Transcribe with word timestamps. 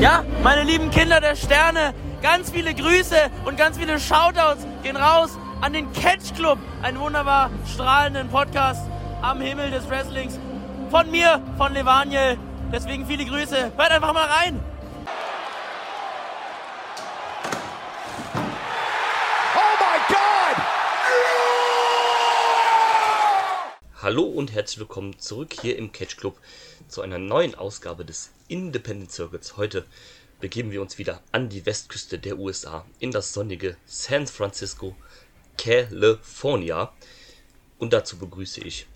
Ja, 0.00 0.24
meine 0.42 0.62
lieben 0.62 0.90
Kinder 0.90 1.22
der 1.22 1.36
Sterne, 1.36 1.94
ganz 2.20 2.50
viele 2.50 2.74
Grüße 2.74 3.16
und 3.46 3.56
ganz 3.56 3.78
viele 3.78 3.98
Shoutouts 3.98 4.66
gehen 4.82 4.96
raus 4.96 5.30
an 5.62 5.72
den 5.72 5.90
Catch 5.94 6.34
Club, 6.36 6.58
einen 6.82 7.00
wunderbar 7.00 7.50
strahlenden 7.72 8.28
Podcast 8.28 8.82
am 9.22 9.40
Himmel 9.40 9.70
des 9.70 9.88
Wrestlings. 9.88 10.38
Von 10.90 11.10
mir, 11.10 11.40
von 11.56 11.72
Levaniel. 11.72 12.36
Deswegen 12.70 13.06
viele 13.06 13.24
Grüße. 13.24 13.72
Hört 13.74 13.90
einfach 13.90 14.12
mal 14.12 14.26
rein. 14.26 14.60
Hallo 24.02 24.22
und 24.22 24.52
herzlich 24.52 24.78
willkommen 24.78 25.18
zurück 25.18 25.54
hier 25.60 25.78
im 25.78 25.90
Catch 25.90 26.18
Club 26.18 26.36
zu 26.86 27.00
einer 27.00 27.18
neuen 27.18 27.54
Ausgabe 27.54 28.04
des 28.04 28.30
Independent 28.48 29.10
Circuits. 29.10 29.56
Heute 29.56 29.86
begeben 30.40 30.70
wir 30.70 30.82
uns 30.82 30.98
wieder 30.98 31.22
an 31.32 31.48
die 31.48 31.66
Westküste 31.66 32.18
der 32.18 32.38
USA 32.38 32.84
in 32.98 33.10
das 33.10 33.32
sonnige 33.32 33.76
San 33.86 34.26
Francisco, 34.26 34.96
California. 35.58 36.92
Und 37.78 37.92
dazu 37.92 38.18
begrüße 38.18 38.60
ich 38.60 38.86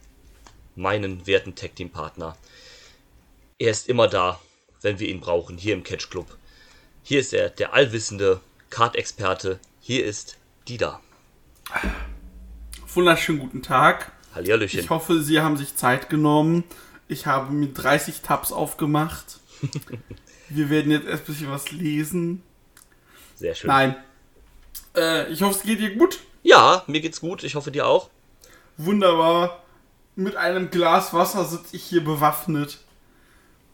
meinen 0.77 1.27
werten 1.27 1.55
Tag 1.55 1.77
Team 1.77 1.91
Partner. 1.91 2.37
Er 3.59 3.71
ist 3.71 3.89
immer 3.89 4.09
da, 4.09 4.41
wenn 4.83 4.99
wir 4.99 5.09
ihn 5.09 5.21
brauchen, 5.21 5.59
hier 5.59 5.75
im 5.75 5.83
Catch 5.83 6.11
Club. 6.11 6.37
Hier 7.03 7.21
ist 7.21 7.33
er, 7.33 7.51
der 7.51 7.75
allwissende 7.75 8.41
Card-Experte. 8.71 9.59
Hier 9.81 10.05
ist 10.05 10.39
Dida. 10.69 11.01
Wunderschönen 12.95 13.41
guten 13.41 13.63
Tag. 13.63 14.13
Hallihallöchen. 14.35 14.81
Ich 14.81 14.91
hoffe, 14.91 15.23
Sie 15.23 15.41
haben 15.41 15.57
sich 15.57 15.77
Zeit 15.77 16.09
genommen. 16.09 16.65
Ich 17.09 17.27
habe 17.27 17.53
mir 17.53 17.69
30 17.69 18.21
Tabs 18.21 18.53
aufgemacht. 18.53 19.40
Wir 20.49 20.71
werden 20.71 20.91
jetzt 20.91 21.07
erst 21.07 21.23
ein 21.23 21.27
bisschen 21.27 21.51
was 21.51 21.71
lesen. 21.71 22.43
Sehr 23.35 23.55
schön. 23.55 23.69
Nein. 23.69 23.97
Äh, 24.97 25.33
ich 25.33 25.43
hoffe, 25.43 25.59
es 25.59 25.63
geht 25.63 25.81
dir 25.81 25.95
gut. 25.95 26.21
Ja, 26.43 26.85
mir 26.87 27.01
geht's 27.01 27.21
gut. 27.21 27.45
Ich 27.45 27.55
hoffe 27.55 27.71
dir 27.71 27.87
auch. 27.87 28.11
Wunderbar. 28.77 29.63
Mit 30.17 30.37
einem 30.37 30.71
Glas 30.71 31.15
Wasser 31.15 31.45
sitze 31.45 31.77
ich 31.77 31.85
hier 31.85 32.05
bewaffnet 32.05 32.79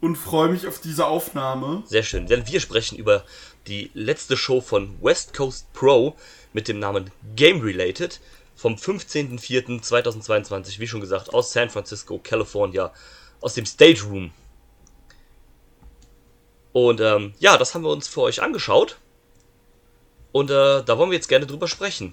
und 0.00 0.16
freue 0.16 0.48
mich 0.48 0.66
auf 0.66 0.80
diese 0.80 1.06
Aufnahme. 1.06 1.84
Sehr 1.86 2.02
schön, 2.02 2.26
denn 2.26 2.46
wir 2.46 2.60
sprechen 2.60 2.98
über 2.98 3.24
die 3.66 3.90
letzte 3.94 4.36
Show 4.36 4.60
von 4.60 5.02
West 5.02 5.32
Coast 5.34 5.72
Pro 5.72 6.14
mit 6.52 6.68
dem 6.68 6.78
Namen 6.78 7.10
Game 7.34 7.62
Related 7.62 8.20
vom 8.54 8.74
15.04.2022, 8.74 10.78
wie 10.78 10.86
schon 10.86 11.00
gesagt, 11.00 11.32
aus 11.34 11.52
San 11.52 11.70
Francisco, 11.70 12.20
California, 12.22 12.92
aus 13.40 13.54
dem 13.54 13.66
Stage 13.66 14.04
Room. 14.04 14.30
Und 16.76 17.00
ähm, 17.00 17.32
ja, 17.38 17.56
das 17.56 17.74
haben 17.74 17.84
wir 17.84 17.88
uns 17.88 18.06
für 18.06 18.20
euch 18.20 18.42
angeschaut. 18.42 18.98
Und 20.30 20.50
äh, 20.50 20.84
da 20.84 20.98
wollen 20.98 21.10
wir 21.10 21.16
jetzt 21.16 21.30
gerne 21.30 21.46
drüber 21.46 21.68
sprechen. 21.68 22.12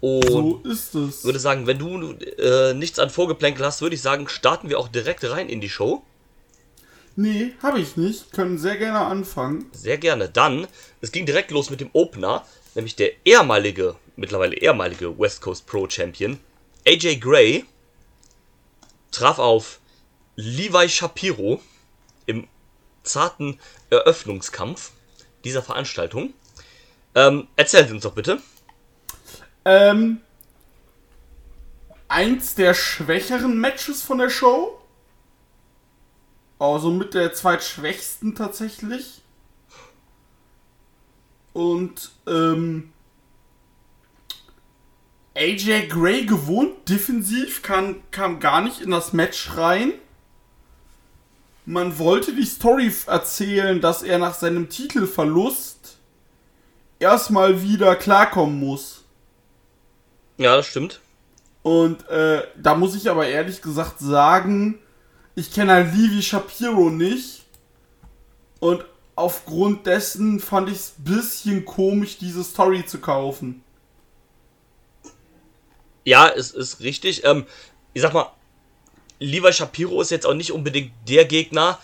Und 0.00 0.22
So 0.26 0.62
ist 0.64 0.94
es. 0.94 1.22
würde 1.22 1.38
sagen, 1.38 1.66
wenn 1.66 1.78
du 1.78 2.12
äh, 2.14 2.72
nichts 2.72 2.98
an 2.98 3.10
Vorgeplänkel 3.10 3.62
hast, 3.66 3.82
würde 3.82 3.94
ich 3.94 4.00
sagen, 4.00 4.26
starten 4.26 4.70
wir 4.70 4.78
auch 4.78 4.88
direkt 4.88 5.22
rein 5.28 5.50
in 5.50 5.60
die 5.60 5.68
Show. 5.68 6.02
Nee, 7.14 7.52
habe 7.62 7.80
ich 7.80 7.98
nicht. 7.98 8.32
Können 8.32 8.56
sehr 8.56 8.78
gerne 8.78 9.00
anfangen. 9.00 9.66
Sehr 9.72 9.98
gerne. 9.98 10.30
Dann, 10.30 10.66
es 11.02 11.12
ging 11.12 11.26
direkt 11.26 11.50
los 11.50 11.68
mit 11.68 11.82
dem 11.82 11.90
Opener, 11.92 12.46
nämlich 12.74 12.96
der 12.96 13.10
ehemalige, 13.26 13.96
mittlerweile 14.16 14.56
ehemalige 14.56 15.18
West 15.18 15.42
Coast 15.42 15.66
Pro 15.66 15.86
Champion, 15.90 16.40
AJ 16.88 17.16
Gray, 17.16 17.66
traf 19.10 19.38
auf 19.38 19.78
Levi 20.36 20.88
Shapiro 20.88 21.60
im 22.26 22.48
zarten 23.02 23.58
Eröffnungskampf 23.90 24.92
dieser 25.44 25.62
Veranstaltung. 25.62 26.32
Ähm, 27.14 27.48
erzählen 27.56 27.88
Sie 27.88 27.94
uns 27.94 28.04
doch 28.04 28.14
bitte. 28.14 28.40
Ähm, 29.64 30.20
eins 32.08 32.54
der 32.54 32.74
schwächeren 32.74 33.58
Matches 33.58 34.02
von 34.02 34.18
der 34.18 34.30
Show. 34.30 34.78
Also 36.58 36.90
mit 36.90 37.14
der 37.14 37.34
zweitschwächsten 37.34 38.34
tatsächlich. 38.34 39.22
Und 41.52 42.12
ähm, 42.26 42.92
AJ 45.34 45.88
Gray 45.88 46.24
gewohnt 46.24 46.88
defensiv 46.88 47.62
kann, 47.62 48.02
kam 48.10 48.38
gar 48.40 48.60
nicht 48.60 48.80
in 48.80 48.90
das 48.90 49.12
Match 49.12 49.56
rein. 49.56 49.94
Man 51.64 51.98
wollte 51.98 52.34
die 52.34 52.44
Story 52.44 52.92
erzählen, 53.06 53.80
dass 53.80 54.02
er 54.02 54.18
nach 54.18 54.34
seinem 54.34 54.68
Titelverlust 54.68 55.98
erstmal 56.98 57.62
wieder 57.62 57.94
klarkommen 57.94 58.58
muss. 58.58 59.04
Ja, 60.38 60.56
das 60.56 60.66
stimmt. 60.66 61.00
Und 61.62 62.08
äh, 62.08 62.42
da 62.56 62.74
muss 62.74 62.96
ich 62.96 63.08
aber 63.08 63.28
ehrlich 63.28 63.62
gesagt 63.62 64.00
sagen, 64.00 64.80
ich 65.34 65.52
kenne 65.52 65.72
halt 65.72 65.94
Levi 65.94 66.22
Shapiro 66.22 66.90
nicht. 66.90 67.44
Und 68.58 68.84
aufgrund 69.14 69.86
dessen 69.86 70.40
fand 70.40 70.68
ich 70.68 70.76
es 70.76 70.94
bisschen 70.98 71.64
komisch, 71.64 72.18
diese 72.18 72.42
Story 72.42 72.84
zu 72.84 72.98
kaufen. 72.98 73.62
Ja, 76.04 76.28
es 76.28 76.50
ist 76.50 76.80
richtig. 76.80 77.24
Ähm, 77.24 77.46
ich 77.94 78.02
sag 78.02 78.12
mal, 78.12 78.32
Levi 79.22 79.52
Shapiro 79.52 80.00
ist 80.00 80.10
jetzt 80.10 80.26
auch 80.26 80.34
nicht 80.34 80.52
unbedingt 80.52 80.92
der 81.08 81.24
Gegner, 81.24 81.78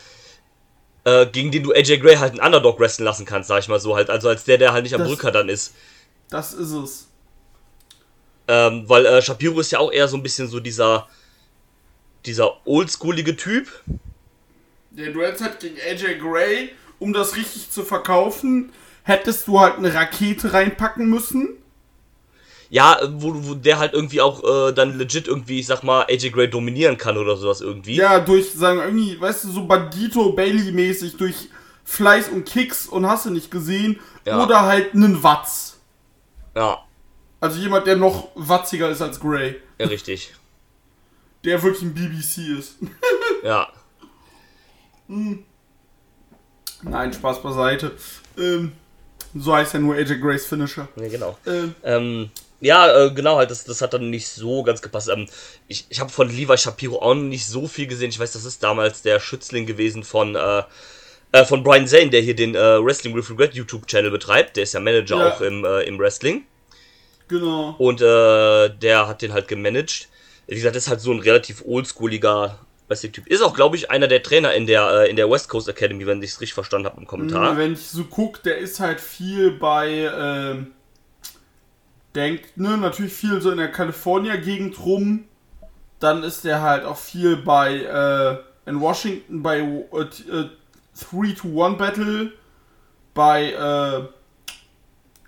äh, 1.05 1.27
gegen 1.27 1.51
den 1.51 1.63
du 1.63 1.73
AJ 1.73 1.99
Gray 1.99 2.17
halt 2.17 2.33
einen 2.33 2.41
Underdog 2.41 2.79
wrestlen 2.81 3.05
lassen 3.05 3.25
kannst, 3.25 3.49
sag 3.49 3.61
ich 3.61 3.69
mal 3.69 3.81
so 3.81 3.97
halt. 3.97 4.11
Also 4.11 4.29
als 4.29 4.45
der, 4.45 4.59
der 4.59 4.73
halt 4.73 4.83
nicht 4.85 4.95
am 4.95 5.01
Das- 5.01 5.09
Drücker 5.09 5.31
dann 5.31 5.49
ist. 5.49 5.75
Das 6.31 6.53
ist 6.53 6.73
es. 6.73 7.09
Ähm, 8.47 8.89
weil 8.89 9.05
äh, 9.07 9.23
Shapiro 9.23 9.61
ist 9.61 9.71
ja 9.73 9.79
auch 9.79 9.93
eher 9.93 10.09
so 10.09 10.17
ein 10.17 10.23
bisschen 10.23 10.49
so 10.49 10.59
dieser, 10.61 11.07
dieser 12.27 12.67
oldschoolige 12.67 13.37
Typ. 13.37 13.69
Der 14.91 15.13
Duell 15.13 15.39
halt 15.39 15.61
gegen 15.61 15.77
AJ 15.81 16.19
Gray, 16.19 16.71
um 16.99 17.13
das 17.13 17.37
richtig 17.37 17.71
zu 17.71 17.85
verkaufen, 17.85 18.73
hättest 19.05 19.47
du 19.49 19.61
halt 19.61 19.77
eine 19.77 19.93
Rakete 19.95 20.53
reinpacken 20.53 21.09
müssen. 21.09 21.57
Ja, 22.71 22.99
wo, 23.13 23.33
wo 23.35 23.55
der 23.55 23.79
halt 23.79 23.95
irgendwie 23.95 24.21
auch 24.21 24.43
äh, 24.69 24.73
dann 24.73 24.99
legit 24.99 25.27
irgendwie, 25.27 25.61
ich 25.61 25.67
sag 25.67 25.83
mal, 25.83 26.03
AJ 26.03 26.31
Gray 26.31 26.51
dominieren 26.51 26.99
kann 26.99 27.17
oder 27.17 27.37
sowas 27.37 27.61
irgendwie. 27.63 27.95
Ja, 27.97 28.21
durch, 28.21 28.53
sagen, 28.53 28.81
irgendwie, 28.81 29.19
weißt 29.19 29.45
du, 29.45 29.51
so 29.53 29.65
Bandito 29.67 30.33
Bailey-mäßig, 30.33 31.17
durch 31.17 31.49
Fleiß 31.85 32.29
und 32.29 32.45
Kicks 32.45 32.87
und 32.87 33.07
hast 33.07 33.25
du 33.25 33.31
nicht 33.31 33.51
gesehen. 33.51 33.99
Ja. 34.27 34.45
Oder 34.45 34.63
halt 34.63 34.93
einen 34.95 35.23
Watz. 35.23 35.79
Ja, 36.55 36.79
Also 37.41 37.59
jemand, 37.61 37.87
der 37.87 37.97
noch 37.97 38.29
watziger 38.35 38.91
ist 38.91 39.01
als 39.01 39.19
Gray. 39.21 39.57
ja 39.79 39.87
richtig. 39.87 40.35
Der 41.45 41.63
wirklich 41.63 41.83
ein 41.83 41.95
BBC 41.95 42.59
ist. 42.59 42.77
Ja. 43.45 43.69
Nein, 46.83 47.13
Spaß 47.13 47.43
beiseite. 47.43 47.93
Ähm, 48.37 48.73
so 49.35 49.55
heißt 49.55 49.75
ja 49.75 49.81
nur 49.81 49.95
AJ 49.95 50.19
Grays 50.19 50.47
Finisher. 50.47 50.89
Ja, 50.97 51.09
genau. 51.09 51.39
Ähm, 51.47 51.75
Ähm, 51.83 52.31
ja, 52.61 53.05
äh, 53.07 53.11
genau, 53.13 53.37
halt, 53.37 53.51
das, 53.51 53.65
das 53.65 53.81
hat 53.83 53.95
dann 53.95 54.11
nicht 54.11 54.29
so 54.29 54.63
ganz 54.63 54.83
gepasst. 54.83 55.09
Ähm, 55.09 55.27
ich 55.69 55.87
ich 55.89 56.01
habe 56.01 56.11
von 56.11 56.29
Levi 56.29 56.57
Shapiro 56.59 57.01
auch 57.01 57.15
nicht 57.15 57.47
so 57.47 57.69
viel 57.69 57.87
gesehen. 57.87 58.11
Ich 58.11 58.19
weiß, 58.19 58.33
das 58.33 58.45
ist 58.45 58.63
damals 58.63 59.03
der 59.03 59.21
Schützling 59.21 59.67
gewesen 59.67 60.03
von, 60.03 60.35
äh, 60.35 60.63
äh, 61.33 61.45
von 61.45 61.63
Brian 61.63 61.87
Zane, 61.87 62.11
der 62.11 62.21
hier 62.21 62.35
den 62.35 62.55
äh, 62.55 62.83
Wrestling 62.85 63.15
with 63.15 63.31
Regret 63.31 63.55
YouTube-Channel 63.55 64.11
betreibt. 64.11 64.57
Der 64.57 64.65
ist 64.65 64.75
ja 64.75 64.81
Manager 64.81 65.17
Ja. 65.19 65.29
auch 65.29 65.41
im, 65.41 65.65
äh, 65.65 65.83
im 65.83 65.99
Wrestling. 65.99 66.45
genau. 67.29 67.75
Und 67.79 68.01
äh, 68.01 68.71
der 68.71 69.07
hat 69.07 69.23
den 69.23 69.33
halt 69.33 69.47
gemanagt. 69.49 70.09
Wie 70.47 70.55
gesagt, 70.55 70.75
das 70.75 70.85
ist 70.85 70.89
halt 70.89 71.01
so 71.03 71.13
ein 71.13 71.19
relativ 71.21 71.63
oldschooliger 71.67 72.59
Wrestling-Typ. 72.89 73.27
Ist 73.27 73.43
auch, 73.43 73.55
glaube 73.55 73.77
ich, 73.77 73.91
einer 73.91 74.09
der 74.09 74.23
Trainer 74.23 74.55
in 74.55 74.67
der, 74.67 75.05
in 75.11 75.17
der 75.17 75.31
West 75.31 75.51
Coast 75.51 75.69
Academy, 75.69 76.07
wenn 76.07 76.23
ich 76.23 76.31
es 76.31 76.41
richtig 76.41 76.55
verstanden 76.55 76.87
habe 76.87 76.99
im 76.99 77.07
Kommentar. 77.07 77.55
Wenn 77.59 77.75
ich 77.75 77.87
so 77.87 78.05
guck, 78.05 78.43
der 78.43 78.57
ist 78.57 78.81
halt 78.81 78.99
viel 78.99 79.51
bei, 79.51 80.11
ähm, 80.11 80.69
denkt, 82.19 82.57
ne, 82.57 82.77
natürlich 82.77 83.13
viel 83.15 83.41
so 83.41 83.51
in 83.51 83.59
der 83.59 83.71
California-Gegend 83.73 84.79
rum. 84.85 85.25
Dann 86.01 86.23
ist 86.23 86.45
der 86.45 86.61
halt 86.63 86.85
auch 86.85 86.97
viel 86.99 87.37
bei, 87.37 87.77
äh, 87.77 88.69
in 88.71 88.81
Washington 88.81 89.43
bei 89.43 89.61
äh, 89.61 90.05
t- 90.07 90.31
äh, 90.31 90.49
3-to-1 90.97 91.77
Battle, 91.77 92.33
bei, 93.15 93.53
äh, 93.53 94.03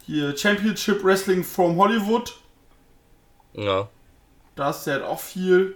hier 0.04 0.37
Championship 0.37 1.02
Wrestling 1.04 1.42
from 1.44 1.76
Hollywood. 1.76 2.37
Ja. 3.54 3.88
Da 4.56 4.70
ist 4.70 4.84
der 4.84 4.94
halt 4.94 5.04
auch 5.04 5.20
viel. 5.20 5.75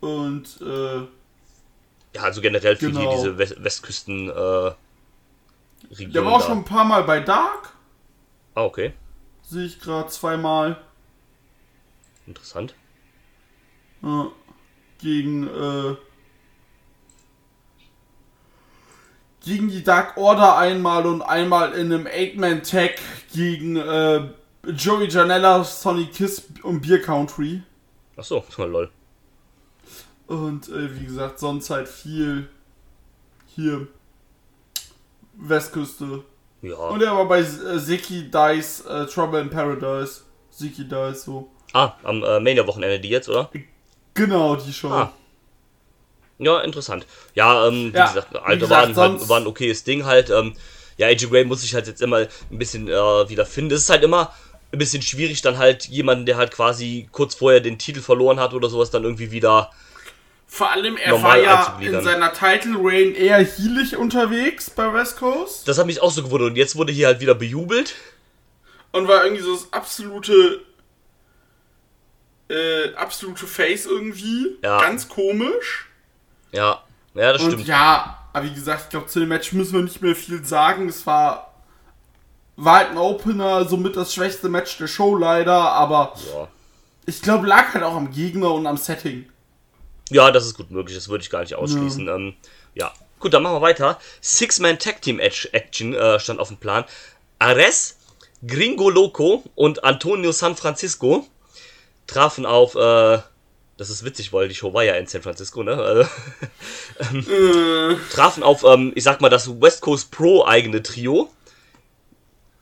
Und, 0.00 0.60
äh, 0.60 1.00
Ja, 2.14 2.22
also 2.24 2.40
generell 2.40 2.76
für 2.76 2.86
Genau. 2.90 3.10
die, 3.10 3.16
diese 3.16 3.38
West 3.38 3.62
Westküsten 3.62 4.28
äh, 4.28 4.32
Region. 5.90 6.12
der 6.12 6.24
war 6.24 6.32
auch 6.32 6.40
da. 6.40 6.46
schon 6.48 6.58
ein 6.58 6.64
paar 6.64 6.84
Mal 6.84 7.04
bei 7.04 7.20
Dark. 7.20 7.70
Ah, 8.54 8.64
okay. 8.64 8.92
Sehe 9.42 9.64
ich 9.64 9.80
gerade 9.80 10.08
zweimal. 10.08 10.82
Interessant. 12.26 12.74
Ja, 14.02 14.30
gegen, 14.98 15.46
äh, 15.46 15.96
gegen 19.44 19.68
die 19.68 19.82
Dark 19.82 20.16
Order 20.16 20.56
einmal 20.56 21.06
und 21.06 21.22
einmal 21.22 21.72
in 21.72 21.92
einem 21.92 22.06
Eight-Man-Tag 22.06 23.00
gegen 23.32 23.76
äh, 23.76 24.28
Joey 24.66 25.08
Janella, 25.08 25.64
Sonny 25.64 26.06
Kiss 26.06 26.44
und 26.62 26.82
Beer 26.82 27.00
Country. 27.02 27.62
Achso, 28.16 28.44
lol. 28.58 28.90
Und 30.26 30.68
äh, 30.68 31.00
wie 31.00 31.04
gesagt, 31.04 31.38
sonst 31.40 31.70
halt 31.70 31.88
viel 31.88 32.48
hier 33.46 33.88
Westküste, 35.34 36.24
ja. 36.62 36.76
Und 36.76 37.02
er 37.02 37.12
war 37.16 37.26
bei 37.26 37.40
äh, 37.40 37.78
Ziki 37.78 38.30
Dice 38.30 38.84
äh, 38.86 39.06
Trouble 39.06 39.40
in 39.40 39.50
Paradise. 39.50 40.20
Ziki 40.50 40.84
Dice 40.88 41.24
so. 41.24 41.50
Ah, 41.72 41.94
am 42.04 42.22
äh, 42.22 42.38
Mania-Wochenende 42.40 43.00
die 43.00 43.08
jetzt, 43.08 43.28
oder? 43.28 43.50
Genau, 44.14 44.56
die 44.56 44.72
Show. 44.72 44.90
Ah. 44.90 45.12
Ja, 46.38 46.60
interessant. 46.60 47.06
Ja, 47.34 47.66
ähm, 47.68 47.92
wie 47.92 47.96
Ja, 47.96 48.06
gesagt, 48.08 48.36
Alter, 48.36 48.70
war, 48.70 48.82
ein- 48.82 48.94
sonst- 48.94 49.28
war 49.28 49.38
ein 49.40 49.46
okayes 49.46 49.84
Ding 49.84 50.04
halt. 50.04 50.30
Ähm, 50.30 50.54
ja, 50.98 51.06
AJ 51.06 51.26
Gray 51.28 51.44
muss 51.44 51.62
sich 51.62 51.74
halt 51.74 51.86
jetzt 51.86 52.02
immer 52.02 52.18
ein 52.18 52.58
bisschen 52.58 52.88
äh, 52.88 53.28
wieder 53.28 53.46
finden. 53.46 53.72
Es 53.74 53.82
ist 53.82 53.90
halt 53.90 54.02
immer 54.02 54.32
ein 54.72 54.78
bisschen 54.78 55.02
schwierig, 55.02 55.42
dann 55.42 55.58
halt 55.58 55.86
jemanden, 55.88 56.26
der 56.26 56.36
halt 56.36 56.50
quasi 56.52 57.08
kurz 57.12 57.34
vorher 57.34 57.60
den 57.60 57.78
Titel 57.78 58.00
verloren 58.00 58.40
hat 58.40 58.54
oder 58.54 58.68
sowas, 58.68 58.90
dann 58.90 59.04
irgendwie 59.04 59.30
wieder. 59.30 59.70
Vor 60.54 60.70
allem, 60.70 60.98
er 60.98 61.12
Normal 61.12 61.30
war 61.30 61.38
ja 61.42 61.78
in 61.80 62.02
seiner 62.02 62.30
Title 62.34 62.74
Reign 62.78 63.14
eher 63.14 63.38
heelig 63.38 63.96
unterwegs 63.96 64.68
bei 64.68 64.92
West 64.92 65.16
Coast 65.16 65.66
Das 65.66 65.78
hat 65.78 65.86
mich 65.86 66.02
auch 66.02 66.10
so 66.10 66.22
gewundert. 66.22 66.50
Und 66.50 66.56
jetzt 66.56 66.76
wurde 66.76 66.92
hier 66.92 67.06
halt 67.06 67.20
wieder 67.20 67.34
bejubelt. 67.34 67.94
und 68.92 69.08
war 69.08 69.24
irgendwie 69.24 69.42
so 69.42 69.54
das 69.54 69.72
absolute 69.72 70.60
äh, 72.50 72.94
absolute 72.96 73.46
Face 73.46 73.86
irgendwie. 73.86 74.58
Ja. 74.62 74.78
Ganz 74.80 75.08
komisch. 75.08 75.88
Ja, 76.52 76.82
ja, 77.14 77.32
das 77.32 77.42
Und 77.42 77.52
stimmt. 77.52 77.66
ja, 77.68 78.18
aber 78.34 78.44
wie 78.44 78.52
gesagt, 78.52 78.82
ich 78.84 78.88
glaube, 78.90 79.06
zu 79.06 79.20
dem 79.20 79.30
Match 79.30 79.52
müssen 79.52 79.72
wir 79.72 79.82
nicht 79.82 80.02
mehr 80.02 80.14
viel 80.14 80.44
sagen. 80.44 80.86
Es 80.88 81.06
war, 81.06 81.54
war 82.56 82.76
halt 82.80 82.90
ein 82.90 82.98
Opener, 82.98 83.64
somit 83.66 83.96
das 83.96 84.12
schwächste 84.12 84.50
Match 84.50 84.76
der 84.76 84.86
Show 84.86 85.16
leider, 85.16 85.54
aber 85.72 86.12
Ja. 86.34 86.48
ich 87.06 87.22
glaube, 87.22 87.46
lag 87.46 87.72
halt 87.72 87.84
auch 87.84 87.96
am 87.96 88.10
Gegner 88.10 88.52
und 88.52 88.66
am 88.66 88.76
Setting. 88.76 89.30
Ja, 90.12 90.30
das 90.30 90.46
ist 90.46 90.56
gut 90.56 90.70
möglich, 90.70 90.96
das 90.96 91.08
würde 91.08 91.22
ich 91.22 91.30
gar 91.30 91.40
nicht 91.40 91.54
ausschließen. 91.54 92.06
Ja, 92.06 92.14
ähm, 92.14 92.34
ja. 92.74 92.92
gut, 93.18 93.34
dann 93.34 93.42
machen 93.42 93.56
wir 93.56 93.62
weiter. 93.62 93.98
Six-Man 94.20 94.78
Tag 94.78 95.02
Team 95.02 95.18
Action 95.18 95.94
äh, 95.94 96.20
stand 96.20 96.40
auf 96.40 96.48
dem 96.48 96.58
Plan. 96.58 96.84
Ares, 97.38 97.96
Gringo 98.46 98.90
Loco 98.90 99.42
und 99.54 99.84
Antonio 99.84 100.32
San 100.32 100.56
Francisco 100.56 101.26
trafen 102.06 102.46
auf, 102.46 102.74
äh, 102.74 103.18
das 103.76 103.90
ist 103.90 104.04
witzig, 104.04 104.32
weil 104.32 104.50
war 104.72 104.84
ja 104.84 104.94
in 104.94 105.06
San 105.06 105.22
Francisco, 105.22 105.62
ne? 105.62 105.74
Also, 105.74 106.08
Äh, 107.00 107.96
trafen 108.12 108.42
auf, 108.42 108.64
ähm, 108.64 108.92
ich 108.94 109.02
sag 109.02 109.20
mal, 109.20 109.28
das 109.28 109.60
West 109.60 109.80
Coast 109.80 110.10
Pro 110.10 110.44
eigene 110.44 110.82
Trio. 110.82 111.30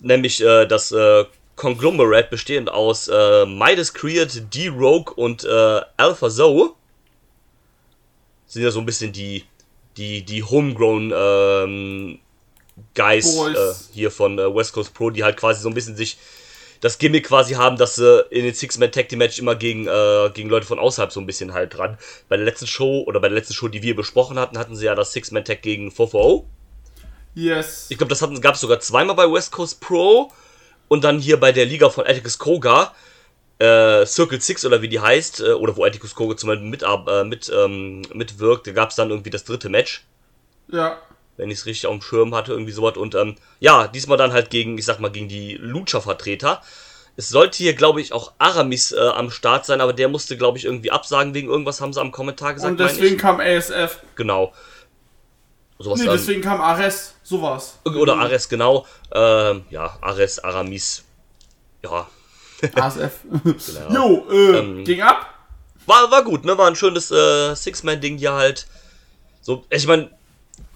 Nämlich 0.01 0.43
äh, 0.43 0.67
das 0.67 0.93
äh, 0.93 1.25
Conglomerate 1.57 2.29
bestehend 2.31 2.71
aus 2.71 3.09
äh, 3.09 3.45
Midas 3.45 3.93
Creed, 3.93 4.55
D-Rogue 4.55 5.13
und 5.15 5.45
äh, 5.45 5.81
Alpha 5.99 6.31
Zoe. 6.31 6.73
Sind 8.51 8.65
ja 8.65 8.73
so 8.73 8.81
ein 8.81 8.87
bisschen 8.87 9.13
die, 9.13 9.45
die, 9.97 10.23
die 10.23 10.43
Homegrown 10.43 11.13
ähm, 11.15 12.19
Guys 12.97 13.37
äh, 13.37 13.75
hier 13.93 14.11
von 14.11 14.41
äh, 14.41 14.53
West 14.53 14.73
Coast 14.73 14.93
Pro, 14.93 15.11
die 15.11 15.23
halt 15.23 15.37
quasi 15.37 15.63
so 15.63 15.69
ein 15.69 15.75
bisschen 15.75 15.95
sich 15.97 16.19
das 16.81 16.99
Gimmick 16.99 17.29
quasi 17.29 17.55
haben, 17.55 17.77
dass 17.77 17.95
sie 17.95 18.27
in 18.31 18.43
den 18.43 18.53
Six-Man 18.53 18.91
Tag 18.91 19.09
Team 19.09 19.19
Match 19.19 19.39
immer 19.39 19.55
gegen, 19.55 19.87
äh, 19.87 20.31
gegen 20.35 20.49
Leute 20.49 20.67
von 20.67 20.81
außerhalb 20.81 21.13
so 21.13 21.21
ein 21.21 21.27
bisschen 21.27 21.53
halt 21.53 21.77
dran. 21.77 21.97
Bei 22.29 22.37
der 22.37 22.45
letzten 22.45 22.67
Show 22.67 23.05
oder 23.07 23.21
bei 23.21 23.29
der 23.29 23.37
letzten 23.37 23.55
Show, 23.55 23.69
die 23.69 23.83
wir 23.83 23.95
besprochen 23.95 24.37
hatten, 24.37 24.59
hatten 24.59 24.75
sie 24.75 24.87
ja 24.87 24.97
das 24.97 25.13
Six-Man 25.13 25.45
Tag 25.45 25.63
gegen 25.63 25.93
440. 25.93 26.49
yes. 27.37 27.87
Ich 27.89 27.99
glaube, 27.99 28.09
das 28.09 28.21
gab 28.41 28.57
es 28.57 28.61
sogar 28.61 28.81
zweimal 28.81 29.15
bei 29.15 29.31
West 29.31 29.53
Coast 29.53 29.81
Pro 29.81 30.33
und 30.89 31.05
dann 31.05 31.21
hier 31.21 31.39
bei 31.39 31.53
der 31.53 31.67
Liga 31.67 31.89
von 31.89 32.05
Atticus 32.05 32.39
Koga, 32.39 32.95
äh, 33.61 34.07
Circle 34.07 34.41
Six 34.41 34.65
oder 34.65 34.83
wie 34.83 34.89
die 34.89 35.01
heißt, 35.01 35.41
äh, 35.41 35.53
oder 35.53 35.77
wo 35.77 35.85
Atticus 35.85 36.15
Koga 36.15 36.37
zum 36.37 36.49
Beispiel 36.49 36.69
mit, 36.69 36.83
äh, 36.83 37.25
mit, 37.25 37.53
ähm, 37.55 38.03
mitwirkt, 38.15 38.67
da 38.67 38.73
gab 38.73 38.91
es 38.91 38.97
dann 38.97 39.11
irgendwie 39.11 39.31
das 39.31 39.45
dritte 39.45 39.69
Match 39.69 40.05
Ja. 40.69 40.99
wenn 41.37 41.51
ich 41.51 41.59
es 41.59 41.67
richtig 41.67 41.87
auf 41.87 41.93
dem 41.95 42.03
Schirm 42.03 42.35
hatte, 42.35 42.53
irgendwie 42.53 42.73
sowas. 42.73 42.97
Und 42.97 43.15
ähm, 43.15 43.37
ja, 43.61 43.87
diesmal 43.87 44.19
dann 44.19 44.33
halt 44.33 44.51
gegen, 44.51 44.77
ich 44.79 44.85
sag 44.85 44.99
mal, 45.01 45.11
gegen 45.11 45.29
die 45.29 45.55
Lucha-Vertreter. 45.57 46.63
Es 47.17 47.29
sollte 47.29 47.59
hier, 47.59 47.75
glaube 47.75 48.01
ich, 48.01 48.13
auch 48.15 48.33
Aramis 48.39 48.93
äh, 48.93 48.99
am 48.99 49.31
Start 49.31 49.67
sein, 49.67 49.81
aber 49.83 49.93
der 49.93 50.09
musste, 50.09 50.37
glaube 50.39 50.57
ich, 50.59 50.65
irgendwie 50.65 50.91
absagen 50.91 51.35
wegen 51.35 51.49
irgendwas, 51.49 51.81
haben 51.81 51.93
sie 51.93 52.01
am 52.01 52.13
Kommentar 52.13 52.55
gesagt. 52.55 52.71
Und 52.73 52.81
deswegen 52.81 53.17
kam 53.19 53.41
ASF. 53.41 54.01
Genau. 54.17 54.55
Sowas 55.79 55.99
Nee, 56.01 56.07
deswegen 56.07 56.41
kam 56.43 56.61
Ares. 56.61 57.15
Sowas. 57.23 57.79
oder 57.85 58.17
Ares, 58.19 58.49
genau. 58.49 58.87
Ähm, 59.13 59.65
ja, 59.71 59.99
Ares, 60.03 60.39
Aramis. 60.39 61.05
Ja, 61.83 62.07
ASF. 62.75 63.13
Jo, 63.91 64.27
äh, 64.31 64.59
Ähm, 64.59 64.85
ging 64.85 65.01
ab. 65.03 65.35
war, 65.87 66.11
war 66.11 66.25
gut, 66.25 66.45
ne? 66.45 66.57
War 66.59 66.67
ein 66.69 66.77
schönes 66.77 67.11
äh, 67.11 67.55
Six-Man-Ding 67.55 68.19
hier 68.19 68.33
halt. 68.35 68.67
So, 69.43 69.65
ich 69.71 69.87
meine, 69.87 70.11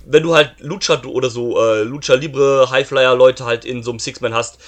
wenn 0.06 0.22
du 0.22 0.34
halt 0.34 0.60
Lucha 0.60 1.02
oder 1.04 1.31
so 1.31 1.58
äh, 1.62 1.82
Lucha 1.82 2.14
Libre 2.14 2.69
Highflyer-Leute 2.70 3.44
halt 3.44 3.64
in 3.64 3.82
so 3.82 3.90
einem 3.90 3.98
Six-Man 4.00 4.34
hast, 4.34 4.58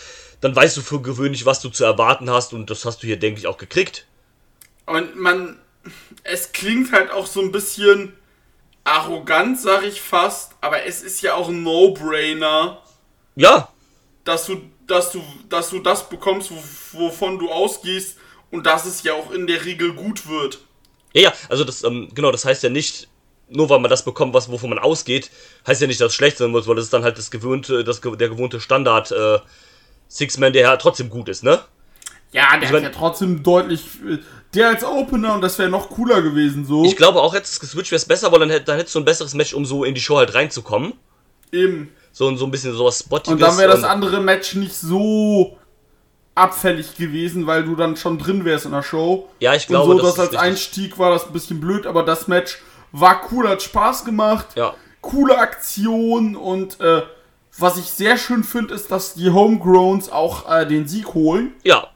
dann 0.40 0.54
weißt 0.54 0.76
du 0.76 0.82
für 0.82 1.00
gewöhnlich, 1.00 1.46
was 1.46 1.60
du 1.60 1.68
zu 1.70 1.84
erwarten 1.84 2.30
hast 2.30 2.52
und 2.52 2.68
das 2.70 2.84
hast 2.84 3.02
du 3.02 3.06
hier, 3.06 3.18
denke 3.18 3.40
ich, 3.40 3.46
auch 3.46 3.56
gekriegt. 3.58 4.06
Und 4.84 5.16
man, 5.16 5.58
es 6.24 6.52
klingt 6.52 6.92
halt 6.92 7.10
auch 7.10 7.26
so 7.26 7.40
ein 7.40 7.52
bisschen 7.52 8.12
arrogant, 8.84 9.58
sag 9.60 9.82
ich 9.84 10.00
fast, 10.00 10.52
aber 10.60 10.84
es 10.84 11.02
ist 11.02 11.20
ja 11.22 11.34
auch 11.34 11.48
ein 11.48 11.62
No-Brainer, 11.62 12.80
Ja, 13.34 13.68
dass 14.24 14.46
du, 14.46 14.60
dass 14.86 15.12
du, 15.12 15.22
dass 15.48 15.70
du 15.70 15.78
das 15.80 16.08
bekommst, 16.08 16.50
wo- 16.50 16.98
wovon 17.06 17.38
du 17.38 17.50
ausgehst 17.50 18.16
und 18.50 18.66
dass 18.66 18.84
es 18.86 19.02
ja 19.02 19.14
auch 19.14 19.30
in 19.32 19.46
der 19.46 19.64
Regel 19.64 19.92
gut 19.94 20.28
wird. 20.28 20.58
ja, 21.12 21.22
ja, 21.22 21.32
also 21.48 21.64
das, 21.64 21.82
ähm, 21.84 22.08
genau, 22.14 22.30
das 22.30 22.44
heißt 22.44 22.62
ja 22.62 22.68
nicht, 22.70 23.08
nur 23.48 23.68
weil 23.70 23.78
man 23.80 23.90
das 23.90 24.04
bekommt, 24.04 24.34
was, 24.34 24.50
wovon 24.50 24.70
man 24.70 24.78
ausgeht, 24.78 25.30
heißt 25.66 25.80
ja 25.80 25.86
nicht, 25.86 26.00
dass 26.00 26.08
es 26.12 26.14
schlecht 26.14 26.36
sein 26.38 26.50
muss, 26.50 26.66
weil 26.66 26.76
das 26.76 26.84
ist 26.86 26.92
dann 26.92 27.04
halt 27.04 27.16
das 27.18 27.30
gewöhnte, 27.30 27.84
das, 27.84 28.00
der 28.00 28.28
gewohnte 28.28 28.60
Standard 28.60 29.10
äh, 29.12 29.38
Six-Man, 30.08 30.52
der 30.52 30.62
ja 30.62 30.76
trotzdem 30.76 31.10
gut 31.10 31.28
ist, 31.28 31.42
ne? 31.42 31.60
Ja, 32.32 32.50
der 32.58 32.70
mein- 32.72 32.84
hat 32.84 32.92
ja 32.92 32.98
trotzdem 32.98 33.42
deutlich, 33.42 33.82
äh, 34.08 34.18
der 34.54 34.68
als 34.68 34.84
Opener 34.84 35.34
und 35.34 35.40
das 35.42 35.58
wäre 35.58 35.68
noch 35.70 35.90
cooler 35.90 36.22
gewesen 36.22 36.64
so. 36.66 36.84
Ich 36.84 36.96
glaube 36.96 37.20
auch 37.20 37.34
jetzt 37.34 37.60
geswitcht 37.60 37.90
wäre 37.92 37.96
es 37.98 38.04
besser, 38.04 38.30
weil 38.32 38.40
dann, 38.40 38.50
hätt- 38.50 38.66
dann 38.68 38.76
hättest 38.78 38.94
du 38.94 39.00
ein 39.00 39.04
besseres 39.04 39.34
Match, 39.34 39.54
um 39.54 39.64
so 39.64 39.84
in 39.84 39.94
die 39.94 40.00
Show 40.00 40.16
halt 40.16 40.34
reinzukommen. 40.34 40.92
Eben. 41.52 41.92
So, 42.16 42.34
so 42.34 42.46
ein 42.46 42.50
bisschen 42.50 42.72
sowas 42.74 43.00
Spottiges. 43.00 43.34
Und 43.34 43.40
dann 43.42 43.58
wäre 43.58 43.70
das 43.70 43.84
andere 43.84 44.22
Match 44.22 44.54
nicht 44.54 44.74
so 44.74 45.58
abfällig 46.34 46.96
gewesen, 46.96 47.46
weil 47.46 47.64
du 47.64 47.76
dann 47.76 47.94
schon 47.98 48.16
drin 48.18 48.46
wärst 48.46 48.64
in 48.64 48.72
der 48.72 48.82
Show. 48.82 49.28
Ja, 49.38 49.54
ich 49.54 49.66
glaube, 49.66 49.90
und 49.90 49.98
so, 49.98 50.02
das 50.04 50.14
das 50.14 50.20
als 50.20 50.28
richtig. 50.30 50.40
Einstieg 50.40 50.98
war 50.98 51.10
das 51.10 51.26
ein 51.26 51.34
bisschen 51.34 51.60
blöd, 51.60 51.86
aber 51.86 52.02
das 52.04 52.26
Match 52.26 52.62
war 52.90 53.20
cool, 53.30 53.46
hat 53.46 53.60
Spaß 53.60 54.06
gemacht. 54.06 54.46
Ja. 54.54 54.72
Coole 55.02 55.36
Aktion 55.36 56.36
und 56.36 56.80
äh, 56.80 57.02
was 57.58 57.76
ich 57.76 57.84
sehr 57.84 58.16
schön 58.16 58.44
finde, 58.44 58.72
ist, 58.72 58.90
dass 58.90 59.12
die 59.12 59.28
Homegrowns 59.28 60.08
auch 60.10 60.50
äh, 60.50 60.64
den 60.64 60.88
Sieg 60.88 61.12
holen. 61.12 61.52
Ja, 61.64 61.88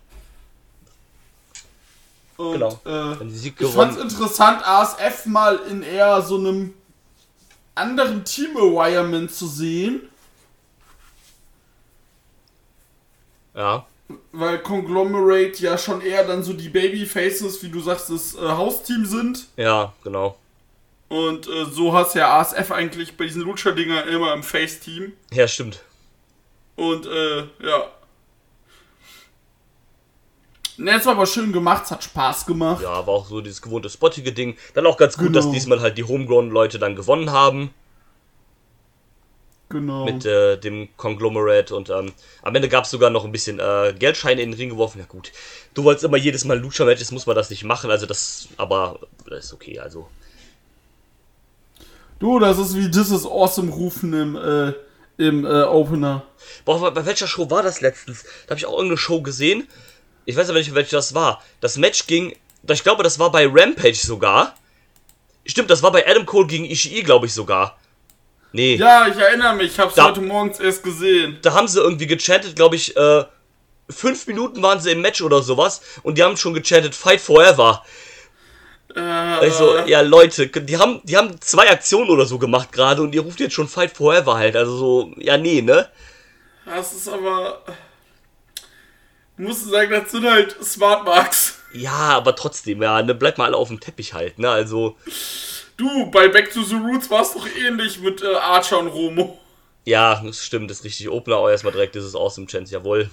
Und, 2.36 2.52
Genau. 2.52 2.78
Äh, 2.84 3.12
ich 3.12 3.54
fand's 3.54 3.56
gewonnen. 3.56 4.00
interessant, 4.02 4.68
ASF 4.68 5.24
mal 5.24 5.58
in 5.70 5.82
eher 5.82 6.20
so 6.20 6.36
einem 6.36 6.74
anderen 7.80 8.24
Team-Environment 8.24 9.30
zu 9.30 9.46
sehen. 9.46 10.02
Ja. 13.54 13.86
Weil 14.32 14.58
Conglomerate 14.58 15.62
ja 15.62 15.78
schon 15.78 16.00
eher 16.00 16.26
dann 16.26 16.42
so 16.42 16.52
die 16.52 16.68
Babyfaces, 16.68 17.62
wie 17.62 17.68
du 17.68 17.80
sagst, 17.80 18.10
das 18.10 18.34
äh, 18.34 18.40
Hausteam 18.40 19.04
sind. 19.04 19.46
Ja, 19.56 19.92
genau. 20.02 20.36
Und 21.08 21.48
äh, 21.48 21.64
so 21.64 21.92
hast 21.92 22.14
ja 22.14 22.38
ASF 22.38 22.70
eigentlich 22.70 23.16
bei 23.16 23.24
diesen 23.24 23.42
Lucha-Dingern 23.42 24.08
immer 24.08 24.32
im 24.32 24.42
Face-Team. 24.42 25.12
Ja, 25.32 25.48
stimmt. 25.48 25.82
Und 26.76 27.06
äh, 27.06 27.38
ja. 27.62 27.90
Es 30.86 31.06
war 31.06 31.12
aber 31.14 31.26
schön 31.26 31.52
gemacht, 31.52 31.84
es 31.84 31.90
hat 31.90 32.04
Spaß 32.04 32.46
gemacht. 32.46 32.82
Ja, 32.82 33.06
war 33.06 33.08
auch 33.14 33.26
so 33.26 33.40
dieses 33.40 33.60
gewohnte 33.60 33.90
spottige 33.90 34.32
Ding. 34.32 34.56
Dann 34.74 34.86
auch 34.86 34.96
ganz 34.96 35.16
gut, 35.16 35.28
Genau. 35.28 35.38
dass 35.40 35.50
diesmal 35.50 35.80
halt 35.80 35.98
die 35.98 36.04
Homegrown-Leute 36.04 36.78
dann 36.78 36.96
gewonnen 36.96 37.30
haben 37.32 37.70
Genau. 39.68 40.04
mit 40.04 40.24
äh, 40.26 40.56
dem 40.58 40.88
Conglomerate 40.96 41.76
und 41.76 41.90
ähm, 41.90 42.12
am 42.42 42.54
Ende 42.56 42.68
gab 42.68 42.84
es 42.84 42.90
sogar 42.90 43.08
noch 43.10 43.24
ein 43.24 43.30
bisschen 43.30 43.60
äh, 43.60 43.94
Geldscheine 43.96 44.42
in 44.42 44.50
den 44.50 44.58
Ring 44.58 44.70
geworfen. 44.70 44.98
Ja 44.98 45.04
gut, 45.06 45.30
du 45.74 45.84
wolltest 45.84 46.04
immer 46.04 46.16
jedes 46.16 46.44
Mal 46.44 46.58
Lucha-Matches, 46.58 47.12
muss 47.12 47.26
man 47.26 47.36
das 47.36 47.50
nicht 47.50 47.62
machen, 47.62 47.88
also 47.90 48.04
das, 48.06 48.48
aber 48.56 48.98
das 49.28 49.44
ist 49.46 49.52
okay, 49.52 49.78
also. 49.78 50.08
Du, 52.18 52.38
das 52.40 52.58
ist 52.58 52.76
wie 52.76 52.90
This 52.90 53.10
is 53.10 53.24
Awesome 53.24 53.70
rufen 53.70 54.12
im, 54.12 54.36
äh, 54.36 54.72
im 55.18 55.44
äh, 55.46 55.62
Opener. 55.62 56.24
Boah, 56.64 56.92
bei 56.92 57.06
welcher 57.06 57.28
Show 57.28 57.48
war 57.50 57.62
das 57.62 57.80
letztens? 57.80 58.24
Da 58.46 58.50
habe 58.50 58.58
ich 58.58 58.66
auch 58.66 58.72
irgendeine 58.72 58.98
Show 58.98 59.22
gesehen. 59.22 59.68
Ich 60.26 60.36
weiß 60.36 60.48
aber 60.50 60.58
nicht, 60.58 60.74
welche 60.74 60.96
das 60.96 61.14
war. 61.14 61.42
Das 61.60 61.76
Match 61.76 62.06
ging, 62.06 62.36
ich 62.68 62.82
glaube, 62.82 63.02
das 63.02 63.18
war 63.18 63.30
bei 63.30 63.46
Rampage 63.46 63.94
sogar. 63.94 64.54
Stimmt, 65.46 65.70
das 65.70 65.82
war 65.82 65.90
bei 65.92 66.06
Adam 66.06 66.26
Cole 66.26 66.46
gegen 66.46 66.64
Ishii, 66.66 67.02
glaube 67.02 67.26
ich 67.26 67.34
sogar. 67.34 67.78
Nee. 68.52 68.76
Ja, 68.76 69.06
ich 69.08 69.16
erinnere 69.16 69.54
mich, 69.54 69.72
ich 69.72 69.78
hab's 69.78 69.94
Da- 69.94 70.06
heute 70.08 70.20
morgens 70.20 70.60
erst 70.60 70.82
gesehen. 70.82 71.38
Da 71.42 71.54
haben 71.54 71.68
sie 71.68 71.80
irgendwie 71.80 72.06
gechantet, 72.06 72.56
glaube 72.56 72.76
ich, 72.76 72.96
äh, 72.96 73.24
fünf 73.88 74.26
Minuten 74.26 74.62
waren 74.62 74.80
sie 74.80 74.90
im 74.92 75.00
Match 75.00 75.22
oder 75.22 75.42
sowas 75.42 75.80
und 76.02 76.18
die 76.18 76.22
haben 76.22 76.36
schon 76.36 76.54
gechantet 76.54 76.94
Fight 76.94 77.20
Forever. 77.20 77.84
Äh, 78.94 78.98
Also, 79.00 79.78
ja, 79.86 80.00
Leute, 80.00 80.48
die 80.48 80.76
haben, 80.76 81.00
die 81.04 81.16
haben 81.16 81.40
zwei 81.40 81.70
Aktionen 81.70 82.10
oder 82.10 82.26
so 82.26 82.38
gemacht 82.38 82.72
gerade 82.72 83.02
und 83.02 83.14
ihr 83.14 83.20
ruft 83.22 83.38
jetzt 83.40 83.54
schon 83.54 83.68
Fight 83.68 83.96
Forever 83.96 84.34
halt. 84.34 84.56
Also 84.56 84.76
so, 84.76 85.12
ja, 85.16 85.36
nee, 85.38 85.62
ne? 85.62 85.88
Das 86.66 86.92
ist 86.92 87.08
aber. 87.08 87.62
Musst 89.40 89.64
du 89.66 89.70
sagen, 89.70 89.90
das 89.90 90.10
sind 90.10 90.28
halt 90.28 90.56
Smart 90.62 91.04
Marks. 91.04 91.58
Ja, 91.72 91.92
aber 91.92 92.34
trotzdem, 92.36 92.82
ja, 92.82 93.00
ne, 93.02 93.14
bleibt 93.14 93.38
mal 93.38 93.46
alle 93.46 93.56
auf 93.56 93.68
dem 93.68 93.80
Teppich 93.80 94.12
halt, 94.14 94.38
ne? 94.38 94.50
Also, 94.50 94.96
Du, 95.76 96.10
bei 96.10 96.28
Back 96.28 96.52
to 96.52 96.62
the 96.62 96.74
Roots 96.74 97.08
war 97.10 97.22
es 97.22 97.32
doch 97.32 97.46
ähnlich 97.64 98.00
mit 98.00 98.22
äh, 98.22 98.34
Archer 98.34 98.78
und 98.80 98.88
Romo. 98.88 99.38
ja, 99.84 100.20
das 100.24 100.44
stimmt, 100.44 100.70
das 100.70 100.78
ist 100.80 100.84
richtig. 100.84 101.08
Opener 101.08 101.36
auch 101.36 101.48
erstmal 101.48 101.72
direkt 101.72 101.94
dieses 101.94 102.14
Awesome 102.14 102.46
Chance, 102.46 102.72
jawohl. 102.72 103.08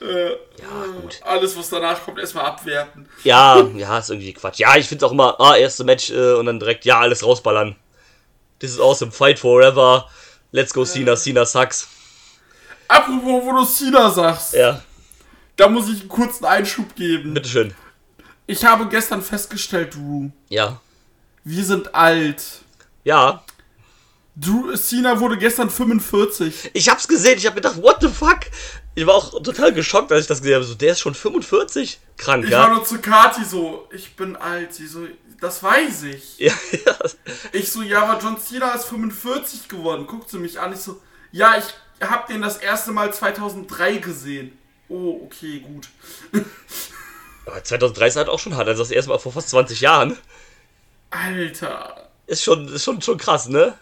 Äh, 0.00 0.30
Ja, 0.30 0.86
gut. 1.02 1.20
alles, 1.22 1.56
was 1.58 1.68
danach 1.68 2.02
kommt, 2.04 2.18
erstmal 2.18 2.46
abwerten. 2.46 3.06
Ja, 3.22 3.60
ja, 3.76 3.98
ist 3.98 4.08
irgendwie 4.10 4.32
Quatsch. 4.32 4.58
Ja, 4.60 4.76
ich 4.76 4.86
find's 4.88 5.04
auch 5.04 5.12
immer, 5.12 5.38
ah, 5.40 5.56
erste 5.56 5.84
Match 5.84 6.10
äh, 6.10 6.32
und 6.34 6.46
dann 6.46 6.58
direkt, 6.58 6.84
ja, 6.86 7.00
alles 7.00 7.22
rausballern. 7.24 7.76
This 8.60 8.70
is 8.72 8.80
awesome, 8.80 9.12
Fight 9.12 9.38
Forever. 9.38 10.08
Let's 10.52 10.72
go, 10.72 10.84
Cena, 10.84 11.16
Cena 11.16 11.44
sucks. 11.44 11.88
Apropos, 12.88 13.44
wo 13.44 13.52
du 13.52 13.64
Cena 13.64 14.10
sagst, 14.10 14.54
Ja, 14.54 14.80
da 15.56 15.68
muss 15.68 15.88
ich 15.88 16.00
einen 16.00 16.08
kurzen 16.08 16.44
Einschub 16.44 16.94
geben. 16.96 17.34
bitteschön. 17.34 17.74
Ich 18.46 18.64
habe 18.64 18.86
gestern 18.88 19.22
festgestellt, 19.22 19.94
Drew, 19.94 20.30
Ja. 20.48 20.80
wir 21.44 21.64
sind 21.64 21.94
alt. 21.94 22.42
Ja, 23.04 23.42
Drew, 24.36 24.74
Cena 24.76 25.20
wurde 25.20 25.38
gestern 25.38 25.70
45. 25.70 26.70
Ich 26.74 26.88
hab's 26.88 27.06
gesehen, 27.06 27.38
ich 27.38 27.46
hab 27.46 27.54
gedacht, 27.54 27.80
what 27.80 27.98
the 28.00 28.08
fuck? 28.08 28.40
Ich 28.96 29.06
war 29.06 29.14
auch 29.14 29.40
total 29.42 29.72
geschockt, 29.72 30.10
als 30.10 30.22
ich 30.22 30.26
das 30.26 30.40
gesehen 30.40 30.54
habe. 30.56 30.64
So, 30.64 30.74
der 30.74 30.92
ist 30.92 31.00
schon 31.00 31.14
45? 31.14 32.00
Krank, 32.16 32.44
Ich 32.44 32.50
war 32.50 32.68
ja? 32.68 32.74
nur 32.74 32.84
zu 32.84 32.98
Kati 32.98 33.44
so, 33.44 33.88
ich 33.92 34.16
bin 34.16 34.34
alt. 34.36 34.74
Sie 34.74 34.86
so, 34.88 35.06
das 35.40 35.62
weiß 35.62 36.02
ich. 36.04 36.38
Ja, 36.38 36.52
ja. 36.86 36.96
Ich 37.52 37.70
so, 37.70 37.82
ja, 37.82 38.02
aber 38.02 38.20
John 38.20 38.38
Cena 38.40 38.72
ist 38.72 38.86
45 38.86 39.68
geworden. 39.68 40.06
Guckt 40.08 40.28
sie 40.28 40.38
mich 40.38 40.58
an. 40.58 40.72
Ich 40.72 40.80
so, 40.80 41.00
ja, 41.30 41.54
ich 41.56 42.06
hab 42.06 42.26
den 42.26 42.42
das 42.42 42.56
erste 42.56 42.90
Mal 42.90 43.14
2003 43.14 43.98
gesehen. 43.98 44.58
Oh, 44.88 45.20
okay, 45.24 45.60
gut. 45.60 45.88
Aber 47.46 47.62
2003 47.62 48.06
ist 48.06 48.16
halt 48.16 48.28
auch 48.28 48.38
schon 48.38 48.56
hart, 48.56 48.68
also 48.68 48.82
das 48.82 48.90
erste 48.90 49.10
Mal 49.10 49.18
vor 49.18 49.32
fast 49.32 49.50
20 49.50 49.80
Jahren. 49.80 50.16
Alter, 51.10 52.08
Ist 52.26 52.42
schon, 52.42 52.68
ist 52.68 52.84
schon, 52.84 53.00
schon 53.02 53.18
krass, 53.18 53.48
ne? 53.48 53.74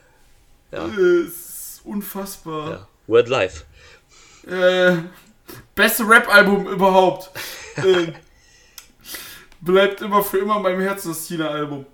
äh, 0.72 1.20
ist 1.26 1.80
unfassbar. 1.84 2.70
Ja. 2.70 2.88
Word 3.06 3.28
Life. 3.28 3.64
Äh, 4.46 4.96
beste 5.74 6.06
Rap-Album 6.08 6.66
überhaupt. 6.66 7.30
äh, 7.76 8.12
bleibt 9.60 10.00
immer 10.02 10.22
für 10.22 10.38
immer 10.38 10.56
in 10.56 10.62
meinem 10.62 10.80
Herzen 10.80 11.08
das 11.10 11.26
Cena-Album. 11.26 11.86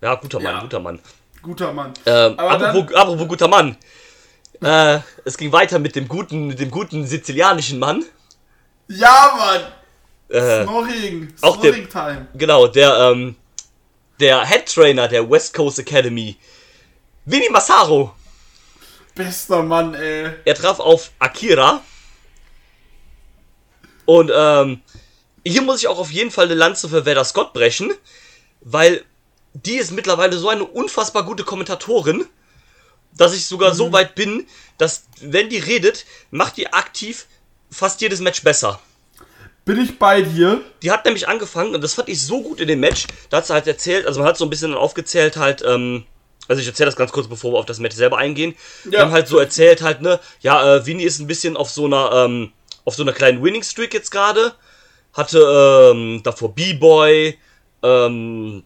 Ja, 0.00 0.14
guter 0.16 0.40
Mann, 0.40 0.54
Ja. 0.54 0.60
guter 0.60 0.80
Mann. 0.80 1.00
Guter 1.42 1.72
Mann. 1.72 1.92
Ähm, 2.06 2.38
Aber 2.38 2.50
apropos, 2.68 2.94
apropos 2.94 3.28
guter 3.28 3.48
Mann. 3.48 3.76
Äh, 4.62 5.00
es 5.24 5.36
ging 5.36 5.52
weiter 5.52 5.78
mit 5.78 5.96
dem 5.96 6.08
guten, 6.08 6.46
mit 6.48 6.58
dem 6.58 6.70
guten 6.70 7.06
sizilianischen 7.06 7.78
Mann. 7.78 8.04
Ja, 8.88 9.34
Mann! 9.36 9.72
Äh, 10.28 10.64
Snoring. 10.64 11.34
auch 11.42 11.60
der- 11.60 11.72
Snoring-Time. 11.74 12.26
genau, 12.34 12.66
der, 12.66 12.96
ähm, 13.12 13.36
der 14.20 14.46
Head 14.46 14.66
Trainer 14.72 15.06
der 15.08 15.28
West 15.30 15.54
Coast 15.54 15.78
Academy. 15.78 16.36
Vinny 17.24 17.48
Massaro. 17.50 18.14
Bester 19.14 19.62
Mann, 19.62 19.94
ey. 19.94 20.30
Er 20.44 20.54
traf 20.54 20.80
auf 20.80 21.10
Akira. 21.18 21.80
Und 24.06 24.30
ähm, 24.34 24.80
hier 25.46 25.62
muss 25.62 25.78
ich 25.80 25.88
auch 25.88 25.98
auf 25.98 26.10
jeden 26.10 26.30
Fall 26.30 26.46
eine 26.46 26.54
Lanze 26.54 26.88
für 26.88 27.06
Veda 27.06 27.24
Scott 27.24 27.52
brechen, 27.52 27.92
weil 28.60 29.04
die 29.54 29.76
ist 29.76 29.92
mittlerweile 29.92 30.36
so 30.36 30.48
eine 30.48 30.64
unfassbar 30.64 31.22
gute 31.24 31.44
Kommentatorin, 31.44 32.26
dass 33.16 33.34
ich 33.34 33.46
sogar 33.46 33.74
so 33.74 33.92
weit 33.92 34.14
bin, 34.14 34.46
dass 34.78 35.04
wenn 35.20 35.48
die 35.48 35.58
redet, 35.58 36.04
macht 36.30 36.56
die 36.56 36.72
aktiv 36.72 37.26
fast 37.70 38.00
jedes 38.00 38.20
Match 38.20 38.42
besser. 38.42 38.80
Bin 39.64 39.80
ich 39.80 39.98
bei 39.98 40.20
dir? 40.22 40.60
Die 40.82 40.90
hat 40.90 41.04
nämlich 41.04 41.26
angefangen, 41.26 41.74
und 41.74 41.80
das 41.82 41.94
fand 41.94 42.08
ich 42.08 42.20
so 42.20 42.42
gut 42.42 42.60
in 42.60 42.68
dem 42.68 42.80
Match, 42.80 43.06
da 43.30 43.38
hat 43.38 43.46
sie 43.46 43.52
halt 43.54 43.66
erzählt, 43.66 44.06
also 44.06 44.20
man 44.20 44.28
hat 44.28 44.36
so 44.36 44.44
ein 44.44 44.50
bisschen 44.50 44.74
aufgezählt 44.74 45.36
halt, 45.36 45.62
ähm, 45.66 46.04
also 46.48 46.60
ich 46.60 46.66
erzähle 46.68 46.86
das 46.86 46.96
ganz 46.96 47.12
kurz, 47.12 47.28
bevor 47.28 47.52
wir 47.52 47.58
auf 47.58 47.64
das 47.66 47.78
Match 47.78 47.96
selber 47.96 48.18
eingehen. 48.18 48.54
Die 48.84 48.90
Ja. 48.90 49.00
haben 49.00 49.12
halt 49.12 49.26
so 49.26 49.38
erzählt 49.38 49.80
halt, 49.80 50.02
ne, 50.02 50.20
ja, 50.40 50.76
äh, 50.76 50.84
Vinny 50.86 51.02
ist 51.04 51.18
ein 51.18 51.26
bisschen 51.26 51.56
auf 51.56 51.70
so 51.70 51.86
einer, 51.86 52.12
ähm, 52.12 52.52
auf 52.84 52.94
so 52.94 53.02
einer 53.02 53.12
kleinen 53.14 53.42
Winning 53.42 53.62
Streak 53.62 53.94
jetzt 53.94 54.10
gerade. 54.10 54.52
Hatte, 55.14 55.38
ähm, 55.94 56.20
davor 56.22 56.54
B-Boy, 56.54 57.38
ähm, 57.82 58.64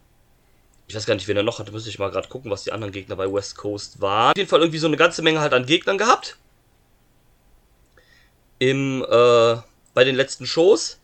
ich 0.89 0.95
weiß 0.95 1.05
gar 1.05 1.15
nicht, 1.15 1.29
wen 1.29 1.37
er 1.37 1.43
noch 1.43 1.59
hatte, 1.59 1.71
müsste 1.71 1.91
ich 1.91 1.99
mal 1.99 2.11
gerade 2.11 2.29
gucken, 2.29 2.51
was 2.51 2.65
die 2.65 2.73
anderen 2.73 2.93
Gegner 2.93 3.15
bei 3.15 3.31
West 3.31 3.57
Coast 3.57 4.01
waren. 4.01 4.31
Auf 4.31 4.39
jeden 4.39 4.49
Fall 4.49 4.61
irgendwie 4.61 4.79
so 4.79 4.87
eine 4.87 4.97
ganze 4.97 5.21
Menge 5.21 5.41
halt 5.41 5.53
an 5.53 5.67
Gegnern 5.67 5.99
gehabt. 5.99 6.39
Im, 8.59 9.03
äh, 9.03 9.57
bei 9.93 10.05
den 10.05 10.17
letzten 10.17 10.47
Shows. 10.47 10.99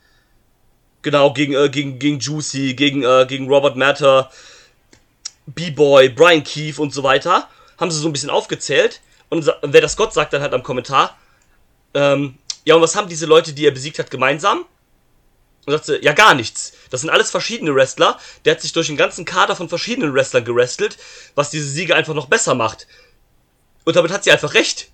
Genau, 1.02 1.34
gegen, 1.34 1.52
äh, 1.52 1.68
gegen, 1.68 1.98
gegen 1.98 2.18
Juicy, 2.18 2.72
gegen, 2.72 3.02
äh, 3.02 3.26
gegen 3.28 3.46
Robert 3.46 3.76
Matter, 3.76 4.30
B-Boy, 5.46 6.08
Brian 6.08 6.42
Keefe 6.42 6.80
und 6.80 6.94
so 6.94 7.02
weiter. 7.02 7.46
Haben 7.78 7.90
sie 7.90 8.00
so 8.00 8.08
ein 8.08 8.12
bisschen 8.12 8.30
aufgezählt. 8.30 9.02
Und 9.28 9.52
wer 9.62 9.82
das 9.82 9.98
Gott 9.98 10.14
sagt 10.14 10.32
dann 10.32 10.40
halt 10.40 10.54
am 10.54 10.62
Kommentar, 10.62 11.18
ähm, 11.92 12.38
ja, 12.64 12.74
und 12.74 12.82
was 12.82 12.96
haben 12.96 13.08
diese 13.08 13.26
Leute, 13.26 13.52
die 13.52 13.66
er 13.66 13.70
besiegt 13.70 13.98
hat, 13.98 14.10
gemeinsam? 14.10 14.64
Und 15.66 15.72
sagt 15.72 15.86
sie, 15.86 15.98
ja, 16.02 16.12
gar 16.12 16.34
nichts. 16.34 16.72
Das 16.90 17.00
sind 17.00 17.10
alles 17.10 17.30
verschiedene 17.30 17.74
Wrestler. 17.74 18.18
Der 18.44 18.54
hat 18.54 18.60
sich 18.60 18.72
durch 18.72 18.88
den 18.88 18.96
ganzen 18.96 19.24
Kader 19.24 19.56
von 19.56 19.68
verschiedenen 19.68 20.14
Wrestlern 20.14 20.44
gerestelt, 20.44 20.98
was 21.34 21.50
diese 21.50 21.66
Siege 21.66 21.94
einfach 21.94 22.14
noch 22.14 22.26
besser 22.26 22.54
macht. 22.54 22.86
Und 23.84 23.96
damit 23.96 24.12
hat 24.12 24.24
sie 24.24 24.30
einfach 24.30 24.54
recht. 24.54 24.90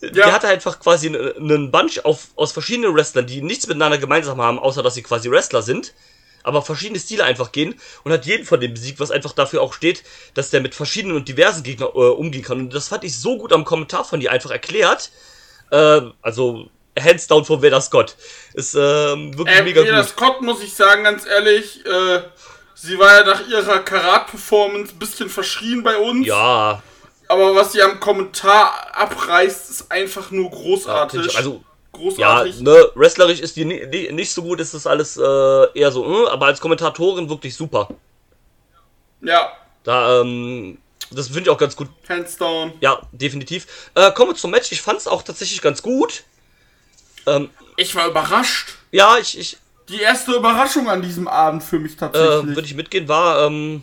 Ja. 0.00 0.32
hatte 0.32 0.48
einfach 0.48 0.80
quasi 0.80 1.06
einen 1.06 1.70
Bunch 1.70 2.04
auf, 2.04 2.28
aus 2.34 2.50
verschiedenen 2.50 2.92
Wrestlern, 2.94 3.26
die 3.26 3.40
nichts 3.40 3.68
miteinander 3.68 3.98
gemeinsam 3.98 4.40
haben, 4.40 4.58
außer 4.58 4.82
dass 4.82 4.94
sie 4.94 5.02
quasi 5.02 5.30
Wrestler 5.30 5.62
sind, 5.62 5.94
aber 6.42 6.62
verschiedene 6.62 6.98
Stile 6.98 7.22
einfach 7.22 7.52
gehen 7.52 7.76
und 8.02 8.10
hat 8.10 8.26
jeden 8.26 8.44
von 8.44 8.58
dem 8.58 8.74
besiegt, 8.74 8.98
was 8.98 9.12
einfach 9.12 9.32
dafür 9.32 9.62
auch 9.62 9.72
steht, 9.72 10.02
dass 10.34 10.50
der 10.50 10.60
mit 10.60 10.74
verschiedenen 10.74 11.14
und 11.14 11.28
diversen 11.28 11.62
Gegnern 11.62 11.90
äh, 11.94 11.98
umgehen 11.98 12.42
kann. 12.42 12.58
Und 12.58 12.74
das 12.74 12.88
fand 12.88 13.04
ich 13.04 13.16
so 13.16 13.38
gut 13.38 13.52
am 13.52 13.64
Kommentar 13.64 14.04
von 14.04 14.20
ihr 14.20 14.32
einfach 14.32 14.50
erklärt. 14.50 15.12
Ähm, 15.70 16.14
also, 16.20 16.68
hands 16.98 17.26
down 17.26 17.44
von 17.44 17.62
Veda 17.62 17.80
Scott. 17.80 18.16
Ist 18.54 18.74
ähm, 18.74 19.36
wirklich 19.36 19.56
Äh, 19.58 19.62
mega 19.62 19.82
Mega 19.82 20.00
gut. 20.00 20.08
Scott, 20.10 20.42
muss 20.42 20.62
ich 20.62 20.74
sagen, 20.74 21.04
ganz 21.04 21.26
ehrlich, 21.26 21.84
äh, 21.86 22.22
sie 22.74 22.98
war 22.98 23.20
ja 23.20 23.24
nach 23.24 23.48
ihrer 23.48 23.78
Karat-Performance 23.80 24.92
ein 24.94 24.98
bisschen 24.98 25.28
verschrien 25.30 25.82
bei 25.82 25.96
uns. 25.96 26.26
Ja, 26.26 26.82
Aber 27.28 27.54
was 27.54 27.72
sie 27.72 27.80
am 27.82 27.98
Kommentar 27.98 28.88
abreißt, 28.94 29.70
ist 29.70 29.90
einfach 29.90 30.30
nur 30.30 30.50
ja, 30.50 30.56
großartig. 30.56 31.26
ich- 31.26 31.36
also 31.36 31.52
Ja, 31.52 31.98
großartig. 31.98 32.60
ne, 32.60 32.90
wrestlerisch 32.94 33.40
ist 33.40 33.56
die 33.56 33.64
ni- 33.64 33.86
ni- 33.86 34.12
nicht 34.12 34.32
so 34.32 34.42
gut, 34.42 34.60
ist 34.60 34.74
das 34.74 34.86
alles 34.86 35.16
äh, 35.16 35.78
eher 35.78 35.90
so, 35.92 36.26
äh, 36.26 36.28
aber 36.30 36.46
als 36.46 36.60
Kommentatorin 36.60 37.28
wirklich 37.30 37.54
super. 37.56 37.88
Ja, 39.22 39.52
Da, 39.84 40.20
ähm, 40.20 40.78
das 41.10 41.26
finde 41.28 41.42
ich 41.42 41.48
auch 41.50 41.58
ganz 41.58 41.74
gut. 41.76 41.88
hands 42.08 42.36
down. 42.36 42.72
Ja, 42.80 43.00
definitiv. 43.12 43.66
Äh, 43.94 44.10
kommen 44.12 44.32
wir 44.32 44.36
zum 44.36 44.50
Match. 44.50 44.70
Ich 44.72 44.82
fand 44.82 44.98
es 44.98 45.06
auch 45.06 45.22
tatsächlich 45.22 45.60
ganz 45.62 45.82
gut. 45.82 46.24
Ähm, 47.26 47.50
Ich 47.76 47.94
war 47.94 48.06
überrascht. 48.08 48.74
ja, 48.90 49.16
ich, 49.18 49.38
ich 49.38 49.56
Die 49.88 50.00
erste 50.00 50.32
Überraschung 50.32 50.88
an 50.88 51.02
diesem 51.02 51.28
Abend 51.28 51.62
für 51.62 51.78
mich 51.78 51.92
äh, 51.92 51.96
tatsächlich. 51.96 52.54
würde 52.56 52.66
ich 52.66 52.74
mitgehen, 52.74 53.08
war, 53.08 53.46
ähm, 53.46 53.82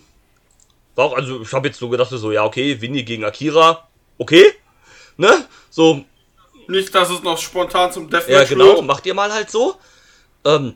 war 0.95 1.05
auch, 1.05 1.13
also 1.15 1.41
ich 1.41 1.53
habe 1.53 1.67
jetzt 1.67 1.79
so 1.79 1.89
gedacht, 1.89 2.09
so, 2.11 2.31
ja, 2.31 2.43
okay, 2.43 2.79
Winnie 2.81 3.03
gegen 3.03 3.23
Akira, 3.25 3.87
okay, 4.17 4.53
ne? 5.17 5.45
So, 5.69 6.03
Nicht, 6.67 6.93
dass 6.93 7.09
es 7.09 7.21
noch 7.23 7.37
spontan 7.37 7.91
zum 7.91 8.09
Deathmatch 8.09 8.29
Ja, 8.29 8.43
genau, 8.43 8.75
wird. 8.75 8.85
macht 8.85 9.05
ihr 9.05 9.13
mal 9.13 9.31
halt 9.31 9.49
so. 9.49 9.75
Ähm, 10.45 10.75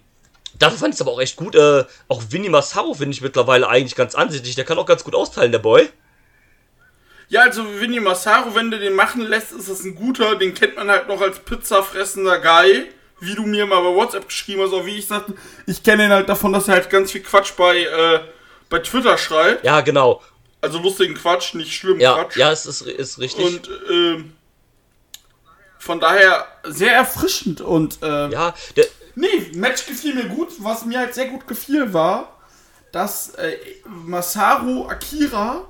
dafür 0.60 0.77
fand 0.77 0.93
ich 0.93 0.98
es 0.98 1.01
aber 1.01 1.12
auch 1.12 1.22
echt 1.22 1.36
gut. 1.36 1.55
Äh, 1.55 1.86
auch 2.08 2.22
Winnie 2.29 2.50
Massaro 2.50 2.93
finde 2.93 3.13
ich 3.13 3.22
mittlerweile 3.22 3.67
eigentlich 3.67 3.96
ganz 3.96 4.15
ansichtlich. 4.15 4.55
Der 4.55 4.65
kann 4.65 4.77
auch 4.77 4.86
ganz 4.86 5.03
gut 5.03 5.15
austeilen, 5.15 5.51
der 5.51 5.60
Boy. 5.60 5.89
Ja, 7.30 7.42
also 7.42 7.63
Vinny 7.80 8.00
Massaro, 8.00 8.53
wenn 8.56 8.70
du 8.72 8.77
den 8.80 8.94
machen 8.94 9.22
lässt, 9.22 9.51
ist 9.51 9.70
das 9.70 9.84
ein 9.84 9.96
guter. 9.96 10.36
Den 10.36 10.53
kennt 10.53 10.75
man 10.75 10.89
halt 10.89 11.08
noch 11.08 11.22
als 11.22 11.39
pizzafressender 11.39 12.39
Guy. 12.39 12.89
Wie 13.20 13.36
du 13.36 13.44
mir 13.44 13.65
mal 13.65 13.82
bei 13.82 13.96
WhatsApp 13.96 14.27
geschrieben 14.27 14.62
hast, 14.63 14.74
auch 14.74 14.86
wie 14.86 14.98
ich 14.98 15.08
sagte. 15.08 15.34
Ich 15.65 15.82
kenne 15.82 16.06
ihn 16.06 16.12
halt 16.12 16.27
davon, 16.27 16.51
dass 16.51 16.68
er 16.68 16.75
halt 16.75 16.89
ganz 16.89 17.12
viel 17.12 17.22
Quatsch 17.22 17.53
bei, 17.56 17.84
äh, 17.84 18.20
bei 18.70 18.80
Twitter 18.80 19.18
schreibt. 19.18 19.63
Ja, 19.63 19.80
genau. 19.82 20.22
Also 20.62 20.80
lustigen 20.80 21.13
Quatsch, 21.15 21.53
nicht 21.53 21.74
schlimm 21.74 22.00
Ja, 22.00 22.15
Quatsch. 22.15 22.38
ja, 22.38 22.51
es 22.51 22.65
ist, 22.65 22.82
ist 22.82 23.20
richtig. 23.20 23.46
Und 23.46 23.70
ähm, 23.89 24.34
von 25.80 26.00
daher 26.00 26.48
sehr 26.63 26.94
erfrischend 26.94 27.62
und 27.62 28.01
äh, 28.01 28.30
ja, 28.30 28.53
der, 28.75 28.86
Nee, 29.15 29.51
Match 29.53 29.86
gefiel 29.86 30.15
mir 30.15 30.25
gut. 30.25 30.50
Was 30.60 30.86
mir 30.86 31.00
halt 31.00 31.13
sehr 31.13 31.27
gut 31.27 31.48
gefiel 31.48 31.94
war, 31.94 32.39
dass 32.92 33.36
äh, 33.36 33.58
Masaru 33.86 34.88
Akira 34.88 35.65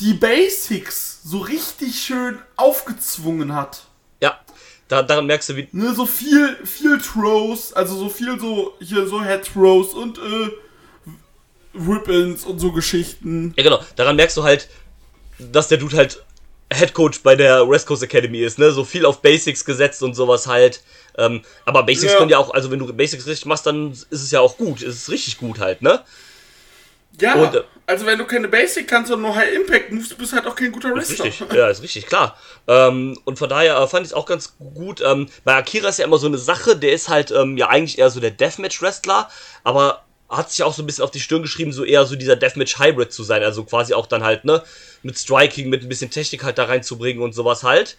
die 0.00 0.14
Basics 0.14 1.20
so 1.24 1.38
richtig 1.38 2.00
schön 2.00 2.38
aufgezwungen 2.56 3.54
hat. 3.54 3.82
Ja, 4.22 4.40
da, 4.88 5.02
daran 5.02 5.26
merkst 5.26 5.50
du, 5.50 5.56
wie. 5.56 5.68
Ne, 5.72 5.94
so 5.94 6.06
viel, 6.06 6.56
viel 6.64 6.98
Throws, 6.98 7.72
also 7.72 7.96
so 7.96 8.08
viel 8.08 8.38
so, 8.40 8.74
hier 8.80 9.06
so 9.06 9.22
Head 9.22 9.44
Throws 9.52 9.94
und 9.94 10.18
äh, 10.18 10.50
Ribbons 11.74 12.44
und 12.44 12.58
so 12.58 12.72
Geschichten. 12.72 13.54
Ja, 13.56 13.62
genau. 13.62 13.80
Daran 13.96 14.16
merkst 14.16 14.36
du 14.36 14.42
halt, 14.42 14.68
dass 15.38 15.68
der 15.68 15.78
Dude 15.78 15.96
halt 15.96 16.22
Head 16.72 16.94
Coach 16.94 17.22
bei 17.22 17.36
der 17.36 17.68
West 17.68 17.86
Coast 17.86 18.02
Academy 18.02 18.40
ist, 18.40 18.58
ne? 18.58 18.70
So 18.72 18.84
viel 18.84 19.04
auf 19.04 19.22
Basics 19.22 19.64
gesetzt 19.64 20.02
und 20.02 20.14
sowas 20.14 20.46
halt. 20.46 20.82
Ähm, 21.18 21.42
aber 21.64 21.82
Basics 21.82 22.12
Ja. 22.12 22.18
können 22.18 22.30
ja 22.30 22.38
auch, 22.38 22.52
also 22.54 22.70
wenn 22.70 22.78
du 22.78 22.92
Basics 22.92 23.26
richtig 23.26 23.46
machst, 23.46 23.66
dann 23.66 23.90
ist 23.92 24.10
es 24.10 24.30
ja 24.30 24.40
auch 24.40 24.56
gut. 24.56 24.82
Ist 24.82 24.96
es 24.96 25.10
richtig 25.10 25.38
gut 25.38 25.58
halt, 25.58 25.82
ne? 25.82 26.00
Ja, 27.20 27.34
Und, 27.34 27.54
äh, 27.54 27.62
also 27.90 28.06
wenn 28.06 28.18
du 28.18 28.24
keine 28.24 28.48
Basic 28.48 28.86
kannst 28.86 29.10
und 29.10 29.20
nur 29.20 29.34
High 29.34 29.52
Impact 29.54 29.90
Moves, 29.92 30.14
bist 30.14 30.32
du 30.32 30.36
halt 30.36 30.46
auch 30.46 30.54
kein 30.54 30.70
guter 30.70 30.96
Ist 30.96 31.10
Wrestler. 31.10 31.24
richtig, 31.26 31.52
ja, 31.52 31.68
ist 31.68 31.82
richtig, 31.82 32.06
klar. 32.06 32.36
Ähm, 32.68 33.18
und 33.24 33.38
von 33.38 33.48
daher 33.48 33.76
äh, 33.78 33.86
fand 33.88 34.06
ich 34.06 34.12
es 34.12 34.14
auch 34.14 34.26
ganz 34.26 34.56
gut. 34.58 35.00
Ähm, 35.04 35.28
bei 35.44 35.54
Akira 35.56 35.88
ist 35.88 35.98
ja 35.98 36.04
immer 36.04 36.18
so 36.18 36.28
eine 36.28 36.38
Sache, 36.38 36.76
der 36.76 36.92
ist 36.92 37.08
halt 37.08 37.30
ähm, 37.32 37.56
ja 37.58 37.68
eigentlich 37.68 37.98
eher 37.98 38.10
so 38.10 38.20
der 38.20 38.30
Deathmatch-Wrestler, 38.30 39.28
aber 39.64 40.04
hat 40.28 40.50
sich 40.50 40.62
auch 40.62 40.72
so 40.72 40.82
ein 40.82 40.86
bisschen 40.86 41.02
auf 41.02 41.10
die 41.10 41.18
Stirn 41.18 41.42
geschrieben, 41.42 41.72
so 41.72 41.84
eher 41.84 42.06
so 42.06 42.14
dieser 42.14 42.36
Deathmatch-Hybrid 42.36 43.12
zu 43.12 43.24
sein. 43.24 43.42
Also 43.42 43.64
quasi 43.64 43.94
auch 43.94 44.06
dann 44.06 44.22
halt, 44.22 44.44
ne, 44.44 44.62
mit 45.02 45.18
Striking, 45.18 45.68
mit 45.68 45.82
ein 45.82 45.88
bisschen 45.88 46.10
Technik 46.10 46.44
halt 46.44 46.58
da 46.58 46.64
reinzubringen 46.64 47.22
und 47.22 47.34
sowas 47.34 47.64
halt. 47.64 47.96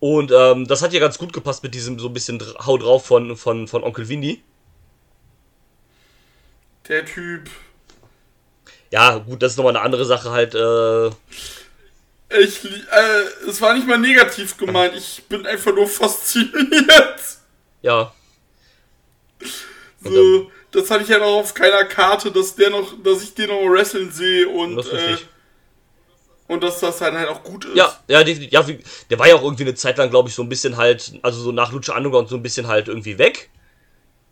Und 0.00 0.32
ähm, 0.34 0.66
das 0.66 0.82
hat 0.82 0.92
ja 0.92 1.00
ganz 1.00 1.18
gut 1.18 1.32
gepasst 1.32 1.62
mit 1.62 1.74
diesem 1.74 1.98
so 1.98 2.08
ein 2.08 2.14
bisschen 2.14 2.42
Hau 2.64 2.78
drauf 2.78 3.04
von, 3.04 3.36
von, 3.36 3.68
von 3.68 3.84
Onkel 3.84 4.08
Winnie. 4.08 4.42
Der 6.88 7.04
Typ. 7.04 7.50
Ja, 8.96 9.18
gut, 9.18 9.42
das 9.42 9.52
ist 9.52 9.56
nochmal 9.58 9.76
eine 9.76 9.84
andere 9.84 10.06
Sache 10.06 10.30
halt. 10.30 10.54
Äh, 10.54 11.08
Ich, 12.40 12.64
äh, 12.64 13.46
es 13.46 13.60
war 13.60 13.74
nicht 13.74 13.86
mal 13.86 13.98
negativ 13.98 14.56
gemeint, 14.56 14.94
ich 14.96 15.22
bin 15.28 15.44
einfach 15.46 15.74
nur 15.74 15.86
fasziniert. 15.86 17.20
ja. 17.82 18.10
So, 20.02 20.50
das 20.70 20.90
hatte 20.90 21.02
ich 21.02 21.10
ja 21.10 21.18
noch 21.18 21.40
auf 21.40 21.52
keiner 21.52 21.84
Karte, 21.84 22.30
dass 22.30 22.54
der 22.54 22.70
noch, 22.70 22.94
dass 23.02 23.22
ich 23.22 23.34
den 23.34 23.50
noch 23.50 23.60
wresteln 23.70 24.10
sehe 24.10 24.48
und, 24.48 24.76
das 24.76 24.88
äh, 24.88 25.16
und 26.48 26.62
dass 26.62 26.80
das 26.80 26.96
dann 26.98 27.18
halt 27.18 27.28
auch 27.28 27.42
gut 27.42 27.66
ist. 27.66 27.76
Ja, 27.76 28.00
ja, 28.08 28.24
definitiv. 28.24 28.52
Ja, 28.52 28.64
der 29.10 29.18
war 29.18 29.28
ja 29.28 29.34
auch 29.34 29.42
irgendwie 29.42 29.64
eine 29.64 29.74
Zeit 29.74 29.98
lang, 29.98 30.08
glaube 30.08 30.30
ich, 30.30 30.34
so 30.34 30.42
ein 30.42 30.48
bisschen 30.48 30.78
halt, 30.78 31.12
also 31.20 31.38
so 31.40 31.52
nach 31.52 31.70
Lucha 31.70 31.94
Underground 31.94 32.30
so 32.30 32.36
ein 32.36 32.42
bisschen 32.42 32.66
halt 32.66 32.88
irgendwie 32.88 33.18
weg. 33.18 33.50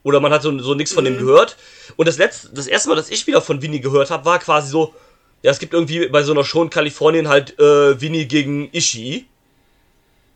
Oder 0.05 0.21
man 0.21 0.33
hat 0.33 0.43
so, 0.43 0.57
so 0.61 0.75
nichts 0.75 0.93
von 0.93 1.05
dem 1.05 1.19
gehört. 1.19 1.57
Und 1.97 2.07
das 2.07 2.19
letzte, 2.19 2.51
das 2.55 2.69
erste 2.69 2.89
Mal, 2.91 2.95
dass 2.95 3.11
ich 3.11 3.27
wieder 3.27 3.41
von 3.41 3.61
Vinny 3.63 3.81
gehört 3.81 4.11
habe, 4.11 4.25
war 4.25 4.39
quasi 4.39 4.69
so, 4.71 4.95
ja, 5.43 5.51
es 5.51 5.59
gibt 5.59 5.73
irgendwie 5.73 6.07
bei 6.09 6.23
so 6.23 6.33
einer 6.33 6.45
Show 6.45 6.63
in 6.63 6.71
Kalifornien 6.71 7.29
halt 7.29 7.59
äh, 7.59 8.01
Vinny 8.01 8.27
gegen 8.27 8.69
Ishii. 8.73 9.27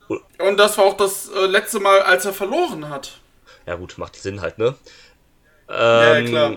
Und 0.08 0.56
das 0.56 0.76
war 0.78 0.86
auch 0.86 0.96
das 0.96 1.28
äh, 1.28 1.46
letzte 1.46 1.80
Mal, 1.80 2.00
als 2.00 2.24
er 2.24 2.32
verloren 2.32 2.88
hat. 2.88 3.20
Ja 3.66 3.74
gut, 3.76 3.98
macht 3.98 4.16
Sinn 4.16 4.40
halt, 4.40 4.56
ne? 4.58 4.74
Ja, 5.68 6.16
Ähm, 6.16 6.24
ja, 6.24 6.30
klar. 6.30 6.56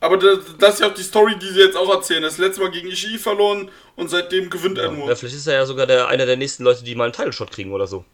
Aber 0.00 0.16
das, 0.16 0.38
das 0.58 0.74
ist 0.74 0.80
ja 0.80 0.88
auch 0.88 0.94
die 0.94 1.02
Story, 1.02 1.36
die 1.38 1.48
sie 1.48 1.60
jetzt 1.60 1.76
auch 1.76 1.88
erzählen. 1.92 2.22
Das 2.22 2.38
letzte 2.38 2.60
Mal 2.60 2.70
gegen 2.70 2.88
Ishii 2.88 3.18
verloren 3.18 3.70
und 3.96 4.08
seitdem 4.08 4.50
gewinnt 4.50 4.78
er 4.78 4.90
nur. 4.90 5.08
Ja, 5.08 5.14
vielleicht 5.14 5.36
ist 5.36 5.46
er 5.46 5.54
ja 5.54 5.66
sogar 5.66 5.86
der, 5.86 6.08
einer 6.08 6.26
der 6.26 6.36
nächsten 6.36 6.64
Leute, 6.64 6.82
die 6.84 6.94
mal 6.94 7.04
einen 7.04 7.12
Title-Shot 7.12 7.50
kriegen 7.50 7.72
oder 7.72 7.86
so. 7.86 8.04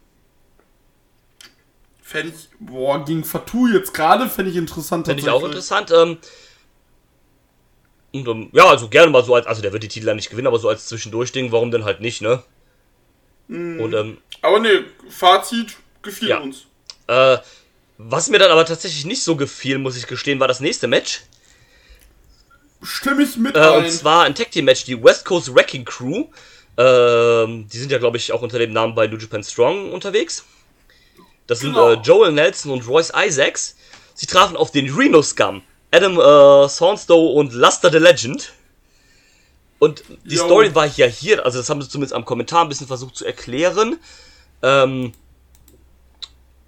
Fände 2.09 2.33
ich, 2.35 2.47
boah, 2.59 3.05
gegen 3.05 3.23
Fatou 3.23 3.67
jetzt 3.67 3.93
gerade, 3.93 4.27
fände 4.29 4.49
ich 4.49 4.57
interessant. 4.57 5.05
Finde 5.05 5.21
ich 5.21 5.29
auch 5.29 5.43
interessant. 5.43 5.91
Ähm, 5.91 6.17
und, 8.11 8.27
ähm, 8.27 8.49
ja, 8.51 8.65
also 8.65 8.87
gerne 8.89 9.11
mal 9.11 9.23
so 9.23 9.35
als, 9.35 9.45
also 9.45 9.61
der 9.61 9.71
wird 9.73 9.83
die 9.83 9.87
Titel 9.89 10.07
ja 10.07 10.15
nicht 10.15 10.31
gewinnen, 10.31 10.47
aber 10.47 10.57
so 10.57 10.69
als 10.69 10.87
Zwischendurch-Ding, 10.87 11.51
warum 11.51 11.69
denn 11.69 11.83
halt 11.85 12.01
nicht, 12.01 12.21
ne? 12.23 12.41
Und 13.47 13.93
ähm, 13.93 14.17
Aber 14.41 14.59
ne, 14.59 14.85
Fazit 15.09 15.75
gefiel 16.01 16.29
Ja. 16.29 16.39
uns. 16.39 16.65
äh, 17.07 17.37
was 17.99 18.29
mir 18.29 18.39
dann 18.39 18.49
aber 18.51 18.65
tatsächlich 18.65 19.05
nicht 19.05 19.23
so 19.23 19.35
gefiel, 19.35 19.77
muss 19.77 19.95
ich 19.97 20.07
gestehen, 20.07 20.39
war 20.39 20.47
das 20.47 20.61
nächste 20.61 20.87
Match. 20.87 21.21
Stimme 22.81 23.21
ich 23.23 23.35
mit 23.37 23.55
Äh, 23.55 23.59
ein. 23.59 23.83
und 23.83 23.91
zwar 23.91 24.23
ein 24.23 24.33
Tag 24.33 24.49
Team 24.51 24.65
Match, 24.65 24.85
die 24.85 25.03
West 25.03 25.25
Coast 25.25 25.53
Wrecking 25.53 25.85
Crew. 25.85 26.25
Ähm, 26.77 27.67
die 27.67 27.77
sind 27.77 27.91
ja, 27.91 27.97
glaube 27.99 28.17
ich, 28.17 28.31
auch 28.31 28.41
unter 28.41 28.57
dem 28.57 28.71
Namen 28.73 28.95
bei 28.95 29.05
New 29.05 29.17
Japan 29.17 29.43
Strong 29.43 29.91
unterwegs. 29.91 30.45
Das 31.49 31.59
sind 31.59 31.73
Genau. 31.73 31.93
äh, 31.93 31.95
Joel 31.95 32.31
Nelson 32.31 32.71
und 32.71 32.87
Royce 32.87 33.11
Isaacs. 33.15 33.75
Sie 34.13 34.27
trafen 34.27 34.55
auf 34.55 34.69
den 34.69 34.93
Reno 34.93 35.21
Scum, 35.23 35.63
Adam 35.91 36.19
äh, 36.19 36.69
Saunstow 36.69 37.33
und 37.33 37.53
Luster 37.53 37.91
the 37.91 37.97
Legend. 37.97 38.53
Und 39.79 40.03
die 40.25 40.35
Jo. 40.35 40.45
Story 40.45 40.75
war 40.75 40.85
ja 40.85 41.07
hier, 41.07 41.43
also 41.45 41.57
das 41.57 41.69
haben 41.69 41.81
sie 41.81 41.89
zumindest 41.89 42.13
am 42.13 42.23
Kommentar 42.25 42.63
ein 42.63 42.69
bisschen 42.69 42.85
versucht 42.85 43.15
zu 43.15 43.25
erklären, 43.25 43.97
ähm, 44.61 45.13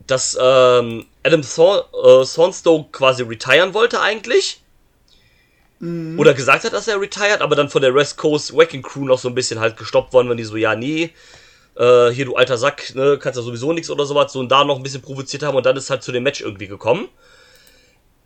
dass 0.07 0.35
ähm, 0.41 1.05
Adam 1.23 1.41
Thor 1.43 1.89
äh, 1.93 2.25
Saunstow 2.25 2.85
quasi 2.91 3.21
retiren 3.23 3.73
wollte 3.73 4.01
eigentlich 4.01 4.61
oder 6.17 6.35
gesagt 6.35 6.63
hat, 6.63 6.73
dass 6.73 6.87
er 6.87 7.01
retired, 7.01 7.41
aber 7.41 7.55
dann 7.55 7.67
von 7.69 7.81
der 7.81 7.95
West 7.95 8.15
Coast 8.17 8.55
Wrecking 8.55 8.83
Crew 8.83 9.03
noch 9.05 9.17
so 9.17 9.27
ein 9.27 9.33
bisschen 9.33 9.59
halt 9.59 9.77
gestoppt 9.77 10.13
worden, 10.13 10.29
wenn 10.29 10.37
die 10.37 10.43
so, 10.43 10.55
ja, 10.55 10.75
nee, 10.75 11.09
äh, 11.75 12.09
hier 12.09 12.25
du 12.25 12.35
alter 12.35 12.57
Sack, 12.57 12.95
ne, 12.95 13.17
kannst 13.19 13.37
ja 13.37 13.43
sowieso 13.43 13.73
nichts 13.73 13.89
oder 13.89 14.05
sowas, 14.05 14.33
so 14.33 14.39
und 14.39 14.49
da 14.49 14.63
noch 14.63 14.77
ein 14.77 14.83
bisschen 14.83 15.01
provoziert 15.01 15.43
haben 15.43 15.55
und 15.55 15.65
dann 15.65 15.77
ist 15.77 15.89
halt 15.89 16.03
zu 16.03 16.11
dem 16.11 16.23
Match 16.23 16.41
irgendwie 16.41 16.67
gekommen. 16.67 17.07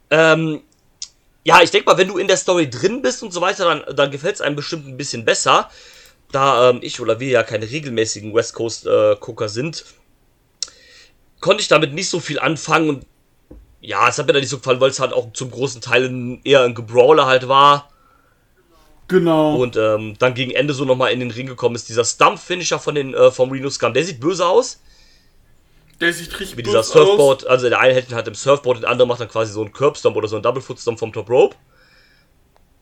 Ähm, 0.10 0.62
ja, 1.44 1.62
ich 1.62 1.72
denke 1.72 1.90
mal, 1.90 1.98
wenn 1.98 2.08
du 2.08 2.18
in 2.18 2.28
der 2.28 2.38
Story 2.38 2.70
drin 2.70 3.02
bist 3.02 3.22
und 3.22 3.32
so 3.32 3.42
weiter, 3.42 3.66
dann, 3.66 3.96
dann 3.96 4.12
gefällt 4.12 4.36
es 4.36 4.42
einem 4.42 4.56
bestimmt 4.56 4.88
ein 4.88 4.98
bisschen 4.98 5.26
besser. 5.26 5.70
Da 6.32 6.72
ähm, 6.72 6.80
ich 6.82 7.00
oder 7.00 7.20
wir 7.20 7.30
ja 7.30 7.44
keine 7.44 7.70
regelmäßigen 7.70 8.34
West 8.34 8.56
Coast 8.56 8.88
äh, 8.88 9.16
sind, 9.48 9.86
konnte 11.40 11.62
ich 11.62 11.68
damit 11.68 11.94
nicht 11.94 12.10
so 12.10 12.20
viel 12.20 12.40
anfangen 12.40 12.90
und 12.90 13.06
ja, 13.80 14.10
es 14.10 14.18
hat 14.18 14.26
mir 14.26 14.34
da 14.34 14.40
nicht 14.40 14.50
so 14.50 14.58
gefallen, 14.58 14.82
weil 14.82 14.90
es 14.90 15.00
halt 15.00 15.14
auch 15.14 15.32
zum 15.34 15.52
großen 15.52 15.80
Teil 15.80 16.06
ein, 16.06 16.42
eher 16.44 16.64
ein 16.64 16.74
Gebrawler 16.74 17.28
halt 17.28 17.48
war. 17.48 17.90
Genau. 19.08 19.58
Und 19.58 19.76
ähm, 19.78 20.16
dann 20.20 20.34
gegen 20.34 20.52
Ende 20.52 20.74
so 20.74 20.86
nochmal 20.86 21.12
in 21.12 21.20
den 21.20 21.32
Ring 21.32 21.48
gekommen 21.48 21.76
ist. 21.76 21.90
Dieser 21.90 22.06
Stump-Finisher 22.06 22.80
von 22.80 22.96
den, 22.96 23.14
äh, 23.14 23.32
vom 23.32 23.52
Reno 23.52 23.70
Scum, 23.70 23.94
der 23.94 24.04
sieht 24.04 24.20
böse 24.20 24.46
aus. 24.46 24.80
der 26.02 26.12
sieht 26.14 26.40
richtig 26.40 26.58
Wie 26.58 26.64
dieser 26.64 26.80
böse 26.80 26.92
aus. 26.92 27.08
Surfboard, 27.08 27.48
also 27.48 27.70
der 27.70 27.80
eine 27.80 27.94
hält 27.94 28.10
ihn 28.10 28.16
halt 28.16 28.28
im 28.28 28.36
Surfboard, 28.36 28.84
der 28.84 28.90
andere 28.90 29.08
macht 29.08 29.22
dann 29.22 29.30
quasi 29.30 29.54
so 29.54 29.62
einen 29.62 29.72
Curbstomp 29.72 30.16
oder 30.16 30.28
so 30.28 30.36
einen 30.36 30.44
Double 30.44 30.62
Footstomp 30.62 31.00
vom 31.00 31.14
Top 31.14 31.30
Rope. 31.30 31.56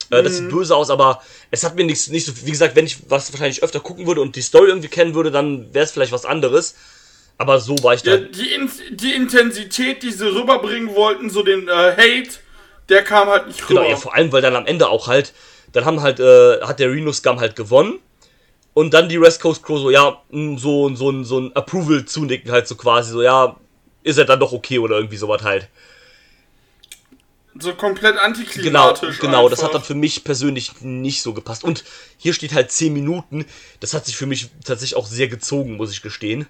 Äh, 0.10 0.22
das 0.24 0.38
sieht 0.38 0.50
böse 0.50 0.76
aus, 0.76 0.90
aber 0.90 1.22
es 1.50 1.64
hat 1.64 1.76
mir 1.76 1.86
nichts, 1.86 2.10
nicht 2.10 2.26
so, 2.26 2.34
wie 2.46 2.52
gesagt, 2.52 2.76
wenn 2.76 2.86
ich 2.86 2.98
was 3.10 3.32
wahrscheinlich 3.32 3.64
öfter 3.64 3.80
gucken 3.80 4.06
würde 4.06 4.22
und 4.22 4.36
die 4.36 4.42
Story 4.42 4.68
irgendwie 4.68 4.90
kennen 4.90 5.16
würde, 5.16 5.32
dann 5.32 5.74
wäre 5.74 5.86
es 5.86 5.92
vielleicht 5.92 6.12
was 6.12 6.26
anderes. 6.26 6.76
Aber 7.38 7.60
so 7.60 7.76
war 7.82 7.96
ich 7.96 8.04
da. 8.04 8.12
Ja, 8.12 8.18
die, 8.18 8.54
In 8.54 8.70
die 8.92 9.14
Intensität, 9.14 10.04
die 10.04 10.12
sie 10.12 10.28
rüberbringen 10.28 10.94
wollten, 10.94 11.30
so 11.32 11.42
den 11.42 11.68
äh, 11.68 11.72
Hate, 11.72 12.30
der 12.90 13.04
kam 13.04 13.28
halt 13.28 13.48
nicht 13.48 13.68
rüber. 13.70 13.82
Genau, 13.82 13.90
ja, 13.92 13.98
vor 13.98 14.14
allem, 14.14 14.32
weil 14.32 14.42
dann 14.42 14.56
am 14.56 14.68
Ende 14.68 14.88
auch 14.88 15.08
halt, 15.08 15.34
dann 15.74 15.86
haben 15.86 16.02
halt, 16.02 16.20
äh, 16.20 16.62
hat 16.62 16.80
der 16.80 16.92
Reno 16.92 17.12
Scum 17.14 17.40
halt 17.40 17.56
gewonnen. 17.56 18.00
Und 18.74 18.94
dann 18.94 19.10
die 19.10 19.22
West 19.22 19.42
Coast 19.42 19.64
Crew 19.64 19.78
so, 19.80 19.92
ja, 19.92 20.22
mh, 20.32 20.60
so, 20.60 20.94
so, 20.96 21.10
ein- 21.12 21.26
so 21.26 21.40
ein 21.40 21.56
Approval 21.56 22.06
zunicken 22.06 22.52
halt 22.52 22.68
so 22.68 22.76
quasi, 22.76 23.12
so, 23.12 23.22
ja, 23.24 23.58
ist 24.04 24.18
er 24.18 24.26
dann 24.26 24.40
doch 24.40 24.54
okay 24.54 24.80
oder 24.80 24.98
irgendwie 24.98 25.18
sowas 25.18 25.44
halt. 25.44 25.70
so 27.60 27.74
komplett 27.76 28.18
Genau, 28.56 28.94
antiklimatisch. 28.94 29.20
genau, 29.20 29.50
das 29.50 29.64
hat 29.64 29.74
einfach. 29.74 29.74
dann 29.74 29.84
für 29.84 29.96
mich 29.96 30.24
persönlich 30.24 30.82
nicht 30.82 31.22
so 31.24 31.34
gepasst. 31.34 31.64
Und 31.64 31.84
hier 32.18 32.34
steht 32.34 32.54
halt 32.54 32.72
10 32.72 32.94
Minuten, 32.94 33.46
das 33.80 33.94
hat 33.94 34.06
sich 34.06 34.16
für 34.16 34.26
mich 34.28 34.50
tatsächlich 34.64 34.96
auch 34.98 35.08
sehr 35.08 35.28
gezogen, 35.28 35.76
muss 35.76 35.92
ich 35.92 36.02
gestehen. 36.04 36.48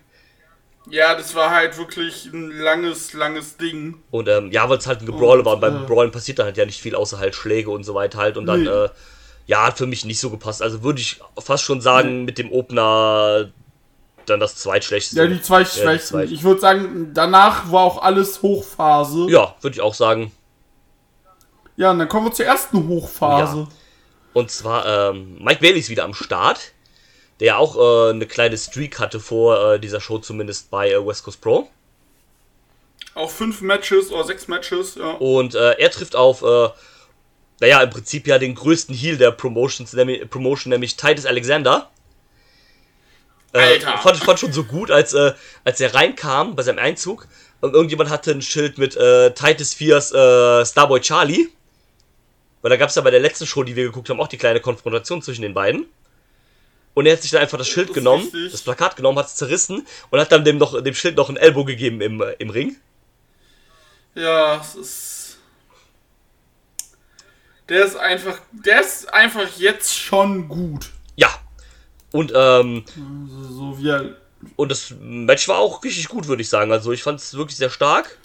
Ja, 0.90 1.14
das 1.16 1.36
war 1.36 1.50
halt 1.52 1.78
wirklich 1.78 2.26
ein 2.28 2.50
langes, 2.52 3.12
langes 3.14 3.58
Ding. 3.58 4.02
Und 4.12 4.28
ähm, 4.28 4.52
ja, 4.52 4.70
weil 4.70 4.78
es 4.78 4.86
halt 4.88 5.02
ein 5.02 5.06
Gebrawle 5.08 5.44
Und, 5.44 5.46
war. 5.46 5.54
Und 5.54 5.60
beim 5.60 5.86
äh, 5.86 5.86
Brawlen 5.86 6.12
passiert 6.12 6.40
dann 6.40 6.46
halt 6.48 6.58
ja 6.58 6.66
nicht 6.66 6.82
viel, 6.82 6.96
außer 6.96 7.18
halt 7.18 7.36
Schläge 7.36 7.72
und 7.72 7.84
so 7.84 7.96
weiter 7.96 8.20
halt. 8.20 8.38
Und 8.38 8.46
dann, 8.46 8.66
Nee. 8.66 8.68
äh, 8.68 8.90
ja, 9.46 9.66
hat 9.66 9.78
für 9.78 9.88
mich 9.88 10.06
nicht 10.06 10.20
so 10.20 10.30
gepasst. 10.30 10.62
Also 10.62 10.84
würde 10.84 11.02
ich 11.02 11.20
fast 11.40 11.64
schon 11.64 11.82
sagen, 11.82 12.26
mit 12.26 12.38
dem 12.38 12.52
Opener 12.52 13.52
dann 14.26 14.40
das 14.40 14.56
zweitschlechteste. 14.56 15.22
Ja, 15.22 15.28
die 15.28 15.42
zwei 15.42 15.64
Ja. 15.64 16.22
Ich 16.22 16.44
würde 16.44 16.62
sagen, 16.62 17.12
danach 17.14 17.72
war 17.72 17.84
auch 17.84 18.02
alles 18.02 18.42
Hochphase. 18.42 19.28
Ja, 19.30 19.56
würde 19.62 19.76
ich 19.76 19.82
auch 19.82 19.94
sagen. 19.94 20.32
Ja, 21.76 21.92
und 21.92 22.00
dann 22.00 22.08
kommen 22.08 22.28
wir 22.28 22.32
zur 22.32 22.46
ersten 22.46 22.88
Hochphase. 22.88 23.58
Ja. 23.58 23.68
Und 24.34 24.52
zwar, 24.52 24.86
ähm, 24.86 25.38
Mike 25.40 25.60
Bailey 25.62 25.80
ist 25.80 25.90
wieder 25.90 26.04
am 26.04 26.14
Start. 26.14 26.72
Der 27.40 27.48
ja 27.48 27.58
auch 27.58 27.76
äh, 27.76 28.12
eine 28.12 28.28
kleine 28.28 28.58
Streak 28.58 29.00
hatte 29.00 29.20
vor 29.20 29.74
äh, 29.74 29.80
dieser 29.80 30.00
Show, 30.00 30.20
zumindest 30.20 30.70
bei 30.70 30.92
äh, 30.92 31.06
West 31.06 31.24
Coast 31.24 31.42
Pro. 31.42 31.68
Auch 33.16 33.30
fünf 33.30 33.62
Matches 33.62 34.12
oder 34.12 34.24
sechs 34.24 34.48
Matches, 34.48 34.96
ja. 34.96 35.12
Und 35.14 35.56
äh, 35.56 35.74
er 35.74 35.92
trifft 35.92 36.16
auf, 36.16 36.42
äh, 36.44 36.70
naja, 37.64 37.82
im 37.82 37.92
Prinzip 37.92 38.28
ja 38.28 38.38
den 38.38 38.56
größten 38.56 38.94
Heal 38.94 39.16
der 39.16 39.32
Promotions, 39.32 39.94
nämlich, 39.94 40.30
Promotion, 40.30 40.70
nämlich 40.70 40.98
Titus 40.98 41.26
Alexander. 41.26 41.90
Äh, 43.54 43.80
fand, 43.80 44.18
fand 44.18 44.38
schon 44.38 44.52
so 44.52 44.66
gut, 44.66 44.92
als, 44.92 45.14
äh, 45.14 45.32
als 45.64 45.80
er 45.80 45.96
reinkam 45.96 46.58
bei 46.58 46.64
seinem 46.64 46.80
Einzug 46.80 47.26
und 47.62 47.74
irgendjemand 47.74 48.10
hatte 48.10 48.32
ein 48.32 48.42
Schild 48.42 48.78
mit 48.78 48.98
äh, 48.98 49.34
Titus 49.34 49.74
Fears 49.74 50.12
äh, 50.12 50.66
Starboy 50.66 51.00
Charlie. 51.00 51.48
Weil 52.62 52.72
da 52.72 52.76
gab 52.76 52.90
es 52.90 52.96
ja 52.96 53.02
bei 53.02 53.12
der 53.12 53.22
letzten 53.22 53.46
Show, 53.46 53.64
die 53.64 53.78
wir 53.78 53.86
geguckt 53.86 54.10
haben, 54.10 54.20
auch 54.20 54.28
die 54.28 54.38
kleine 54.38 54.60
Konfrontation 54.60 55.22
zwischen 55.22 55.44
den 55.44 55.54
beiden. 55.54 55.86
Und 56.96 57.06
er 57.06 57.14
hat 57.14 57.22
sich 57.22 57.32
dann 57.32 57.44
einfach 57.44 57.58
das 57.58 57.70
Schild 57.70 57.90
Das 57.90 57.96
genommen, 57.96 58.24
richtig. 58.24 58.52
das 58.52 58.62
Plakat 58.62 58.98
genommen, 58.98 59.18
hat 59.20 59.28
es 59.28 59.38
zerrissen 59.38 59.88
und 60.10 60.20
hat 60.20 60.34
dann 60.34 60.44
dem, 60.44 60.58
noch, 60.58 60.84
dem 60.84 60.96
Schild 60.96 61.16
noch 61.16 61.30
ein 61.30 61.38
Elbow 61.38 61.64
gegeben 61.64 62.02
im, 62.02 62.22
äh, 62.22 62.34
im 62.40 62.50
Ring. 62.50 62.76
Ja, 64.16 64.60
es 64.60 64.76
ist. 64.76 65.13
Der 67.70 67.86
ist 67.86 67.96
einfach. 67.96 68.38
Der 68.52 68.82
ist 68.82 69.14
einfach 69.14 69.48
jetzt 69.58 69.98
schon 69.98 70.48
gut. 70.50 70.90
Ja. 71.16 71.30
Und, 72.12 72.32
ähm, 72.36 72.84
So, 73.50 73.78
wie 73.80 73.90
er. 73.90 74.16
und 74.56 74.70
das 74.70 74.94
Match 75.00 75.48
war 75.48 75.58
auch 75.60 75.84
richtig 75.84 76.08
gut, 76.10 76.28
würde 76.28 76.42
ich 76.42 76.50
sagen. 76.50 76.72
Also 76.72 76.92
ich 76.92 77.02
fand 77.04 77.20
es 77.20 77.34
wirklich 77.36 77.58
sehr 77.58 77.70
stark. 77.70 78.18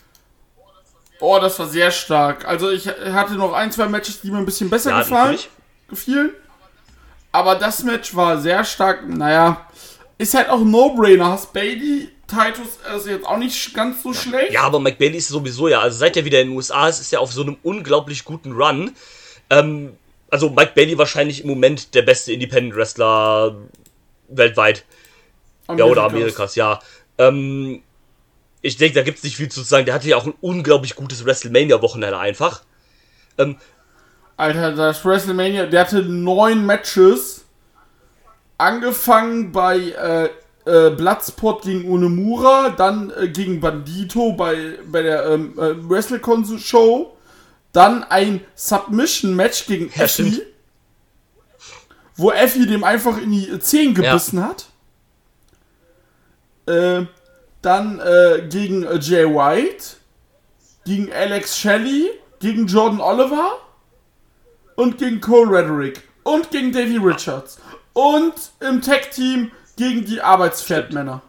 Oh, 1.20 1.38
das 1.40 1.58
war 1.58 1.66
sehr 1.66 1.90
stark. 1.90 2.44
Also 2.46 2.70
ich 2.70 2.86
hatte 2.86 3.34
noch 3.34 3.52
ein, 3.52 3.72
zwei 3.72 3.88
Matches, 3.88 4.20
die 4.20 4.30
mir 4.30 4.38
ein 4.38 4.44
bisschen 4.46 4.70
besser 4.70 4.90
Ja, 4.90 4.98
gefallen. 5.00 5.22
natürlich. 5.32 5.48
Gefielen. 5.88 6.30
Aber 7.32 7.54
das 7.56 7.82
Match 7.82 8.14
war 8.14 8.40
sehr 8.40 8.64
stark. 8.64 9.08
Naja, 9.08 9.66
ist 10.18 10.34
halt 10.34 10.48
auch 10.48 10.60
ein 10.60 10.70
No-Brainer. 10.70 11.26
Hast 11.32 11.52
Bailey, 11.52 12.10
Titus 12.26 12.68
ist 12.96 13.06
jetzt 13.06 13.26
auch 13.26 13.36
nicht 13.38 13.74
ganz 13.74 14.02
so 14.02 14.12
schlecht. 14.12 14.52
Ja, 14.52 14.62
aber 14.62 14.80
Mike 14.80 14.98
Bailey 14.98 15.16
ist 15.18 15.28
sowieso 15.28 15.68
ja, 15.68 15.80
also 15.80 15.98
seit 15.98 16.16
er 16.16 16.24
wieder 16.24 16.40
in 16.40 16.48
den 16.48 16.56
USA 16.56 16.88
ist, 16.88 17.00
ist 17.00 17.12
er 17.12 17.20
auf 17.20 17.32
so 17.32 17.42
einem 17.42 17.56
unglaublich 17.62 18.24
guten 18.24 18.52
Run. 18.52 18.94
Ähm, 19.50 19.96
also 20.30 20.50
Mike 20.50 20.72
Bailey 20.74 20.98
wahrscheinlich 20.98 21.42
im 21.42 21.48
Moment 21.48 21.94
der 21.94 22.02
beste 22.02 22.32
Independent 22.32 22.76
Wrestler 22.76 23.56
weltweit. 24.28 24.84
Ja, 25.76 25.84
oder 25.84 26.04
Amerikas, 26.04 26.54
ja. 26.54 26.80
Ähm, 27.18 27.82
ich 28.62 28.76
denke, 28.76 28.94
da 28.94 29.02
gibt 29.02 29.18
es 29.18 29.24
nicht 29.24 29.36
viel 29.36 29.50
zu 29.50 29.62
sagen. 29.62 29.84
Der 29.84 29.94
hatte 29.94 30.08
ja 30.08 30.16
auch 30.16 30.26
ein 30.26 30.34
unglaublich 30.40 30.94
gutes 30.94 31.24
WrestleMania-Wochenende 31.24 32.18
einfach. 32.18 32.62
Ähm, 33.36 33.56
Alter, 34.36 34.72
das 34.72 35.04
WrestleMania, 35.04 35.66
der 35.66 35.80
hatte 35.80 36.02
neun 36.02 36.64
Matches. 36.64 37.44
Angefangen 38.56 39.52
bei 39.52 39.78
äh, 39.78 40.28
äh, 40.68 40.90
Bloodsport 40.90 41.62
gegen 41.62 41.90
Unemura, 41.90 42.70
dann 42.70 43.10
äh, 43.10 43.28
gegen 43.28 43.60
Bandito 43.60 44.32
bei, 44.32 44.78
bei 44.86 45.02
der 45.02 45.26
ähm, 45.26 45.54
äh, 45.58 45.74
WrestleCon 45.88 46.58
Show, 46.58 47.16
dann 47.78 48.02
ein 48.02 48.40
Submission-Match 48.56 49.66
gegen 49.66 49.90
Ja, 49.94 50.04
Effie, 50.04 50.32
stimmt. 50.32 50.42
wo 52.16 52.32
Effie 52.32 52.66
dem 52.66 52.82
einfach 52.82 53.16
in 53.18 53.30
die 53.30 53.58
Zehen 53.60 53.94
gebissen 53.94 54.42
hat. 54.44 54.66
Äh, 56.66 57.06
dann 57.62 58.00
äh, 58.00 58.46
gegen 58.50 58.82
äh, 58.82 58.98
Jay 58.98 59.24
White, 59.24 59.84
gegen 60.84 61.12
Alex 61.12 61.56
Shelley, 61.56 62.10
gegen 62.40 62.66
Jordan 62.66 63.00
Oliver 63.00 63.58
und 64.74 64.98
gegen 64.98 65.20
Cole 65.20 65.58
Rederick 65.58 66.02
und 66.24 66.50
gegen 66.50 66.72
Davey 66.72 66.96
Richards 66.98 67.58
und 67.92 68.34
im 68.60 68.82
Tag-Team 68.82 69.52
gegen 69.76 70.04
die 70.04 70.20
Arbeitspferdmänner. 70.20 71.22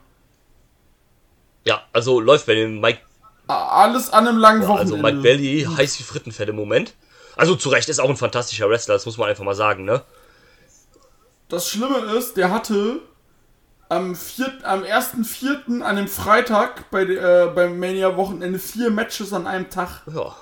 ja, 1.65 1.81
also 1.93 2.19
läuft 2.19 2.47
bei 2.47 2.55
dem 2.55 2.79
Mike, 2.81 3.01
Alles 3.49 4.11
an 4.11 4.27
einem 4.27 4.37
langen 4.37 4.61
also 4.61 4.93
Wochenende. 4.93 5.01
Mike 5.01 5.23
Bailey 5.23 5.67
heiß 5.75 5.99
wie 5.99 6.03
Frittenfett 6.03 6.49
im 6.49 6.55
Moment. 6.55 6.93
Also 7.35 7.55
zu 7.55 7.69
Recht 7.69 7.89
ist 7.89 7.99
auch 7.99 8.09
ein 8.09 8.17
fantastischer 8.17 8.69
Wrestler, 8.69 8.93
das 8.93 9.07
muss 9.07 9.17
man 9.17 9.27
einfach 9.27 9.43
mal 9.43 9.55
sagen, 9.55 9.85
ne? 9.85 10.03
Das 11.47 11.67
Schlimme 11.67 11.97
ist, 12.15 12.37
der 12.37 12.51
hatte 12.51 13.01
am, 13.87 14.15
vier, 14.15 14.53
am 14.61 14.83
1.4. 14.83 15.81
an 15.81 15.81
einem 15.81 16.07
Freitag 16.07 16.91
bei, 16.91 17.03
äh, 17.03 17.51
beim 17.55 17.79
Mania-Wochenende 17.79 18.59
vier 18.59 18.91
Matches 18.91 19.33
an 19.33 19.47
einem 19.47 19.67
Tag. 19.71 20.03
Ja. 20.13 20.35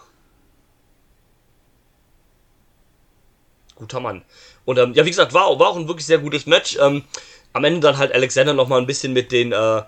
Guter 3.76 4.02
Mann. 4.02 4.26
Und 4.66 4.80
ähm, 4.80 4.94
ja, 4.96 5.06
wie 5.06 5.12
gesagt, 5.12 5.34
war, 5.34 5.58
war 5.60 5.70
auch 5.70 5.78
ein 5.78 5.88
wirklich 5.88 6.06
sehr 6.06 6.18
gutes 6.18 6.46
Match. 6.46 6.78
Ähm, 6.82 7.06
am 7.54 7.64
Ende 7.64 7.80
dann 7.80 7.98
halt 7.98 8.12
Alexander 8.12 8.54
noch 8.54 8.68
mal 8.68 8.82
ein 8.82 8.88
bisschen 8.88 9.14
mit 9.14 9.32
den, 9.32 9.54
äh, 9.54 9.84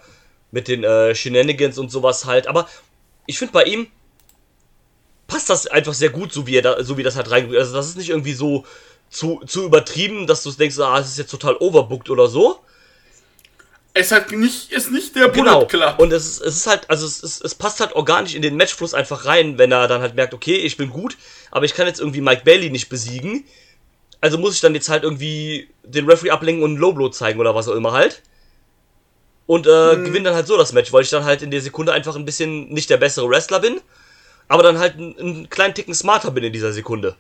mit 0.52 0.70
den 0.70 0.86
äh, 0.86 1.14
Shenanigans 1.14 1.78
und 1.78 1.92
sowas 1.92 2.26
halt. 2.26 2.48
Aber 2.48 2.70
ich 3.30 3.38
finde 3.38 3.54
bei 3.54 3.64
ihm 3.64 3.88
passt 5.28 5.50
das 5.50 5.68
einfach 5.68 5.94
sehr 5.94 6.10
gut, 6.10 6.34
so 6.34 6.48
wie 6.48 6.56
er 6.58 6.64
da, 6.64 6.84
so 6.84 6.98
wie 6.98 7.04
das 7.04 7.16
halt 7.16 7.30
reingebracht 7.30 7.60
Also 7.60 7.74
das 7.76 7.88
ist 7.88 7.98
nicht 7.98 8.10
irgendwie 8.10 8.34
so 8.34 8.66
zu, 9.10 9.42
zu 9.46 9.64
übertrieben, 9.64 10.28
dass 10.28 10.44
du 10.44 10.52
denkst, 10.52 10.80
ah, 10.80 11.00
es 11.00 11.08
ist 11.10 11.18
jetzt 11.20 11.32
total 11.32 11.56
overbooked 11.58 12.10
oder 12.10 12.28
so. 12.28 12.60
Es 13.94 14.12
hat 14.12 14.32
nicht, 14.32 14.72
ist 14.72 14.92
nicht 14.92 15.16
der 15.16 15.28
Bullet 15.28 15.44
Genau. 15.44 15.66
Club. 15.66 16.00
Und 16.00 16.14
es 16.14 16.26
ist, 16.26 16.42
es 16.42 16.58
ist 16.58 16.68
halt, 16.68 16.90
also 16.90 17.06
es, 17.06 17.22
ist, 17.22 17.44
es 17.44 17.56
passt 17.56 17.80
halt 17.80 17.94
organisch 17.96 18.34
in 18.36 18.42
den 18.42 18.56
Matchfluss 18.56 18.94
einfach 18.94 19.26
rein, 19.26 19.58
wenn 19.58 19.72
er 19.72 19.88
dann 19.88 20.02
halt 20.02 20.16
merkt, 20.16 20.34
okay, 20.34 20.56
ich 20.56 20.78
bin 20.78 20.90
gut, 20.90 21.18
aber 21.52 21.66
ich 21.66 21.74
kann 21.74 21.88
jetzt 21.88 22.00
irgendwie 22.00 22.22
Mike 22.22 22.44
Bailey 22.46 22.70
nicht 22.70 22.90
besiegen. 22.90 23.46
Also 24.22 24.38
muss 24.38 24.54
ich 24.56 24.62
dann 24.62 24.76
jetzt 24.76 24.90
halt 24.90 25.04
irgendwie 25.04 25.70
den 25.84 26.06
Referee 26.10 26.32
ablenken 26.32 26.64
und 26.64 26.74
ein 26.74 26.78
Low 26.78 26.94
Blow 26.94 27.10
zeigen 27.10 27.40
oder 27.40 27.56
was 27.56 27.68
auch 27.68 27.76
immer 27.76 27.92
halt. 27.92 28.22
Und 29.50 29.66
äh, 29.66 29.96
Mhm. 29.96 30.06
gewinne 30.06 30.26
dann 30.26 30.36
halt 30.36 30.46
so 30.46 30.58
das 30.58 30.74
Match, 30.74 30.94
weil 30.94 31.02
ich 31.02 31.10
dann 31.10 31.24
halt 31.24 31.42
in 31.42 31.50
der 31.50 31.60
Sekunde 31.62 31.92
einfach 31.92 32.16
ein 32.16 32.24
bisschen 32.24 32.70
nicht 32.70 32.88
der 32.92 32.98
bessere 32.98 33.28
Wrestler 33.28 33.60
bin, 33.60 33.82
aber 34.48 34.62
dann 34.62 34.78
halt 34.78 34.94
einen, 34.98 35.18
einen 35.18 35.50
kleinen 35.50 35.74
Ticken 35.74 35.96
smarter 35.96 36.30
bin 36.30 36.44
in 36.44 36.54
dieser 36.54 36.72
Sekunde. 36.72 37.16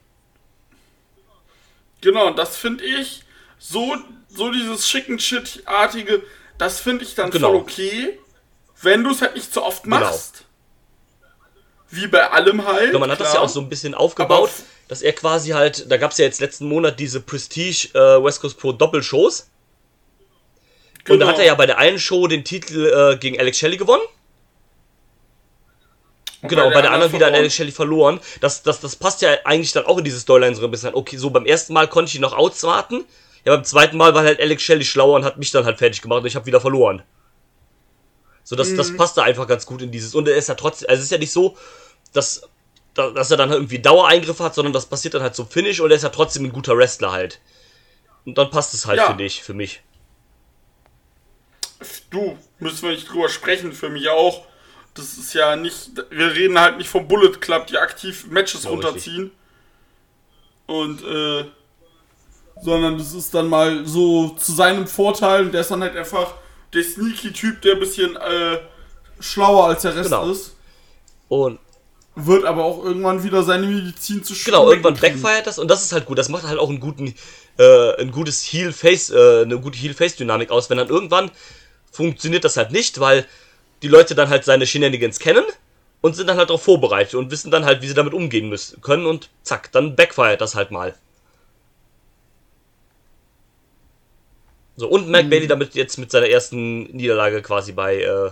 Genau, 2.02 2.28
und 2.28 2.38
das 2.38 2.56
finde 2.56 2.84
ich, 2.86 3.24
so, 3.58 3.96
so 4.30 4.52
dieses 4.52 4.86
Chicken 4.86 5.18
Shit-artige, 5.18 6.22
das 6.60 6.80
finde 6.80 7.04
ich 7.04 7.15
dann 7.15 7.32
Genau. 7.32 7.48
voll 7.50 7.56
okay, 7.62 8.20
wenn 8.84 9.04
du 9.04 9.10
es 9.10 9.22
halt 9.24 9.34
nicht 9.36 9.52
so 9.52 9.63
oft 9.63 9.88
machst. 9.88 10.44
Wie 11.89 12.06
bei 12.06 12.30
allem 12.30 12.63
halt. 12.65 12.94
Ja, 12.94 13.00
man 13.00 13.10
hat 13.10 13.20
das 13.20 13.30
ja 13.30 13.34
klar. 13.34 13.44
auch 13.46 13.50
so 13.50 13.60
ein 13.60 13.70
bisschen 13.70 13.96
aufgebaut, 13.96 14.52
dass 14.88 15.02
er 15.02 15.13
quasi 15.13 15.50
halt, 15.50 15.89
da 15.92 15.98
gab 15.98 16.12
es 16.12 16.20
ja 16.20 16.26
jetzt 16.26 16.39
letzten 16.42 16.68
Monat 16.68 17.00
diese 17.00 17.20
Prestige 17.22 17.89
äh, 17.96 18.24
West 18.24 18.39
Coast 18.42 18.60
Pro 18.60 18.72
Doppelshows. 18.72 19.48
Und 21.08 21.08
da 21.08 21.14
Genau. 21.26 21.28
hat 21.28 21.40
er 21.40 21.46
ja 21.46 21.56
bei 21.56 21.66
der 21.66 21.78
einen 21.78 21.98
Show 22.00 22.28
den 22.28 22.44
Titel 22.44 22.86
äh, 22.86 23.18
gegen 23.18 23.40
Alex 23.40 23.58
Shelley 23.58 23.78
gewonnen. 23.78 24.04
Und 26.42 26.50
Genau, 26.50 26.70
bei 26.72 26.82
der, 26.82 26.92
anderen 26.92 27.12
wieder 27.12 27.28
an. 27.28 27.34
Alex 27.36 27.54
Shelley 27.56 27.72
verloren. 27.72 28.20
Das, 28.42 28.64
das, 28.64 28.80
das 28.80 28.96
passt 28.96 29.22
ja 29.22 29.30
eigentlich 29.44 29.74
dann 29.74 29.86
auch 29.86 29.98
in 29.98 30.04
diese 30.06 30.20
Storyline 30.20 30.56
so 30.56 30.64
ein 30.64 30.72
bisschen. 30.72 30.94
Okay, 30.94 31.18
so 31.18 31.30
beim 31.32 31.46
ersten 31.46 31.74
Mal 31.74 31.88
konnte 31.88 32.10
ich 32.10 32.16
ihn 32.16 32.22
noch 32.22 32.34
outsmarten. 32.34 33.06
Ja, 33.46 33.56
beim 33.56 33.64
zweiten 33.66 33.98
Mal 33.98 34.14
war 34.14 34.24
halt 34.24 34.40
Alex 34.40 34.64
Shelley 34.64 34.86
schlauer 34.86 35.16
und 35.16 35.26
hat 35.26 35.38
mich 35.38 35.52
dann 35.52 35.66
halt 35.66 35.78
fertig 35.78 36.02
gemacht 36.02 36.22
und 36.22 36.26
ich 36.28 36.36
habe 36.36 36.46
wieder 36.46 36.62
verloren. 36.62 37.02
So, 38.44 38.56
das, 38.56 38.70
Mhm. 38.70 38.78
das 38.78 38.96
passt 38.96 39.18
da 39.18 39.24
einfach 39.24 39.48
ganz 39.48 39.66
gut 39.66 39.82
in 39.82 39.92
dieses. 39.92 40.16
Und 40.16 40.28
er 40.28 40.36
ist 40.36 40.48
ja 40.50 40.56
trotzdem, 40.56 40.90
also 40.90 41.00
es 41.00 41.06
ist 41.06 41.12
ja 41.12 41.18
nicht 41.18 41.32
so, 41.32 41.58
dass, 42.14 42.44
da- 42.94 43.12
dass 43.12 43.32
er 43.32 43.38
dann 43.38 43.50
halt 43.50 43.60
irgendwie 43.60 43.80
Dauereingriffe 43.80 44.44
hat, 44.44 44.56
sondern 44.56 44.74
das 44.74 44.86
passiert 44.86 45.14
dann 45.14 45.22
halt 45.22 45.36
zum 45.36 45.48
Finish 45.48 45.80
und 45.82 45.90
er 45.92 45.98
ist 45.98 46.04
ja 46.04 46.10
trotzdem 46.10 46.46
ein 46.46 46.54
guter 46.54 46.78
Wrestler 46.78 47.12
halt. 47.12 47.40
Und 48.26 48.38
dann 48.38 48.50
passt 48.50 48.74
es 48.74 48.86
halt, 48.86 48.98
Ja. 48.98 49.08
finde 49.08 49.26
ich, 49.26 49.44
für 49.44 49.54
mich. 49.54 49.82
Du, 52.12 52.38
müssen 52.60 52.84
wir 52.84 52.92
nicht 52.92 53.10
drüber 53.12 53.30
sprechen, 53.30 53.72
für 53.74 53.89
mich 53.89 54.10
auch. 54.10 54.46
Das 54.96 55.18
ist 55.18 55.34
ja 55.34 55.56
nicht, 55.56 55.92
wir 56.10 56.34
reden 56.34 56.60
halt 56.60 56.78
nicht 56.78 56.89
vom 56.89 57.08
Bullet 57.08 57.32
Club, 57.39 57.68
die 57.68 57.78
aktiv 57.78 58.26
Matches 58.28 58.63
Ja, 58.65 58.72
runterziehen. 58.72 59.32
Und, 60.65 61.02
äh, 61.04 61.46
sondern 62.62 62.98
das 62.98 63.13
ist 63.13 63.34
dann 63.34 63.48
mal 63.48 63.86
so 63.86 64.30
zu 64.30 64.52
seinem 64.52 64.88
Vorteil 64.88 65.46
und 65.46 65.54
der 65.54 65.62
ist 65.62 65.72
dann 65.72 65.82
halt 65.82 65.96
einfach 65.96 66.34
der 66.74 66.84
sneaky 66.84 67.32
Typ, 67.32 67.62
der 67.62 67.74
ein 67.76 67.80
bisschen, 67.80 68.15
äh, 68.18 68.60
schlauer 69.20 69.68
als 69.68 69.82
der 69.84 69.96
Rest 69.96 70.10
Genau. 70.10 70.30
ist. 70.30 70.56
Und 71.30 71.60
Wird 72.15 72.44
aber 72.44 72.65
auch 72.65 72.84
irgendwann 72.84 73.24
wieder 73.24 73.44
seine 73.44 73.65
Medizin 73.68 74.24
zu 74.24 74.34
Genau, 74.44 74.70
irgendwann 74.70 74.96
backfired 74.96 75.48
das 75.48 75.58
und 75.58 75.70
das 75.70 75.84
ist 75.84 75.94
halt 75.94 76.06
gut. 76.06 76.18
Das 76.18 76.28
macht 76.28 76.44
halt 76.44 76.60
auch 76.60 76.68
einen 76.70 76.82
guten, 76.82 77.15
äh, 77.58 78.02
ein 78.02 78.12
gutes 78.12 78.44
Heel-Face, 78.44 79.12
äh, 79.12 79.44
eine 79.44 79.58
gute 79.60 79.78
Heel-Face-Dynamik 79.78 80.52
aus. 80.52 80.70
Wenn 80.70 80.80
dann 80.80 80.89
irgendwann 80.89 81.32
funktioniert 81.91 82.43
das 82.43 82.58
halt 82.58 82.71
nicht, 82.71 82.99
weil 82.99 83.25
die 83.82 83.88
Leute 83.88 84.15
dann 84.15 84.30
halt 84.30 84.43
seine 84.43 84.67
Shenanigans 84.67 85.19
kennen 85.19 85.45
und 86.02 86.15
sind 86.15 86.28
dann 86.28 86.38
halt 86.38 86.49
darauf 86.49 86.63
vorbereitet 86.63 87.15
und 87.15 87.32
wissen 87.32 87.52
dann 87.52 87.65
halt, 87.65 87.82
wie 87.82 87.88
sie 87.88 87.93
damit 87.93 88.13
umgehen 88.13 88.49
müssen 88.49 88.82
können 88.82 89.06
und 89.06 89.30
zack, 89.43 89.71
dann 89.71 89.95
backfired 89.95 90.41
das 90.41 90.56
halt 90.56 90.71
mal. 90.71 90.95
So, 94.75 94.88
und 94.88 95.10
Mac 95.10 95.30
Bailey 95.30 95.47
damit 95.47 95.75
jetzt 95.75 95.97
mit 95.97 96.10
seiner 96.10 96.30
ersten 96.30 96.84
Niederlage 96.84 97.41
quasi 97.41 97.73
bei 97.73 98.02
äh, 98.02 98.32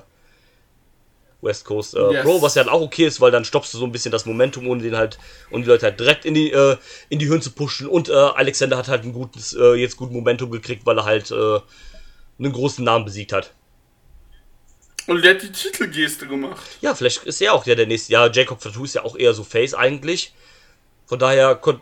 West 1.41 1.65
Coast 1.65 1.93
äh, 1.93 2.11
Yes. 2.11 2.23
Pro, 2.23 2.41
was 2.41 2.55
ja 2.55 2.63
dann 2.63 2.71
auch 2.71 2.81
okay 2.81 3.05
ist, 3.05 3.19
weil 3.19 3.31
dann 3.31 3.43
stoppst 3.43 3.73
du 3.73 3.77
so 3.77 3.85
ein 3.85 3.91
bisschen 3.91 4.13
das 4.13 4.25
Momentum, 4.25 4.65
ohne 4.67 4.81
den 4.81 4.95
halt, 4.95 5.17
und 5.51 5.63
die 5.63 5.67
Leute 5.67 5.87
halt 5.87 5.99
direkt 5.99 6.23
in 6.23 6.33
die, 6.33 6.51
äh, 6.51 6.77
in 7.09 7.19
die 7.19 7.27
Höhen 7.27 7.41
zu 7.41 7.51
pushen. 7.51 7.87
Und 7.87 8.07
äh, 8.07 8.13
Alexander 8.13 8.77
hat 8.77 8.87
halt 8.87 9.03
ein 9.03 9.11
gutes, 9.11 9.53
äh, 9.53 9.73
jetzt 9.73 9.97
gut 9.97 10.11
Momentum 10.11 10.49
gekriegt, 10.49 10.85
weil 10.85 10.97
er 10.97 11.05
halt 11.05 11.31
äh, 11.31 11.59
einen 12.39 12.51
großen 12.51 12.83
Namen 12.83 13.05
besiegt 13.05 13.33
hat. 13.33 13.53
Und 15.07 15.23
der 15.23 15.35
hat 15.35 15.41
die 15.41 15.51
Titelgeste 15.51 16.27
gemacht. 16.27 16.61
Ja, 16.81 16.93
vielleicht 16.93 17.23
ist 17.23 17.41
er 17.41 17.53
auch 17.53 17.63
der, 17.63 17.75
der 17.75 17.87
nächste. 17.87 18.11
Ja, 18.11 18.29
Jacob 18.29 18.61
Fatu 18.61 18.83
ist 18.83 18.95
ja 18.95 19.03
auch 19.03 19.15
eher 19.17 19.33
so 19.33 19.43
Face 19.43 19.73
eigentlich. 19.73 20.33
Von 21.05 21.19
daher 21.19 21.55
kon 21.55 21.81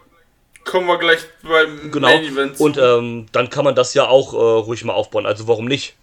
Kommen 0.64 0.88
wir 0.88 0.98
gleich 0.98 1.20
beim 1.44 1.92
genau. 1.92 2.08
Main 2.08 2.24
Event 2.24 2.58
zu. 2.58 2.64
Und 2.64 2.78
ähm, 2.78 3.28
dann 3.32 3.52
kann 3.52 3.66
man 3.66 3.76
das 3.76 3.94
ja 3.94 4.08
auch 4.08 4.34
äh, 4.34 4.38
ruhig 4.38 4.84
mal 4.84 4.94
aufbauen. 4.94 5.28
Also 5.28 5.48
warum 5.48 5.66
nicht? 5.66 5.96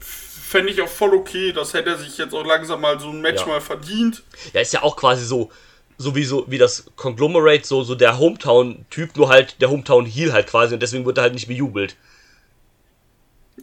Fände 0.00 0.72
ich 0.72 0.80
auch 0.82 0.88
voll 0.88 1.14
okay, 1.14 1.52
das 1.52 1.72
hätte 1.74 1.90
er 1.90 1.98
sich 1.98 2.18
jetzt 2.18 2.34
auch 2.34 2.44
langsam 2.44 2.80
mal 2.80 2.98
so 2.98 3.10
ein 3.10 3.20
Match 3.20 3.42
Ja. 3.42 3.46
mal 3.46 3.60
verdient. 3.60 4.22
Ja, 4.52 4.60
ist 4.60 4.72
ja 4.72 4.82
auch 4.82 4.96
quasi 4.96 5.24
so 5.24 5.50
so 5.98 6.14
wie, 6.14 6.24
so 6.24 6.44
wie 6.48 6.58
das 6.58 6.84
Conglomerate, 6.96 7.66
so, 7.66 7.82
so 7.82 7.94
der 7.94 8.18
Hometown-Typ, 8.18 9.16
nur 9.16 9.28
halt 9.28 9.60
der 9.60 9.70
Hometown-Heel 9.70 10.32
halt 10.32 10.46
quasi 10.48 10.74
und 10.74 10.80
deswegen 10.80 11.06
wird 11.06 11.18
er 11.18 11.22
halt 11.22 11.34
nicht 11.34 11.48
bejubelt. 11.48 11.96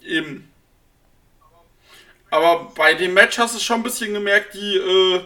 Eben. 0.02 0.50
Aber 2.30 2.72
bei 2.76 2.96
dem 2.96 3.14
Match 3.14 3.38
hast 3.38 3.56
du 3.56 3.60
schon 3.60 3.78
ein 3.78 3.84
bisschen 3.84 4.14
gemerkt, 4.14 4.56
die, 4.56 4.78
äh, 4.78 5.22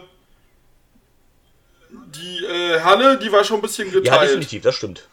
die 1.90 2.44
äh, 2.44 2.80
Halle, 2.80 3.18
die 3.18 3.32
war 3.32 3.44
schon 3.44 3.58
ein 3.58 3.62
bisschen 3.62 3.90
geteilt. 3.90 4.06
Ja, 4.06 4.20
definitiv, 4.20 4.62
das 4.62 4.74
stimmt. 4.74 5.08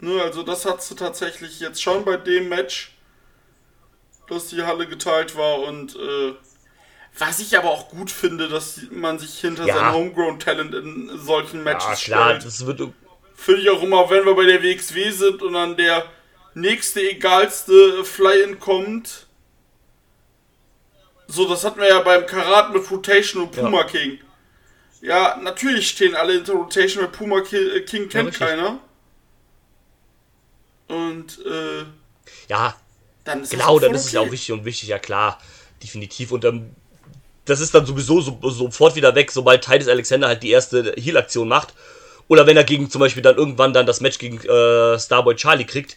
Ne, 0.00 0.20
also 0.22 0.42
das 0.42 0.66
hast 0.66 0.90
du 0.90 0.94
tatsächlich 0.96 1.60
jetzt 1.60 1.82
schon 1.82 2.04
bei 2.04 2.18
dem 2.18 2.50
Match, 2.50 2.92
dass 4.28 4.48
die 4.48 4.62
Halle 4.62 4.86
geteilt 4.86 5.34
war 5.36 5.60
und 5.60 5.96
äh, 5.96 6.34
was 7.16 7.38
ich 7.38 7.56
aber 7.56 7.70
auch 7.70 7.88
gut 7.88 8.10
finde, 8.10 8.48
dass 8.48 8.80
man 8.90 9.18
sich 9.18 9.38
hinter 9.38 9.66
ja. 9.66 9.76
sein 9.76 9.92
Homegrown 9.92 10.40
Talent 10.40 10.74
in 10.74 11.10
solchen 11.16 11.62
Matches 11.62 12.06
ja, 12.06 12.16
klar, 12.16 12.28
stellt. 12.30 12.44
Das 12.44 12.66
wird 12.66 12.80
finde 13.34 13.60
ich 13.62 13.70
auch 13.70 13.82
immer, 13.82 14.08
wenn 14.10 14.24
wir 14.24 14.34
bei 14.34 14.44
der 14.44 14.62
WXW 14.62 15.10
sind 15.10 15.42
und 15.42 15.52
dann 15.52 15.76
der 15.76 16.04
nächste 16.54 17.00
egalste 17.00 18.04
Fly-In 18.04 18.58
kommt. 18.58 19.26
So, 21.26 21.48
das 21.48 21.64
hatten 21.64 21.80
wir 21.80 21.88
ja 21.88 22.00
beim 22.00 22.26
Karat 22.26 22.72
mit 22.72 22.90
Rotation 22.90 23.42
und 23.42 23.52
Puma 23.52 23.78
ja. 23.78 23.84
King. 23.84 24.18
Ja, 25.00 25.36
natürlich 25.36 25.88
stehen 25.88 26.14
alle 26.14 26.34
hinter 26.34 26.54
Rotation, 26.54 27.02
weil 27.02 27.10
Puma 27.10 27.38
äh, 27.40 27.80
King 27.80 28.08
kennt 28.08 28.38
ja, 28.38 28.46
keiner. 28.46 28.78
Und, 30.88 31.44
äh. 31.44 31.84
Ja, 32.48 32.76
dann 33.24 33.42
ist 33.42 33.50
genau, 33.50 33.78
dann 33.78 33.94
ist 33.94 34.02
okay. 34.02 34.06
es 34.06 34.12
ja 34.12 34.20
auch 34.20 34.30
richtig 34.30 34.52
und 34.52 34.64
wichtig, 34.64 34.88
ja 34.88 34.98
klar. 34.98 35.40
Definitiv. 35.82 36.30
Und 36.32 36.44
ähm, 36.44 36.70
das 37.44 37.60
ist 37.60 37.74
dann 37.74 37.86
sowieso 37.86 38.20
so, 38.20 38.38
sofort 38.50 38.96
wieder 38.96 39.14
weg, 39.14 39.30
sobald 39.30 39.64
Titus 39.64 39.88
Alexander 39.88 40.28
halt 40.28 40.42
die 40.42 40.50
erste 40.50 40.94
Heal-Aktion 40.96 41.48
macht. 41.48 41.74
Oder 42.28 42.46
wenn 42.46 42.56
er 42.56 42.64
gegen 42.64 42.88
zum 42.90 43.00
Beispiel 43.00 43.22
dann 43.22 43.36
irgendwann 43.36 43.72
dann 43.72 43.86
das 43.86 44.00
Match 44.00 44.18
gegen 44.18 44.38
äh, 44.40 44.98
Starboy 44.98 45.36
Charlie 45.36 45.66
kriegt, 45.66 45.96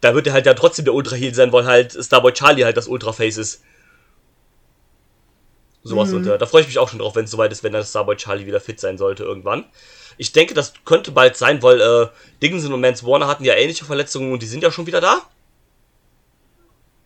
da 0.00 0.14
wird 0.14 0.26
er 0.26 0.32
halt 0.32 0.46
ja 0.46 0.54
trotzdem 0.54 0.84
der 0.84 0.94
Ultra-Heal 0.94 1.34
sein, 1.34 1.52
weil 1.52 1.66
halt 1.66 1.92
Starboy 1.92 2.32
Charlie 2.32 2.64
halt 2.64 2.76
das 2.76 2.88
Ultra-Face 2.88 3.36
ist. 3.36 3.62
Sowas 5.82 6.10
mhm. 6.10 6.16
und 6.16 6.26
äh, 6.26 6.38
da 6.38 6.46
freue 6.46 6.62
ich 6.62 6.66
mich 6.66 6.78
auch 6.78 6.88
schon 6.88 6.98
drauf, 6.98 7.14
wenn 7.14 7.24
es 7.24 7.30
soweit 7.30 7.52
ist, 7.52 7.62
wenn 7.62 7.72
dann 7.72 7.84
Starboy 7.84 8.16
Charlie 8.16 8.46
wieder 8.46 8.60
fit 8.60 8.80
sein 8.80 8.98
sollte 8.98 9.24
irgendwann. 9.24 9.64
Ich 10.18 10.32
denke, 10.32 10.52
das 10.52 10.74
könnte 10.84 11.12
bald 11.12 11.36
sein, 11.36 11.62
weil 11.62 11.80
äh, 11.80 12.08
Dickinson 12.42 12.72
und 12.72 12.80
Mance 12.80 13.06
Warner 13.06 13.26
hatten 13.26 13.44
ja 13.44 13.54
ähnliche 13.54 13.86
Verletzungen 13.86 14.32
und 14.32 14.42
die 14.42 14.46
sind 14.46 14.62
ja 14.62 14.70
schon 14.70 14.86
wieder 14.86 15.00
da. 15.00 15.22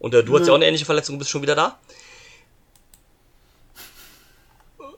Und 0.00 0.14
äh, 0.14 0.24
du 0.24 0.32
mhm. 0.32 0.38
hast 0.38 0.46
ja 0.46 0.52
auch 0.52 0.56
eine 0.56 0.66
ähnliche 0.66 0.84
Verletzung 0.84 1.14
und 1.14 1.20
bist 1.20 1.30
schon 1.30 1.42
wieder 1.42 1.54
da. 1.54 1.78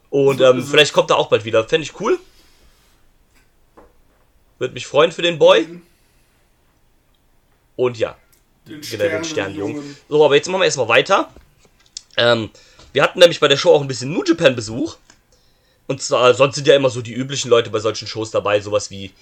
Und 0.08 0.40
ähm, 0.40 0.64
vielleicht 0.64 0.94
kommt 0.94 1.10
er 1.10 1.18
auch 1.18 1.28
bald 1.28 1.44
wieder. 1.44 1.68
Fände 1.68 1.84
ich 1.84 2.00
cool. 2.00 2.18
Würde 4.58 4.72
mich 4.72 4.86
freuen 4.86 5.12
für 5.12 5.22
den 5.22 5.38
Boy. 5.38 5.66
Mhm. 5.66 5.82
Und 7.76 7.98
ja. 7.98 8.16
Den 8.66 8.80
genau, 8.80 9.04
den 9.04 9.24
Sternjungen. 9.24 9.96
So, 10.08 10.24
aber 10.24 10.34
jetzt 10.34 10.48
machen 10.48 10.60
wir 10.60 10.64
erstmal 10.64 10.88
weiter. 10.88 11.30
Ähm, 12.16 12.50
wir 12.92 13.02
hatten 13.02 13.18
nämlich 13.18 13.40
bei 13.40 13.48
der 13.48 13.56
Show 13.56 13.72
auch 13.72 13.80
ein 13.80 13.88
bisschen 13.88 14.12
New 14.12 14.24
Japan 14.24 14.56
Besuch. 14.56 14.96
Und 15.86 16.02
zwar, 16.02 16.34
sonst 16.34 16.56
sind 16.56 16.66
ja 16.66 16.74
immer 16.74 16.90
so 16.90 17.00
die 17.00 17.12
üblichen 17.12 17.48
Leute 17.48 17.70
bei 17.70 17.78
solchen 17.78 18.08
Shows 18.08 18.30
dabei, 18.30 18.60
sowas 18.60 18.90
wie 18.90 19.12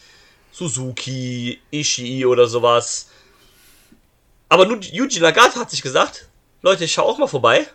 Suzuki, 0.50 1.60
Ishii 1.70 2.24
oder 2.24 2.46
sowas. 2.46 3.08
Aber 4.48 4.66
Yuji 4.66 5.20
Nagata 5.20 5.60
hat 5.60 5.70
sich 5.70 5.82
gesagt, 5.82 6.28
Leute, 6.62 6.84
ich 6.84 6.92
schau 6.92 7.02
auch 7.02 7.18
mal 7.18 7.26
vorbei. 7.26 7.66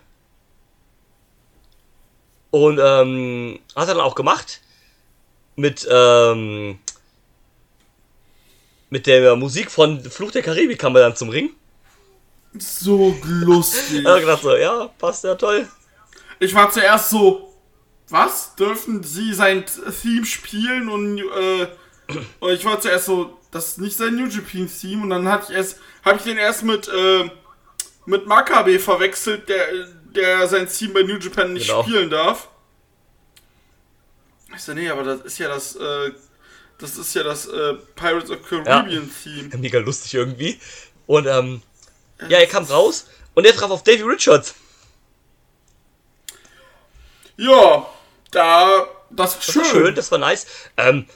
Und 2.50 2.80
ähm, 2.82 3.60
hat 3.76 3.88
er 3.88 3.94
dann 3.94 4.02
auch 4.02 4.14
gemacht. 4.14 4.60
Mit, 5.56 5.86
ähm, 5.90 6.78
mit 8.90 9.06
der 9.06 9.36
Musik 9.36 9.70
von 9.70 10.02
Fluch 10.02 10.32
der 10.32 10.42
Karibik 10.42 10.78
kam 10.78 10.94
er 10.96 11.02
dann 11.02 11.16
zum 11.16 11.30
Ring. 11.30 11.50
So 12.58 13.16
lustig. 13.24 14.04
hat 14.04 14.20
gedacht 14.20 14.42
so, 14.42 14.56
ja, 14.56 14.88
passt 14.98 15.24
ja 15.24 15.36
toll. 15.36 15.68
Ich 16.40 16.54
war 16.54 16.70
zuerst 16.70 17.10
so, 17.10 17.54
was? 18.08 18.56
Dürfen 18.56 19.04
sie 19.04 19.32
sein 19.32 19.64
Theme 20.02 20.26
spielen? 20.26 20.88
Und, 20.88 21.18
äh, 21.18 21.68
und 22.40 22.52
ich 22.52 22.64
war 22.64 22.80
zuerst 22.80 23.06
so, 23.06 23.38
das 23.52 23.68
ist 23.68 23.78
nicht 23.78 23.96
sein 23.96 24.16
New 24.16 24.26
Japan 24.26 24.68
Theme. 24.68 25.04
Und 25.04 25.10
dann 25.10 25.28
hatte 25.28 25.52
ich 25.52 25.56
erst, 25.56 25.78
habe 26.04 26.16
ich 26.18 26.24
den 26.24 26.36
erst 26.36 26.64
mit, 26.64 26.88
äh, 26.88 27.30
mit 28.06 28.26
Makabe 28.26 28.80
verwechselt, 28.80 29.48
der, 29.48 29.68
der 30.14 30.48
sein 30.48 30.68
Team 30.68 30.92
bei 30.92 31.02
New 31.02 31.18
Japan 31.18 31.52
nicht 31.52 31.68
genau. 31.68 31.84
spielen 31.84 32.10
darf. 32.10 32.48
Ich 34.56 34.62
so, 34.62 34.74
nee, 34.74 34.88
aber 34.88 35.04
das 35.04 35.20
ist 35.20 35.38
ja 35.38 35.48
das, 35.48 35.76
äh, 35.76 36.10
das 36.80 36.96
ist 36.96 37.14
ja 37.14 37.22
das 37.22 37.46
äh, 37.46 37.74
Pirates 37.94 38.30
of 38.30 38.42
Caribbean 38.42 38.90
ja. 38.90 39.00
Theme. 39.22 39.50
Mega 39.58 39.78
lustig 39.78 40.14
irgendwie. 40.14 40.58
Und 41.06 41.26
ähm, 41.26 41.62
ja, 42.28 42.38
er 42.38 42.46
kam 42.46 42.64
raus 42.64 43.06
und 43.34 43.46
er 43.46 43.54
traf 43.54 43.70
auf 43.70 43.82
Davy 43.82 44.02
Richards. 44.02 44.54
Ja, 47.36 47.86
da, 48.30 48.86
das, 49.10 49.36
das 49.36 49.44
schön. 49.44 49.62
war 49.62 49.70
schön, 49.70 49.94
das 49.94 50.10
war 50.10 50.18
nice. 50.18 50.46
Ähm, 50.76 51.06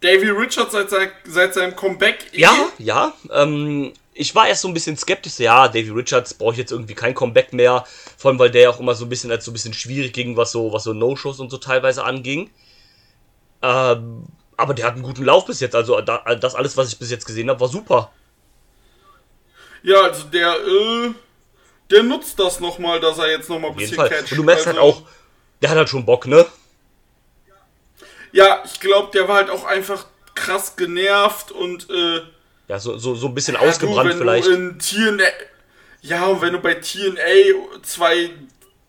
Davy 0.00 0.30
Richards 0.30 0.72
seit, 0.72 0.90
seit 1.24 1.54
seinem 1.54 1.76
Comeback. 1.76 2.26
Ja, 2.32 2.68
ja. 2.78 3.12
Ähm, 3.30 3.92
ich 4.14 4.34
war 4.34 4.48
erst 4.48 4.62
so 4.62 4.68
ein 4.68 4.74
bisschen 4.74 4.96
skeptisch. 4.96 5.38
Ja, 5.38 5.68
Davy 5.68 5.90
Richards 5.90 6.34
brauche 6.34 6.52
ich 6.52 6.58
jetzt 6.58 6.72
irgendwie 6.72 6.94
kein 6.94 7.14
Comeback 7.14 7.52
mehr. 7.52 7.84
Vor 8.16 8.30
allem, 8.30 8.38
weil 8.38 8.50
der 8.50 8.70
auch 8.70 8.80
immer 8.80 8.94
so 8.94 9.04
ein 9.04 9.08
bisschen 9.08 9.30
als 9.30 9.44
so 9.44 9.50
ein 9.50 9.54
bisschen 9.54 9.74
schwierig 9.74 10.12
ging, 10.12 10.36
was 10.36 10.52
so, 10.52 10.72
was 10.72 10.84
so 10.84 10.92
No-Shows 10.92 11.38
und 11.38 11.50
so 11.50 11.58
teilweise 11.58 12.04
anging. 12.04 12.50
Ähm, 13.62 14.26
aber 14.56 14.74
der 14.74 14.86
hat 14.86 14.94
einen 14.94 15.02
guten 15.02 15.24
Lauf 15.24 15.46
bis 15.46 15.60
jetzt. 15.60 15.74
Also 15.74 16.00
das 16.00 16.54
alles, 16.54 16.76
was 16.76 16.88
ich 16.88 16.98
bis 16.98 17.10
jetzt 17.10 17.26
gesehen 17.26 17.48
habe, 17.48 17.60
war 17.60 17.68
super. 17.68 18.12
Ja, 19.82 20.02
also 20.02 20.24
der, 20.24 20.52
äh, 20.52 21.10
der 21.90 22.02
nutzt 22.02 22.38
das 22.38 22.60
nochmal, 22.60 23.00
dass 23.00 23.18
er 23.18 23.30
jetzt 23.30 23.48
nochmal 23.48 23.70
ein 23.70 23.76
bisschen 23.76 23.96
catcht. 23.96 24.32
Und 24.32 24.38
du 24.38 24.42
merkst 24.42 24.66
halt 24.66 24.78
also, 24.78 24.96
halt 24.96 25.04
auch, 25.04 25.08
der 25.62 25.70
hat 25.70 25.76
halt 25.78 25.88
schon 25.88 26.04
Bock, 26.04 26.26
ne? 26.26 26.46
Ja, 28.32 28.62
ich 28.64 28.78
glaube, 28.80 29.10
der 29.12 29.26
war 29.28 29.36
halt 29.36 29.50
auch 29.50 29.64
einfach 29.64 30.06
krass 30.34 30.76
genervt 30.76 31.50
und 31.50 31.88
äh, 31.90 32.20
ja, 32.68 32.78
so, 32.78 32.96
so, 32.98 33.16
so 33.16 33.26
ein 33.26 33.34
bisschen 33.34 33.54
ja, 33.54 33.60
ausgebrannt 33.60 34.12
du, 34.12 34.18
vielleicht. 34.18 34.46
TNA, 34.46 35.24
ja, 36.02 36.26
und 36.26 36.40
wenn 36.40 36.52
du 36.52 36.60
bei 36.60 36.74
TNA 36.74 37.80
2, 37.82 38.30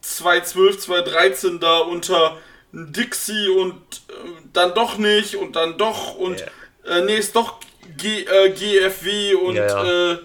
2012, 0.01 0.79
2013 0.79 1.59
da 1.59 1.79
unter 1.79 2.37
Dixie 2.71 3.49
und 3.49 3.75
äh, 4.09 4.13
dann 4.53 4.73
doch 4.73 4.97
nicht 4.97 5.35
und 5.35 5.55
dann 5.55 5.77
doch 5.77 6.15
und 6.15 6.39
ja. 6.39 6.97
äh, 6.97 7.05
nee, 7.05 7.15
ist 7.17 7.35
doch 7.35 7.59
G, 7.97 8.23
äh, 8.23 8.49
GFW 8.51 9.35
und 9.35 9.55
ja, 9.55 10.11
äh, 10.11 10.17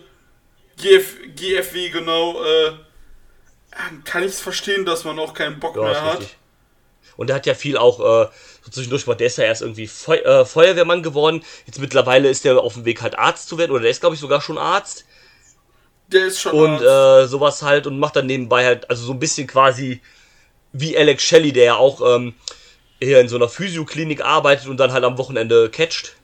GF, 0.76 1.16
GFW, 1.35 1.90
genau, 1.90 2.42
äh, 2.44 2.72
kann 4.04 4.22
ich 4.22 4.32
es 4.32 4.40
verstehen, 4.40 4.85
dass 4.85 5.04
man 5.04 5.18
auch 5.18 5.35
keinen 5.35 5.59
Bock 5.59 5.76
ja, 5.76 5.82
mehr 5.82 6.02
hat. 6.02 6.20
Richtig. 6.20 6.37
Und 7.16 7.30
er 7.30 7.37
hat 7.37 7.46
ja 7.46 7.54
viel 7.54 7.78
auch, 7.78 7.98
äh, 8.00 8.28
so 8.62 8.70
zwischendurch 8.70 9.06
war 9.06 9.14
der 9.14 9.28
ist 9.28 9.38
ja 9.38 9.44
erst 9.44 9.62
irgendwie 9.62 9.87
Feu 9.87 10.16
äh, 10.16 10.44
Feuerwehrmann 10.44 11.02
geworden. 11.02 11.42
Jetzt 11.66 11.78
mittlerweile 11.78 12.28
ist 12.28 12.44
er 12.44 12.61
auf 12.61 12.74
dem 12.74 12.85
Weg 12.85 13.00
halt 13.00 13.18
Arzt 13.18 13.48
zu 13.48 13.59
werden, 13.59 13.72
oder 13.72 13.82
der 13.82 13.90
ist, 13.90 14.00
glaube 14.00 14.14
ich, 14.14 14.20
sogar 14.20 14.40
schon 14.40 14.59
Arzt. 14.59 15.06
Der 16.09 16.26
ist 16.26 16.40
schon 16.40 16.52
Und 16.52 16.82
äh, 16.82 17.26
sowas 17.26 17.62
halt 17.62 17.87
und 17.87 17.98
macht 17.98 18.16
dann 18.16 18.26
nebenbei 18.26 18.64
halt, 18.64 18.88
also 18.90 19.04
so 19.04 19.12
ein 19.12 19.18
bisschen 19.18 19.46
quasi 19.46 20.00
wie 20.81 20.97
Alex 20.97 21.23
Shelley, 21.23 21.53
der 21.53 21.65
ja 21.65 21.77
auch 21.77 22.17
ähm, 22.17 22.35
hier 23.01 23.21
in 23.21 23.29
so 23.29 23.37
einer 23.37 23.49
Physioklinik 23.49 24.25
arbeitet 24.25 24.69
und 24.69 24.79
dann 24.79 24.93
halt 24.93 25.05
am 25.05 25.19
Wochenende 25.19 25.71
catcht. 25.71 26.17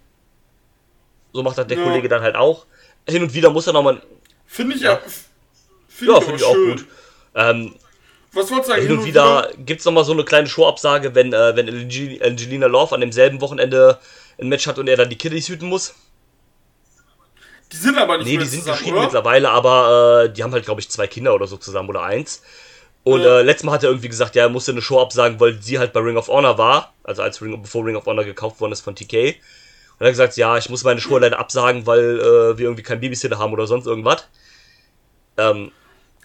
So 1.33 1.43
macht 1.43 1.59
das 1.59 1.67
der 1.67 1.79
ja. 1.79 1.85
Kollege 1.85 2.09
dann 2.09 2.23
halt 2.23 2.37
auch. 2.37 2.67
Hin 3.09 3.23
und 3.23 3.35
wieder 3.35 3.51
muss 3.51 3.67
er 3.67 3.73
nochmal 3.73 4.03
Finde 4.47 4.77
ich 4.77 4.83
ja. 4.83 5.01
Find 5.89 6.11
ja, 6.11 6.21
finde 6.21 6.37
ich 6.37 6.45
auch 6.45 6.55
gut. 6.55 6.85
Ähm, 7.35 7.75
was 8.33 8.51
wolltest 8.51 8.69
du 8.69 8.73
sagen? 8.75 8.87
Hin 8.87 8.99
und 8.99 9.05
wieder, 9.07 9.49
wieder? 9.49 9.65
gibt 9.65 9.81
es 9.81 9.87
nochmal 9.87 10.05
so 10.05 10.13
eine 10.13 10.25
kleine 10.25 10.47
Showabsage, 10.47 11.15
wenn, 11.15 11.33
äh, 11.33 11.57
wenn 11.57 11.69
Angelina 12.23 12.67
Love 12.67 12.95
an 12.95 13.01
demselben 13.01 13.41
Wochenende 13.41 13.99
ein 14.39 14.49
Match 14.49 14.67
hat 14.67 14.79
und 14.79 14.89
er 14.89 14.97
dann 14.97 15.09
die 15.09 15.17
Kiddies 15.17 15.49
hüten 15.49 15.69
muss. 15.69 15.95
Die 17.73 17.77
sind 17.77 17.97
aber 17.97 18.19
nicht 18.19 18.27
Nee, 18.27 18.37
die 18.37 18.45
sind 18.45 18.61
zusammen, 18.61 18.79
geschieden 18.79 18.97
oder? 18.97 19.05
mittlerweile, 19.05 19.49
aber 19.49 20.25
äh, 20.25 20.33
die 20.33 20.43
haben 20.43 20.53
halt, 20.53 20.67
glaube 20.67 20.83
ich, 20.83 20.91
zwei 20.91 21.07
Kinder 21.07 21.35
oder 21.35 21.47
so 21.47 21.57
zusammen 21.57 21.89
oder 21.89 22.03
eins. 22.03 22.43
Und 23.05 23.23
ja. 23.23 23.41
äh, 23.41 23.43
letztes 23.43 23.65
Mal 23.65 23.73
hat 23.73 23.83
er 23.83 23.91
irgendwie 23.91 24.09
gesagt, 24.09 24.37
ja, 24.37 24.45
er 24.45 24.49
musste 24.49 24.73
eine 24.73 24.83
Show 24.83 25.01
absagen, 25.01 25.41
weil 25.41 25.61
sie 25.61 25.79
halt 25.79 25.93
bei 25.93 26.01
Ring 26.01 26.17
of 26.17 26.29
Honor 26.29 26.57
war, 26.57 26.93
also 27.03 27.23
als 27.23 27.43
Ring, 27.43 27.61
bevor 27.61 27.85
Ring 27.85 27.97
of 27.97 28.07
Honor 28.07 28.25
gekauft 28.25 28.61
worden 28.61 28.73
ist 28.73 28.81
von 28.81 28.95
TK. 28.95 29.13
Und 29.15 30.01
er 30.01 30.07
hat 30.07 30.13
gesagt, 30.13 30.37
ja, 30.37 30.57
ich 30.57 30.69
muss 30.69 30.85
meine 30.85 31.01
Show 31.01 31.19
leider 31.19 31.39
absagen, 31.39 31.87
weil 31.87 32.21
äh, 32.21 32.59
wir 32.59 32.67
irgendwie 32.67 32.83
keinen 32.83 33.01
Babysitter 33.01 33.39
haben 33.39 33.53
oder 33.53 33.67
sonst 33.67 33.87
irgendwas. 33.87 34.29
Ähm, 35.37 35.73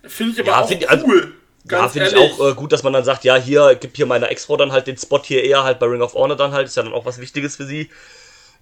finde 0.04 0.34
ich 0.34 0.40
aber 0.40 0.50
ja, 0.50 0.62
auch 0.62 0.68
find, 0.68 0.88
also, 0.88 1.06
cool. 1.08 1.34
ja, 1.70 1.90
finde 1.90 2.10
ich 2.10 2.16
auch 2.16 2.52
äh, 2.52 2.54
gut, 2.54 2.72
dass 2.72 2.84
man 2.84 2.94
dann 2.94 3.04
sagt, 3.04 3.24
ja, 3.24 3.36
hier, 3.38 3.76
gibt 3.76 3.98
hier 3.98 4.06
meiner 4.06 4.30
Ex-Frau 4.30 4.58
dann 4.58 4.72
halt 4.72 4.86
den 4.86 4.98
Spot 4.98 5.22
hier 5.24 5.44
eher 5.44 5.64
halt 5.64 5.80
bei 5.80 5.88
Ring 5.88 6.02
of 6.02 6.14
Honor 6.14 6.38
dann 6.38 6.52
halt, 6.52 6.68
ist 6.68 6.78
ja 6.78 6.84
dann 6.84 6.94
auch 6.94 7.06
was 7.06 7.20
Wichtiges 7.20 7.56
für 7.56 7.66
sie. 7.66 7.90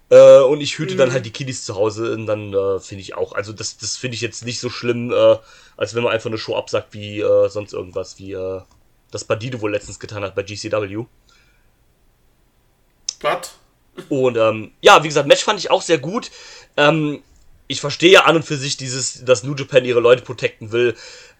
Äh, 0.08 0.40
und 0.40 0.60
ich 0.60 0.78
hüte 0.78 0.94
mhm. 0.94 0.98
dann 0.98 1.12
halt 1.12 1.26
die 1.26 1.32
Kiddies 1.32 1.64
zu 1.64 1.74
Hause 1.74 2.12
und 2.12 2.26
dann 2.26 2.52
äh, 2.52 2.78
finde 2.78 3.02
ich 3.02 3.14
auch, 3.14 3.32
also 3.32 3.52
das, 3.52 3.76
das 3.76 3.96
finde 3.96 4.14
ich 4.14 4.20
jetzt 4.20 4.44
nicht 4.44 4.60
so 4.60 4.70
schlimm, 4.70 5.12
äh, 5.12 5.36
als 5.76 5.94
wenn 5.94 6.02
man 6.02 6.12
einfach 6.12 6.30
eine 6.30 6.38
Show 6.38 6.56
absagt 6.56 6.94
wie 6.94 7.20
äh, 7.20 7.48
sonst 7.48 7.72
irgendwas, 7.72 8.18
wie 8.18 8.32
äh, 8.32 8.60
das 9.10 9.24
Bandido 9.24 9.60
wohl 9.60 9.72
letztens 9.72 9.98
getan 9.98 10.22
hat 10.22 10.34
bei 10.34 10.42
GCW. 10.42 11.04
Was? 13.20 13.54
Und 14.08 14.36
ähm, 14.36 14.72
ja, 14.80 15.02
wie 15.02 15.08
gesagt, 15.08 15.26
Match 15.26 15.42
fand 15.42 15.58
ich 15.58 15.70
auch 15.70 15.82
sehr 15.82 15.98
gut. 15.98 16.30
Ähm, 16.76 17.22
ich 17.66 17.80
verstehe 17.80 18.12
ja 18.12 18.24
an 18.24 18.36
und 18.36 18.44
für 18.44 18.56
sich 18.56 18.76
dieses, 18.76 19.24
dass 19.24 19.42
New 19.42 19.54
Japan 19.54 19.84
ihre 19.84 20.00
Leute 20.00 20.22
protecten 20.22 20.70
will 20.70 20.94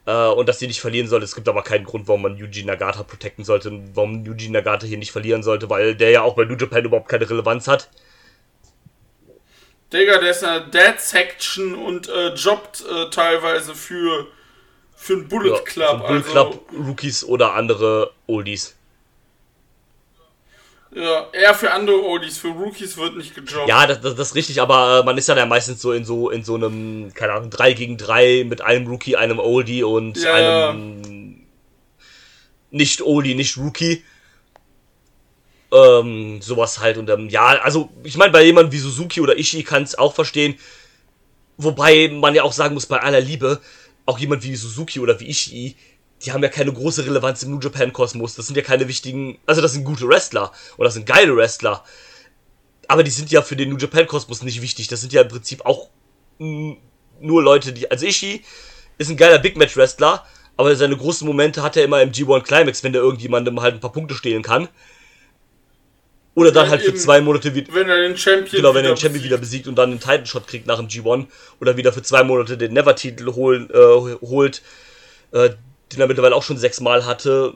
äh, 0.06 0.26
und 0.28 0.48
dass 0.48 0.58
sie 0.58 0.66
nicht 0.66 0.80
verlieren 0.80 1.06
soll. 1.06 1.22
Es 1.22 1.34
gibt 1.34 1.48
aber 1.48 1.62
keinen 1.62 1.84
Grund, 1.84 2.08
warum 2.08 2.22
man 2.22 2.36
Yuji 2.36 2.64
Nagata 2.64 3.02
protecten 3.02 3.44
sollte 3.44 3.68
und 3.68 3.94
warum 3.94 4.24
Yuji 4.24 4.48
Nagata 4.48 4.86
hier 4.86 4.98
nicht 4.98 5.12
verlieren 5.12 5.42
sollte, 5.42 5.70
weil 5.70 5.94
der 5.94 6.10
ja 6.10 6.22
auch 6.22 6.34
bei 6.34 6.44
New 6.44 6.56
Japan 6.56 6.84
überhaupt 6.84 7.08
keine 7.08 7.28
Relevanz 7.28 7.68
hat. 7.68 7.90
Digga, 9.92 10.18
der 10.18 10.30
ist 10.30 10.42
in 10.42 10.48
einer 10.48 10.66
Dead 10.66 10.98
Section 10.98 11.74
und 11.74 12.08
äh, 12.08 12.34
jobbt 12.34 12.84
äh, 12.84 13.08
teilweise 13.10 13.74
für, 13.74 14.26
für 14.96 15.12
einen 15.14 15.28
Bullet 15.28 15.50
Ja, 15.50 15.60
Club. 15.60 16.00
so 16.00 16.06
Bull 16.06 16.16
also, 16.16 16.30
Club, 16.30 16.60
Rookies 16.86 17.24
oder 17.24 17.54
andere 17.54 18.10
Oldies. 18.26 18.74
Ja, 20.94 21.26
eher 21.32 21.54
für 21.54 21.72
andere 21.72 22.02
Oldies, 22.02 22.38
für 22.38 22.48
Rookies 22.48 22.96
wird 22.96 23.16
nicht 23.16 23.34
gejobbt. 23.34 23.68
Ja, 23.68 23.86
das, 23.86 24.00
das, 24.00 24.14
das 24.14 24.28
ist 24.28 24.34
richtig, 24.34 24.60
aber 24.62 25.00
äh, 25.00 25.04
man 25.04 25.18
ist 25.18 25.28
ja 25.28 25.34
dann 25.34 25.48
meistens 25.48 25.82
so 25.82 25.92
in 25.92 26.04
so 26.04 26.30
in 26.30 26.42
so 26.42 26.54
einem, 26.54 27.12
keine 27.12 27.32
Ahnung, 27.34 27.50
3 27.50 27.72
gegen 27.74 27.96
3 27.98 28.44
mit 28.48 28.62
einem 28.62 28.86
Rookie, 28.86 29.14
einem 29.16 29.38
Oldie 29.38 29.82
und 29.82 30.16
Ja, 30.16 30.38
ja. 30.38 30.70
einem 30.70 31.44
nicht 32.70 33.02
Oldie, 33.02 33.34
nicht 33.34 33.56
Rookie. 33.58 34.04
Ähm, 35.72 36.40
sowas 36.42 36.78
halt 36.78 36.96
und 36.96 37.10
ähm, 37.10 37.28
ja, 37.28 37.46
also 37.46 37.90
ich 38.04 38.16
meine, 38.16 38.30
bei 38.30 38.44
jemandem 38.44 38.72
wie 38.72 38.78
Suzuki 38.78 39.20
oder 39.20 39.36
Ishii 39.36 39.64
kann 39.64 39.82
es 39.82 39.98
auch 39.98 40.14
verstehen. 40.14 40.54
Wobei 41.56 42.08
man 42.08 42.34
ja 42.34 42.44
auch 42.44 42.52
sagen 42.52 42.74
muss, 42.74 42.86
bei 42.86 43.00
aller 43.00 43.20
Liebe, 43.20 43.60
auch 44.04 44.18
jemand 44.18 44.44
wie 44.44 44.54
Suzuki 44.54 45.00
oder 45.00 45.18
wie 45.18 45.28
Ishii, 45.28 45.74
die 46.24 46.32
haben 46.32 46.42
ja 46.42 46.48
keine 46.48 46.72
große 46.72 47.04
Relevanz 47.04 47.42
im 47.42 47.50
New 47.50 47.60
Japan 47.60 47.92
Kosmos. 47.92 48.36
Das 48.36 48.46
sind 48.46 48.56
ja 48.56 48.62
keine 48.62 48.86
wichtigen, 48.88 49.38
also 49.44 49.60
das 49.60 49.72
sind 49.72 49.84
gute 49.84 50.08
Wrestler 50.08 50.52
und 50.76 50.84
das 50.84 50.94
sind 50.94 51.04
geile 51.04 51.36
Wrestler. 51.36 51.82
Aber 52.88 53.02
die 53.02 53.10
sind 53.10 53.32
ja 53.32 53.42
für 53.42 53.56
den 53.56 53.70
New 53.70 53.76
Japan 53.76 54.06
Kosmos 54.06 54.42
nicht 54.42 54.62
wichtig. 54.62 54.86
Das 54.88 55.00
sind 55.00 55.12
ja 55.12 55.22
im 55.22 55.28
Prinzip 55.28 55.66
auch 55.66 55.88
nur 56.38 57.42
Leute, 57.42 57.72
die. 57.72 57.90
Also 57.90 58.06
Ishii 58.06 58.44
ist 58.98 59.10
ein 59.10 59.16
geiler 59.16 59.38
Big 59.38 59.56
Match 59.56 59.76
Wrestler, 59.76 60.24
aber 60.56 60.74
seine 60.76 60.96
großen 60.96 61.26
Momente 61.26 61.62
hat 61.62 61.76
er 61.76 61.84
immer 61.84 62.02
im 62.02 62.12
G1 62.12 62.42
Climax, 62.42 62.84
wenn 62.84 62.92
der 62.92 63.02
irgendjemandem 63.02 63.60
halt 63.60 63.74
ein 63.74 63.80
paar 63.80 63.92
Punkte 63.92 64.14
stehlen 64.14 64.42
kann. 64.42 64.68
Oder 66.36 66.52
dann 66.52 66.66
Ja, 66.66 66.70
halt 66.72 66.82
für 66.82 66.88
eben. 66.90 66.98
zwei 66.98 67.20
Monate 67.22 67.54
wieder. 67.54 67.72
Wenn 67.74 67.88
er 67.88 67.96
den 68.02 68.16
Champion 68.16 68.60
Genau, 68.62 68.74
wenn 68.74 68.84
er 68.84 68.92
den 68.92 68.98
Champion 68.98 69.24
wieder 69.24 69.38
besiegt. 69.38 69.64
besiegt 69.64 69.68
und 69.68 69.74
dann 69.76 69.90
einen 69.90 70.00
Title 70.00 70.26
Shot 70.26 70.46
kriegt 70.46 70.66
nach 70.66 70.76
dem 70.76 70.86
G1 70.86 71.26
oder 71.60 71.76
wieder 71.78 71.92
für 71.94 72.02
zwei 72.02 72.22
Monate 72.22 72.58
den 72.58 72.74
Never-Titel 72.74 73.32
holen, 73.34 73.70
äh, 73.72 74.16
holt, 74.20 74.60
äh, 75.32 75.50
den 75.92 76.00
er 76.00 76.06
mittlerweile 76.06 76.36
auch 76.36 76.42
schon 76.42 76.58
sechsmal 76.58 77.06
hatte. 77.06 77.54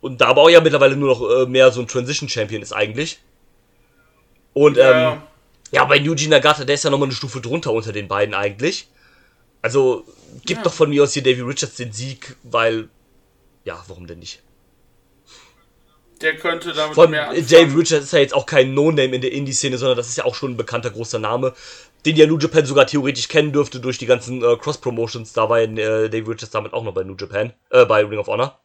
Und 0.00 0.20
da 0.22 0.28
aber 0.28 0.42
auch 0.42 0.48
ja 0.48 0.60
mittlerweile 0.62 0.96
nur 0.96 1.08
noch 1.10 1.30
äh, 1.42 1.46
mehr 1.46 1.70
so 1.70 1.80
ein 1.82 1.86
Transition 1.86 2.28
Champion 2.30 2.62
ist 2.62 2.72
eigentlich. 2.72 3.18
Und 4.54 4.78
ähm, 4.78 4.82
Ja. 4.82 5.22
ja, 5.70 5.84
bei 5.84 5.96
Yuji 5.96 6.28
Nagata, 6.28 6.64
der 6.64 6.76
ist 6.76 6.84
ja 6.84 6.90
nochmal 6.90 7.08
eine 7.08 7.14
Stufe 7.14 7.40
drunter 7.42 7.72
unter 7.72 7.92
den 7.92 8.08
beiden 8.08 8.34
eigentlich. 8.34 8.88
Also, 9.60 10.04
gib 10.46 10.56
Ja. 10.58 10.62
doch 10.62 10.72
von 10.72 10.88
mir 10.88 11.02
aus 11.02 11.12
hier 11.12 11.22
Davy 11.22 11.42
Richards 11.42 11.74
den 11.76 11.92
Sieg, 11.92 12.36
weil, 12.42 12.88
ja, 13.64 13.84
warum 13.88 14.06
denn 14.06 14.20
nicht? 14.20 14.40
Der 16.20 16.36
könnte 16.36 16.72
damit 16.72 16.98
allem, 16.98 17.10
mehr 17.10 17.22
äh, 17.22 17.26
anfangen. 17.26 17.48
Dave 17.48 17.78
Richards 17.78 18.06
ist 18.06 18.12
ja 18.12 18.18
jetzt 18.18 18.34
auch 18.34 18.46
kein 18.46 18.74
No-Name 18.74 19.14
in 19.14 19.20
der 19.20 19.32
Indie-Szene, 19.32 19.78
sondern 19.78 19.96
das 19.96 20.08
ist 20.08 20.16
ja 20.16 20.24
auch 20.24 20.34
schon 20.34 20.52
ein 20.52 20.56
bekannter 20.56 20.90
großer 20.90 21.18
Name, 21.18 21.54
den 22.04 22.16
ja 22.16 22.26
New 22.26 22.38
Japan 22.38 22.66
sogar 22.66 22.86
theoretisch 22.86 23.28
kennen 23.28 23.52
dürfte 23.52 23.80
durch 23.80 23.98
die 23.98 24.06
ganzen 24.06 24.42
äh, 24.42 24.56
Cross-Promotions. 24.56 25.32
Da 25.32 25.48
war 25.48 25.60
ja, 25.60 25.66
äh, 25.66 26.08
Dave 26.08 26.28
Richards 26.28 26.50
damit 26.50 26.72
auch 26.72 26.82
noch 26.82 26.94
bei 26.94 27.04
New 27.04 27.14
Japan, 27.18 27.52
äh, 27.70 27.84
bei 27.84 28.04
Ring 28.04 28.18
of 28.18 28.26
Honor. 28.26 28.58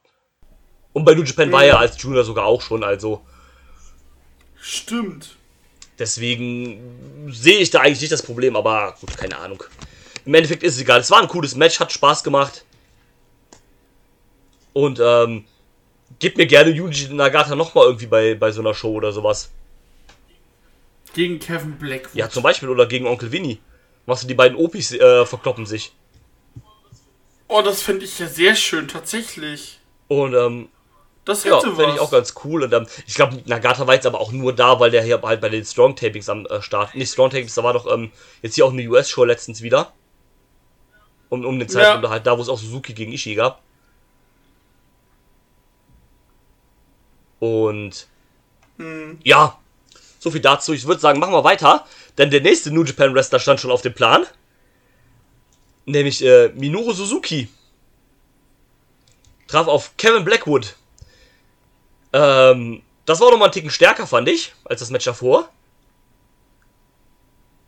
Und 0.93 1.05
bei 1.05 1.13
New 1.13 1.23
Japan 1.23 1.51
war 1.51 1.63
er 1.63 1.79
als 1.79 2.01
Junior 2.01 2.23
sogar 2.23 2.45
auch 2.45 2.61
schon, 2.61 2.83
also 2.83 3.25
Stimmt. 4.61 5.35
deswegen 5.97 7.29
sehe 7.31 7.57
ich 7.57 7.71
da 7.71 7.81
eigentlich 7.81 8.01
nicht 8.01 8.11
das 8.11 8.21
Problem, 8.21 8.55
aber 8.55 8.95
gut, 8.99 9.17
keine 9.17 9.37
Ahnung. 9.37 9.63
Im 10.25 10.33
Endeffekt 10.33 10.63
ist 10.63 10.75
es 10.75 10.81
egal. 10.81 11.01
Es 11.01 11.11
war 11.11 11.21
ein 11.21 11.27
cooles 11.27 11.55
Match, 11.55 11.79
hat 11.79 11.91
Spaß 11.91 12.23
gemacht. 12.23 12.63
Und 14.71 14.99
ähm, 15.03 15.45
gib 16.19 16.37
mir 16.37 16.47
gerne 16.47 16.71
Yuji 16.71 17.13
Nagata 17.13 17.55
nochmal 17.55 17.85
irgendwie 17.85 18.07
bei, 18.07 18.35
bei 18.35 18.51
so 18.51 18.61
einer 18.61 18.73
Show 18.73 18.91
oder 18.91 19.11
sowas. 19.11 19.51
Gegen 21.13 21.39
Kevin 21.39 21.77
Blackwood. 21.77 22.15
Ja, 22.15 22.29
zum 22.29 22.43
Beispiel 22.43 22.69
oder 22.69 22.85
gegen 22.87 23.05
Onkel 23.07 23.31
Winnie. 23.31 23.59
Machst 24.05 24.23
du 24.23 24.27
die 24.27 24.33
beiden 24.33 24.57
Opis 24.57 24.91
äh, 24.91 25.25
verkloppen 25.25 25.65
sich. 25.65 25.93
Oh, 27.47 27.61
das 27.61 27.81
finde 27.81 28.05
ich 28.05 28.17
ja 28.19 28.27
sehr 28.27 28.55
schön, 28.55 28.87
tatsächlich. 28.87 29.79
Und 30.07 30.33
ähm, 30.33 30.69
Das 31.23 31.43
ja, 31.43 31.55
hätte 31.55 31.67
finde 31.67 31.87
was. 31.87 31.95
ich 31.95 31.99
auch 32.01 32.11
ganz 32.11 32.33
cool. 32.43 32.63
Und 32.63 32.73
ähm, 32.73 32.87
ich 33.05 33.13
glaube, 33.13 33.41
Nagata 33.45 33.85
war 33.85 33.93
jetzt 33.93 34.07
aber 34.07 34.19
auch 34.19 34.31
nur 34.31 34.53
da, 34.53 34.79
weil 34.79 34.91
der 34.91 35.03
hier 35.03 35.21
halt 35.21 35.39
bei 35.39 35.49
den 35.49 35.63
Strong 35.63 35.95
Tapings 35.95 36.29
am 36.29 36.45
äh, 36.47 36.61
Start. 36.61 36.95
Nicht 36.95 37.11
Strong 37.11 37.29
Tapings, 37.29 37.53
da 37.53 37.63
war 37.63 37.73
doch 37.73 37.91
ähm, 37.93 38.11
jetzt 38.41 38.55
hier 38.55 38.65
auch 38.65 38.73
eine 38.73 38.87
US-Show 38.87 39.23
letztens 39.23 39.61
wieder. 39.61 39.93
Um, 41.29 41.45
um 41.45 41.57
den 41.57 41.69
Zeitpunkt 41.69 42.07
halt 42.09 42.27
da, 42.27 42.37
wo 42.37 42.41
es 42.41 42.49
auch 42.49 42.59
Suzuki 42.59 42.93
gegen 42.93 43.11
Ishii 43.13 43.35
gab. 43.35 43.61
Und 47.43 48.07
Hm. 48.77 49.19
ja, 49.21 49.59
so 50.17 50.31
viel 50.31 50.39
dazu. 50.39 50.71
Ich 50.71 50.87
würde 50.87 51.01
sagen, 51.01 51.19
machen 51.19 51.33
wir 51.33 51.43
weiter. 51.43 51.85
Denn 52.17 52.29
der 52.29 52.39
nächste 52.39 52.71
New 52.71 52.85
Japan 52.85 53.13
Wrestler 53.13 53.39
stand 53.39 53.59
schon 53.59 53.69
auf 53.69 53.81
dem 53.81 53.93
Plan. 53.93 54.25
Nämlich 55.85 56.23
äh, 56.23 56.53
Minoru 56.55 56.93
Suzuki. 56.93 57.49
Traf 59.47 59.67
auf 59.67 59.97
Kevin 59.97 60.23
Blackwood. 60.23 60.77
Ähm, 62.13 62.81
das 63.05 63.19
war 63.19 63.29
nochmal 63.29 63.47
einen 63.47 63.53
Ticken 63.53 63.71
stärker, 63.71 64.07
fand 64.07 64.29
ich, 64.29 64.53
als 64.63 64.79
das 64.79 64.89
Match 64.89 65.03
davor. 65.03 65.49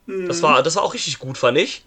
Das 0.08 0.42
war, 0.42 0.64
das 0.64 0.78
war 0.78 0.84
auch 0.84 0.94
richtig 0.94 1.20
gut, 1.20 1.38
fand 1.38 1.58
ich. 1.58 1.84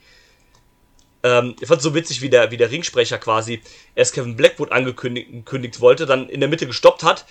Ähm, 1.22 1.56
ich 1.58 1.66
fand 1.66 1.78
es 1.78 1.84
so 1.84 1.94
witzig, 1.94 2.20
wie 2.20 2.28
der, 2.28 2.50
wie 2.50 2.58
der 2.58 2.70
Ringsprecher 2.70 3.16
quasi 3.16 3.62
erst 3.94 4.12
Kevin 4.12 4.36
Blackwood 4.36 4.72
angekündigt 4.72 5.32
gekündigt 5.32 5.80
wollte, 5.80 6.04
dann 6.04 6.28
in 6.28 6.40
der 6.40 6.50
Mitte 6.50 6.66
gestoppt 6.66 7.02
hat 7.02 7.24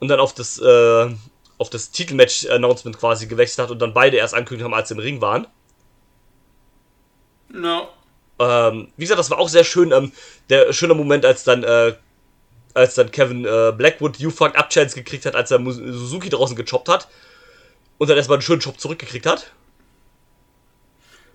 und 0.00 0.08
dann 0.08 0.20
auf 0.20 0.34
das, 0.34 0.58
äh, 0.58 1.14
auf 1.58 1.70
das 1.70 1.90
Titelmatch-Announcement 1.90 2.98
quasi 2.98 3.26
gewechselt 3.26 3.64
hat 3.64 3.70
und 3.70 3.80
dann 3.80 3.94
beide 3.94 4.16
erst 4.16 4.34
angekündigt 4.34 4.64
haben, 4.64 4.74
als 4.74 4.88
sie 4.88 4.94
im 4.94 5.00
Ring 5.00 5.20
waren. 5.20 5.46
No. 7.48 7.88
Ähm, 8.38 8.88
wie 8.96 9.04
gesagt, 9.04 9.18
das 9.18 9.30
war 9.30 9.38
auch 9.38 9.48
sehr 9.48 9.64
schön. 9.64 9.92
Ähm, 9.92 10.12
der 10.50 10.72
schöne 10.72 10.94
Moment, 10.94 11.24
als 11.24 11.44
dann, 11.44 11.62
äh, 11.62 11.94
als 12.74 12.96
dann 12.96 13.10
Kevin 13.10 13.44
äh, 13.44 13.72
Blackwood 13.76 14.18
You 14.18 14.30
Fucked 14.30 14.56
Up 14.56 14.70
Chance 14.70 14.96
gekriegt 14.96 15.24
hat, 15.26 15.36
als 15.36 15.50
er 15.50 15.60
Suzuki 15.64 16.28
draußen 16.28 16.56
gechoppt 16.56 16.88
hat 16.88 17.08
und 17.98 18.10
dann 18.10 18.16
erstmal 18.16 18.36
einen 18.36 18.42
schönen 18.42 18.60
Chop 18.60 18.80
zurückgekriegt 18.80 19.26
hat. 19.26 19.52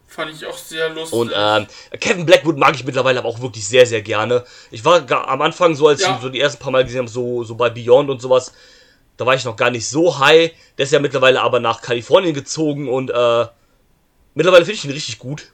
Fand 0.10 0.32
ich 0.32 0.44
auch 0.46 0.58
sehr 0.58 0.90
lustig. 0.90 1.14
Und 1.18 1.32
ähm, 1.36 1.68
Kevin 2.00 2.26
Blackwood 2.26 2.58
mag 2.58 2.74
ich 2.74 2.84
mittlerweile 2.84 3.20
aber 3.20 3.30
auch 3.30 3.42
wirklich 3.42 3.68
sehr, 3.68 3.86
sehr 3.86 4.02
gerne. 4.02 4.44
Ich 4.72 4.84
war 4.84 5.10
am 5.30 5.42
Anfang 5.44 5.76
so, 5.76 5.88
als 5.88 6.02
ich 6.02 6.08
Ja. 6.08 6.16
ihn 6.16 6.22
so 6.22 6.30
die 6.30 6.40
ersten 6.40 6.60
paar 6.62 6.72
Mal 6.72 6.84
gesehen 6.84 7.02
habe, 7.02 7.10
so, 7.10 7.44
so 7.44 7.54
bei 7.54 7.70
Beyond 7.70 8.10
und 8.10 8.20
sowas, 8.20 8.52
da 9.18 9.26
war 9.28 9.36
ich 9.36 9.46
noch 9.46 9.56
gar 9.56 9.70
nicht 9.70 9.88
so 9.88 10.18
high. 10.18 10.52
Der 10.78 10.86
ist 10.86 10.92
ja 10.92 11.00
mittlerweile 11.00 11.42
aber 11.42 11.60
nach 11.60 11.82
Kalifornien 11.82 12.34
gezogen 12.34 12.90
und 12.90 13.12
äh, 13.12 13.46
mittlerweile 14.34 14.66
finde 14.66 14.74
ich 14.78 14.86
ihn 14.86 14.92
richtig 14.92 15.20
gut. 15.20 15.52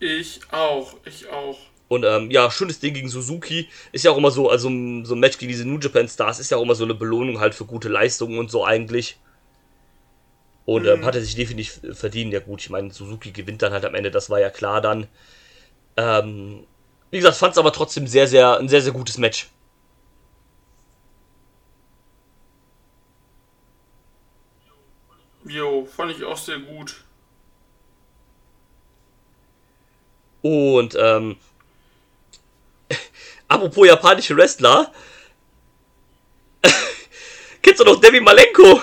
ich 0.00 0.40
auch, 0.50 0.94
ich 1.04 1.28
auch. 1.28 1.58
Und 1.88 2.04
ähm, 2.04 2.30
ja, 2.32 2.50
schönes 2.50 2.80
Ding 2.80 2.94
gegen 2.94 3.08
Suzuki. 3.08 3.68
Ist 3.92 4.04
ja 4.04 4.10
auch 4.10 4.16
immer 4.16 4.32
so, 4.32 4.50
also 4.50 4.68
so 5.04 5.14
ein 5.14 5.20
Match 5.20 5.38
gegen 5.38 5.52
diese 5.52 5.64
New 5.64 5.78
Japan 5.78 6.08
Stars 6.08 6.40
ist 6.40 6.50
ja 6.50 6.56
auch 6.56 6.62
immer 6.62 6.74
so 6.74 6.84
eine 6.84 6.94
Belohnung 6.94 7.38
halt 7.38 7.54
für 7.54 7.64
gute 7.64 7.88
Leistungen 7.88 8.38
und 8.38 8.50
so 8.50 8.64
eigentlich. 8.64 9.18
Und 10.66 10.84
ähm, 10.86 11.04
hat 11.04 11.14
er 11.14 11.22
sich 11.22 11.36
definitiv 11.36 11.80
verdient. 11.92 12.32
Ja 12.32 12.40
gut, 12.40 12.60
ich 12.60 12.70
meine, 12.70 12.92
Suzuki 12.92 13.30
gewinnt 13.30 13.62
dann 13.62 13.72
halt 13.72 13.84
am 13.84 13.94
Ende, 13.94 14.10
das 14.10 14.28
war 14.30 14.40
ja 14.40 14.50
klar 14.50 14.80
dann. 14.80 15.06
Ähm, 15.96 16.66
wie 17.10 17.18
gesagt, 17.18 17.36
fand 17.36 17.52
es 17.52 17.58
aber 17.58 17.72
trotzdem 17.72 18.08
sehr, 18.08 18.26
sehr, 18.26 18.58
ein 18.58 18.68
sehr, 18.68 18.82
sehr 18.82 18.92
gutes 18.92 19.16
Match. 19.16 19.48
Jo, 25.44 25.86
fand 25.86 26.10
ich 26.10 26.24
auch 26.24 26.36
sehr 26.36 26.58
gut. 26.58 27.04
Und 30.42 30.96
ähm, 30.98 31.36
apropos 33.48 33.86
japanische 33.86 34.36
Wrestler. 34.36 34.92
Kennst 37.62 37.80
du 37.80 37.84
noch 37.84 38.00
Debbie 38.00 38.20
Malenko? 38.20 38.82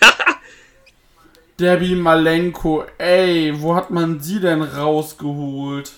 Debbie 1.58 1.94
Malenko, 1.94 2.84
ey, 2.98 3.54
wo 3.60 3.74
hat 3.74 3.90
man 3.90 4.20
sie 4.20 4.40
denn 4.40 4.62
rausgeholt? 4.62 5.92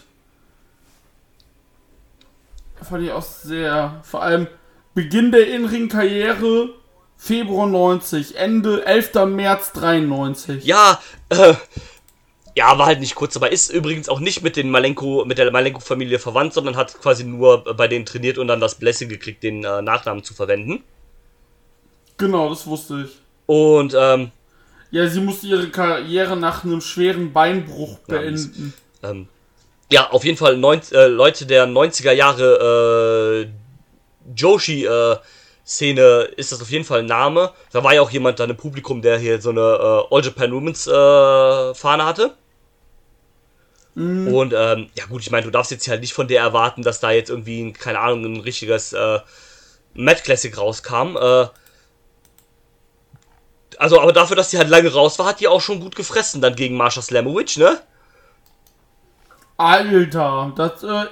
Fand 2.83 3.05
ich 3.05 3.11
auch 3.11 3.23
sehr. 3.23 4.01
Vor 4.05 4.23
allem 4.23 4.47
Beginn 4.95 5.33
der 5.33 5.53
In-Ring-Karriere 5.53 6.71
Februar 7.17 7.67
90, 7.67 8.37
Ende 8.37 8.87
11. 8.87 9.15
März 9.27 9.73
93. 9.73 10.65
Ja, 10.65 11.01
äh, 11.31 11.55
ja, 12.57 12.79
war 12.79 12.87
halt 12.87 13.01
nicht 13.01 13.17
kurz, 13.17 13.37
aber 13.37 13.51
ist 13.51 13.71
übrigens 13.71 14.09
auch 14.09 14.21
nicht 14.21 14.43
mit 14.43 14.57
den 14.57 14.71
Malenko, 14.71 15.25
mit 15.25 15.39
der 15.39 15.51
Malenko-Familie 15.51 16.21
verwandt, 16.21 16.55
sondern 16.55 16.77
hat 16.77 17.01
quasi 17.01 17.25
nur 17.25 17.65
bei 17.75 17.89
denen 17.89 18.07
trainiert 18.07 18.39
und 18.39 18.47
dann 18.47 18.61
das 18.61 18.77
Blessing 18.77 19.09
gekriegt, 19.09 19.43
den 19.43 19.65
äh, 19.65 19.83
Nachnamen 19.83 20.23
zu 20.23 20.35
verwenden. 20.35 20.85
Genau, 22.17 22.49
das 22.49 22.67
wusste 22.67 23.07
ich. 23.07 23.19
Und, 23.47 23.97
ähm, 23.99 24.31
Ja, 24.91 25.07
sie 25.07 25.21
musste 25.21 25.47
ihre 25.47 25.69
Karriere 25.69 26.37
nach 26.37 26.65
einem 26.65 26.81
schweren 26.81 27.33
Beinbruch 27.33 27.99
Ja, 28.09 28.19
beenden. 28.19 28.73
ähm, 29.03 29.29
ja, 29.91 30.11
auf 30.11 30.25
jeden 30.25 30.37
Fall 30.39 30.57
neun, 30.57 30.81
äh, 30.93 31.07
Leute 31.07 31.47
der 31.47 31.67
90er 31.67 32.13
Jahre 32.13 33.47
äh, 33.47 34.33
Joshi-Szene 34.35 36.29
ist 36.37 36.53
das 36.53 36.61
auf 36.63 36.71
jeden 36.71 36.85
Fall 36.85 37.01
ein 37.01 37.07
Name. 37.07 37.53
Da 37.73 37.83
war 37.85 37.95
ja 37.95 38.03
auch 38.03 38.11
jemand 38.11 38.39
dann 38.41 38.51
im 38.51 38.57
Publikum, 38.57 39.03
der 39.03 39.19
hier 39.19 39.41
so 39.41 39.51
eine 39.51 39.61
äh, 39.61 40.15
All 40.15 40.23
Japan 40.25 40.53
Women's 40.53 40.87
äh, 40.87 41.75
Fahne 41.75 42.05
hatte. 42.05 42.35
Und 43.95 44.55
ähm, 44.57 44.91
ja 44.95 45.07
gut, 45.07 45.23
ich 45.23 45.31
meine, 45.33 45.45
du 45.45 45.51
darfst 45.51 45.73
jetzt 45.73 45.89
halt 45.89 46.03
nicht 46.03 46.13
von 46.13 46.29
der 46.29 46.41
erwarten, 46.41 46.83
dass 46.83 47.01
da 47.01 47.11
jetzt 47.11 47.31
irgendwie, 47.31 47.61
ein, 47.63 47.73
keine 47.73 47.99
Ahnung, 47.99 48.25
ein 48.27 48.41
richtiges 48.41 48.93
äh, 48.93 49.19
Mad 49.95 50.21
Classic 50.23 50.57
rauskam. 50.57 51.17
Äh, 51.17 51.47
also, 53.79 54.01
aber 54.01 54.13
dafür, 54.13 54.37
dass 54.37 54.51
die 54.51 54.59
halt 54.59 54.69
lange 54.69 54.93
raus 54.93 55.19
war, 55.19 55.27
hat 55.27 55.41
die 55.41 55.49
auch 55.49 55.61
schon 55.61 55.81
gut 55.81 55.97
gefressen 55.97 56.41
dann 56.41 56.57
gegen 56.57 56.77
Marsha 56.77 57.03
Slamovich, 57.03 57.57
ne? 57.59 57.81
Alter, 59.57 60.53
das, 60.57 60.83
äh, 60.83 61.07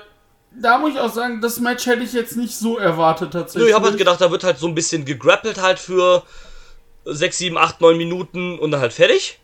da 0.51 0.79
muss 0.79 0.93
ich 0.95 1.01
auch 1.01 1.13
sagen, 1.13 1.41
das 1.41 1.61
Match 1.61 1.87
hätte 1.87 2.03
ich 2.03 2.13
jetzt 2.13 2.37
nicht 2.37 2.57
so 2.57 2.79
erwartet 2.79 3.35
Nö, 3.35 3.41
tatsächlich. 3.41 3.69
ich 3.71 3.75
habe 3.75 3.87
halt 3.87 3.99
gedacht, 3.99 4.21
da 4.21 4.31
wird 4.31 4.45
halt 4.45 4.59
so 4.59 4.67
ein 4.69 4.75
bisschen 4.75 5.05
gegrappelt 5.05 5.61
halt 5.61 5.79
für 5.79 6.23
6, 7.05 7.39
7, 7.39 7.59
8, 7.59 7.81
9 7.81 7.97
Minuten 7.97 8.59
und 8.59 8.71
dann 8.73 8.81
halt 8.81 8.93
fertig. 8.93 9.41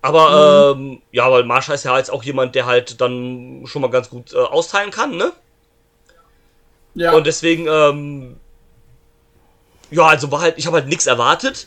Aber, 0.00 0.74
ähm, 0.76 1.02
ja, 1.12 1.30
weil 1.30 1.44
Marsha 1.44 1.74
ist 1.74 1.84
ja 1.84 1.96
jetzt 1.98 2.10
auch 2.10 2.22
jemand, 2.22 2.54
der 2.54 2.66
halt 2.66 3.00
dann 3.00 3.64
schon 3.66 3.82
mal 3.82 3.90
ganz 3.90 4.08
gut 4.10 4.32
äh, 4.32 4.36
austeilen 4.38 4.90
kann, 4.90 5.16
ne? 5.16 5.32
ja, 6.94 7.12
Und 7.12 7.26
deswegen, 7.26 7.66
ähm, 7.68 8.37
ja, 9.90 10.06
also 10.06 10.30
war 10.30 10.40
halt, 10.40 10.58
ich 10.58 10.66
habe 10.66 10.78
halt 10.78 10.88
nichts 10.88 11.06
erwartet. 11.06 11.66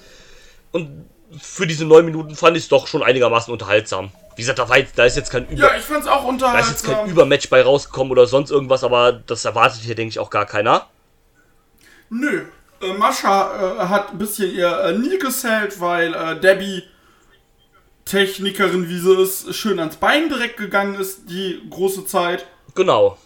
Und 0.72 1.10
für 1.40 1.68
diese 1.68 1.86
9 1.86 2.06
Minuten 2.06 2.36
fand 2.36 2.58
ich 2.58 2.64
es 2.64 2.70
doch 2.70 2.88
schon 2.88 3.04
einigermaßen 3.04 3.52
unterhaltsam. 3.52 4.12
Wie 4.36 4.42
gesagt, 4.42 4.60
da, 4.60 4.70
war 4.70 4.78
jetzt, 4.78 4.98
da 4.98 5.06
ist 5.06 5.18
jetzt 5.18 5.32
kein 5.32 5.48
Über 5.48 5.72
ja, 5.72 5.78
ich 5.78 5.84
fand's 5.84 6.08
auch 6.08 6.26
da 6.38 6.60
ist 6.60 6.70
jetzt 6.70 6.84
kein 6.84 6.92
unterhaltsam. 6.92 7.10
Übermatch 7.10 7.50
bei 7.50 7.62
rausgekommen 7.62 8.12
oder 8.12 8.28
sonst 8.28 8.52
irgendwas, 8.52 8.84
aber 8.84 9.12
das 9.14 9.46
erwartet 9.46 9.82
hier, 9.82 9.96
denke 9.96 10.10
ich, 10.10 10.20
auch 10.20 10.30
gar 10.30 10.46
keiner. 10.46 10.88
Nö, 12.10 12.46
äh, 12.82 12.94
Mascha 12.94 13.78
äh, 13.78 13.88
hat 13.88 14.12
ein 14.12 14.18
bisschen 14.18 14.54
ihr 14.54 14.70
äh, 14.80 14.98
nie 14.98 15.18
gesellt, 15.18 15.80
weil 15.80 16.14
äh, 16.14 16.40
Debbie, 16.40 16.84
Technikerin 18.06 18.90
wie 18.90 19.00
sie 19.00 19.22
ist, 19.22 19.56
schön 19.56 19.80
ans 19.80 19.98
Bein 19.98 20.30
direkt 20.30 20.58
gegangen 20.58 20.96
ist, 20.96 21.30
die 21.30 21.62
große 21.70 22.06
Zeit. 22.06 22.46
Genau. 22.76 23.18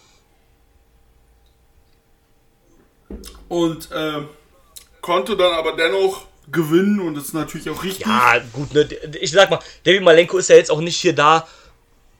Und 3.48 3.90
äh, 3.92 4.22
konnte 5.06 5.36
dann 5.36 5.52
aber 5.52 5.76
dennoch 5.76 6.26
gewinnen 6.50 6.98
und 6.98 7.16
ist 7.16 7.32
natürlich 7.32 7.70
auch 7.70 7.84
richtig. 7.84 8.06
Ja, 8.06 8.40
gut, 8.52 8.74
ne, 8.74 8.88
ich 9.20 9.30
sag 9.30 9.50
mal, 9.50 9.60
Debbie 9.84 10.00
Malenko 10.00 10.38
ist 10.38 10.48
ja 10.48 10.56
jetzt 10.56 10.70
auch 10.70 10.80
nicht 10.80 10.96
hier 10.96 11.14
da. 11.14 11.46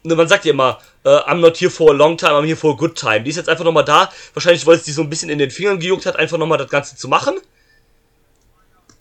Ne, 0.03 0.15
man 0.15 0.29
sagt 0.29 0.45
ja 0.45 0.51
immer, 0.51 0.79
äh, 1.03 1.09
I'm 1.09 1.39
not 1.39 1.57
here 1.57 1.69
for 1.69 1.91
a 1.91 1.93
long 1.93 2.15
time, 2.17 2.31
I'm 2.31 2.45
here 2.45 2.55
for 2.55 2.73
a 2.73 2.77
good 2.77 2.97
time. 2.97 3.21
Die 3.23 3.29
ist 3.29 3.35
jetzt 3.35 3.49
einfach 3.49 3.65
nochmal 3.65 3.83
da. 3.83 4.09
Wahrscheinlich, 4.33 4.65
weil 4.65 4.77
es 4.77 4.83
die 4.83 4.93
so 4.93 5.01
ein 5.01 5.09
bisschen 5.09 5.29
in 5.29 5.37
den 5.37 5.51
Fingern 5.51 5.79
gejuckt 5.79 6.05
hat, 6.05 6.15
einfach 6.15 6.37
nochmal 6.37 6.57
das 6.57 6.69
Ganze 6.69 6.95
zu 6.95 7.09
machen. 7.09 7.35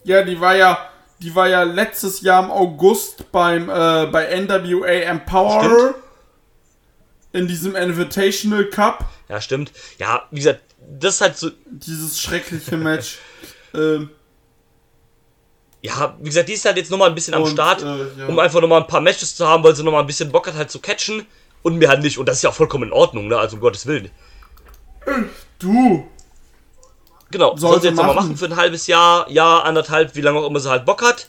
Ja, 0.02 0.22
die 0.22 0.40
war 0.40 0.56
ja, 0.56 0.90
die 1.20 1.32
war 1.32 1.48
ja 1.48 1.62
letztes 1.62 2.22
Jahr 2.22 2.42
im 2.44 2.50
August 2.50 3.30
beim 3.30 3.68
äh, 3.68 4.06
bei 4.06 4.36
NWA 4.36 4.88
Empower 4.88 5.94
in 7.32 7.46
diesem 7.46 7.76
Invitational 7.76 8.64
Cup, 8.64 9.04
Ja, 9.28 9.40
stimmt. 9.40 9.70
Ja, 9.98 10.26
wie 10.30 10.38
gesagt, 10.38 10.62
das 10.98 11.16
ist 11.16 11.20
halt 11.20 11.36
so. 11.36 11.50
dieses 11.66 12.20
schreckliche 12.20 12.76
Match. 12.76 13.18
ähm, 13.76 14.10
Ja, 15.82 16.16
wie 16.20 16.24
gesagt, 16.28 16.48
die 16.48 16.54
ist 16.54 16.64
halt 16.64 16.76
jetzt 16.76 16.90
nochmal 16.90 17.08
ein 17.08 17.14
bisschen 17.14 17.34
am 17.34 17.42
Und, 17.42 17.50
Start, 17.50 17.82
äh, 17.82 17.86
ja. 18.18 18.26
um 18.26 18.38
einfach 18.38 18.60
nochmal 18.60 18.80
ein 18.80 18.86
paar 18.86 19.00
Matches 19.00 19.36
zu 19.36 19.46
haben, 19.46 19.62
weil 19.62 19.74
sie 19.76 19.84
nochmal 19.84 20.00
ein 20.02 20.06
bisschen 20.06 20.32
Bock 20.32 20.46
hat, 20.46 20.54
halt 20.54 20.70
zu 20.70 20.80
catchen. 20.80 21.26
Und 21.62 21.78
mir 21.78 21.88
halt 21.88 22.02
nicht. 22.02 22.18
Und 22.18 22.26
das 22.26 22.36
ist 22.36 22.42
ja 22.42 22.50
auch 22.50 22.54
vollkommen 22.54 22.84
in 22.84 22.92
Ordnung, 22.92 23.26
ne? 23.28 23.36
Also 23.38 23.56
um 23.56 23.60
Gottes 23.60 23.86
Willen. 23.86 24.10
du, 25.58 26.06
Genau, 27.32 27.56
Soll 27.56 27.70
soll 27.72 27.80
sie 27.80 27.88
jetzt 27.88 27.96
nochmal 27.96 28.14
machen. 28.14 28.36
für 28.36 28.44
ein 28.44 28.54
halbes 28.56 28.86
Jahr, 28.86 29.28
Jahr, 29.28 29.64
anderthalb, 29.64 30.14
wie 30.14 30.20
lange 30.20 30.38
auch 30.38 30.46
immer 30.46 30.60
sie 30.60 30.70
halt 30.70 30.84
Bock 30.84 31.02
hat. 31.02 31.28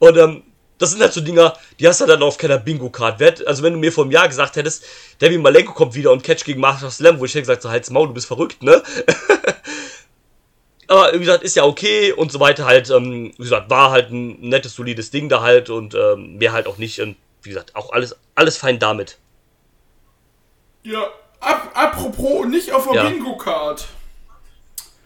Und 0.00 0.16
ähm, 0.16 0.42
das 0.78 0.90
sind 0.90 1.00
halt 1.00 1.12
so 1.12 1.20
Dinger, 1.20 1.56
die 1.78 1.86
hast 1.86 2.00
du 2.00 2.06
dann 2.06 2.20
auf 2.22 2.36
keiner 2.36 2.58
Bingo-Card. 2.58 3.20
Wer- 3.20 3.46
Also 3.46 3.62
wenn 3.62 3.74
du 3.74 3.78
mir 3.78 3.92
vor 3.92 4.02
einem 4.04 4.10
Jahr 4.10 4.26
gesagt 4.26 4.56
hättest, 4.56 4.84
Debbie 5.20 5.38
Malenko 5.38 5.72
kommt 5.72 5.94
wieder 5.94 6.10
und 6.10 6.24
Catch 6.24 6.44
gegen 6.44 6.60
Master 6.60 6.90
Slam, 6.90 7.20
wo 7.20 7.24
ich 7.26 7.30
hätte 7.32 7.42
gesagt, 7.42 7.62
so 7.62 7.70
halt's 7.70 7.90
Maul, 7.90 8.08
du 8.08 8.14
bist 8.14 8.26
verrückt, 8.26 8.60
ne? 8.62 8.82
Aber 10.90 11.14
wie 11.14 11.20
gesagt, 11.20 11.44
ist 11.44 11.54
ja 11.54 11.62
okay 11.62 12.10
und 12.12 12.32
so 12.32 12.40
weiter 12.40 12.64
halt, 12.64 12.90
ähm, 12.90 13.32
wie 13.38 13.42
gesagt, 13.44 13.70
war 13.70 13.92
halt 13.92 14.10
ein 14.10 14.40
nettes, 14.40 14.74
solides 14.74 15.12
Ding 15.12 15.28
da 15.28 15.40
halt 15.40 15.70
und 15.70 15.94
ähm, 15.94 16.36
mehr 16.36 16.52
halt 16.52 16.66
auch 16.66 16.78
nicht. 16.78 17.00
Und 17.00 17.16
wie 17.42 17.50
gesagt, 17.50 17.76
auch 17.76 17.92
alles, 17.92 18.16
alles 18.34 18.56
fein 18.56 18.80
damit. 18.80 19.16
ja, 20.82 21.08
ap 21.38 21.70
apropos 21.74 22.46
nicht 22.46 22.72
auf 22.72 22.86
der 22.88 23.04
Ja. 23.04 23.08
Bingo-Card. 23.08 23.86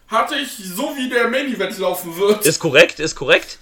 Hatte 0.09 0.37
ich 0.37 0.57
so 0.57 0.97
wie 0.97 1.09
der 1.11 1.28
Main 1.28 1.53
Event 1.53 1.78
laufen 1.78 2.16
wird. 2.16 2.47
Ist 2.47 2.61
korrekt, 2.61 2.99
ist 2.99 3.14
korrekt. 3.14 3.59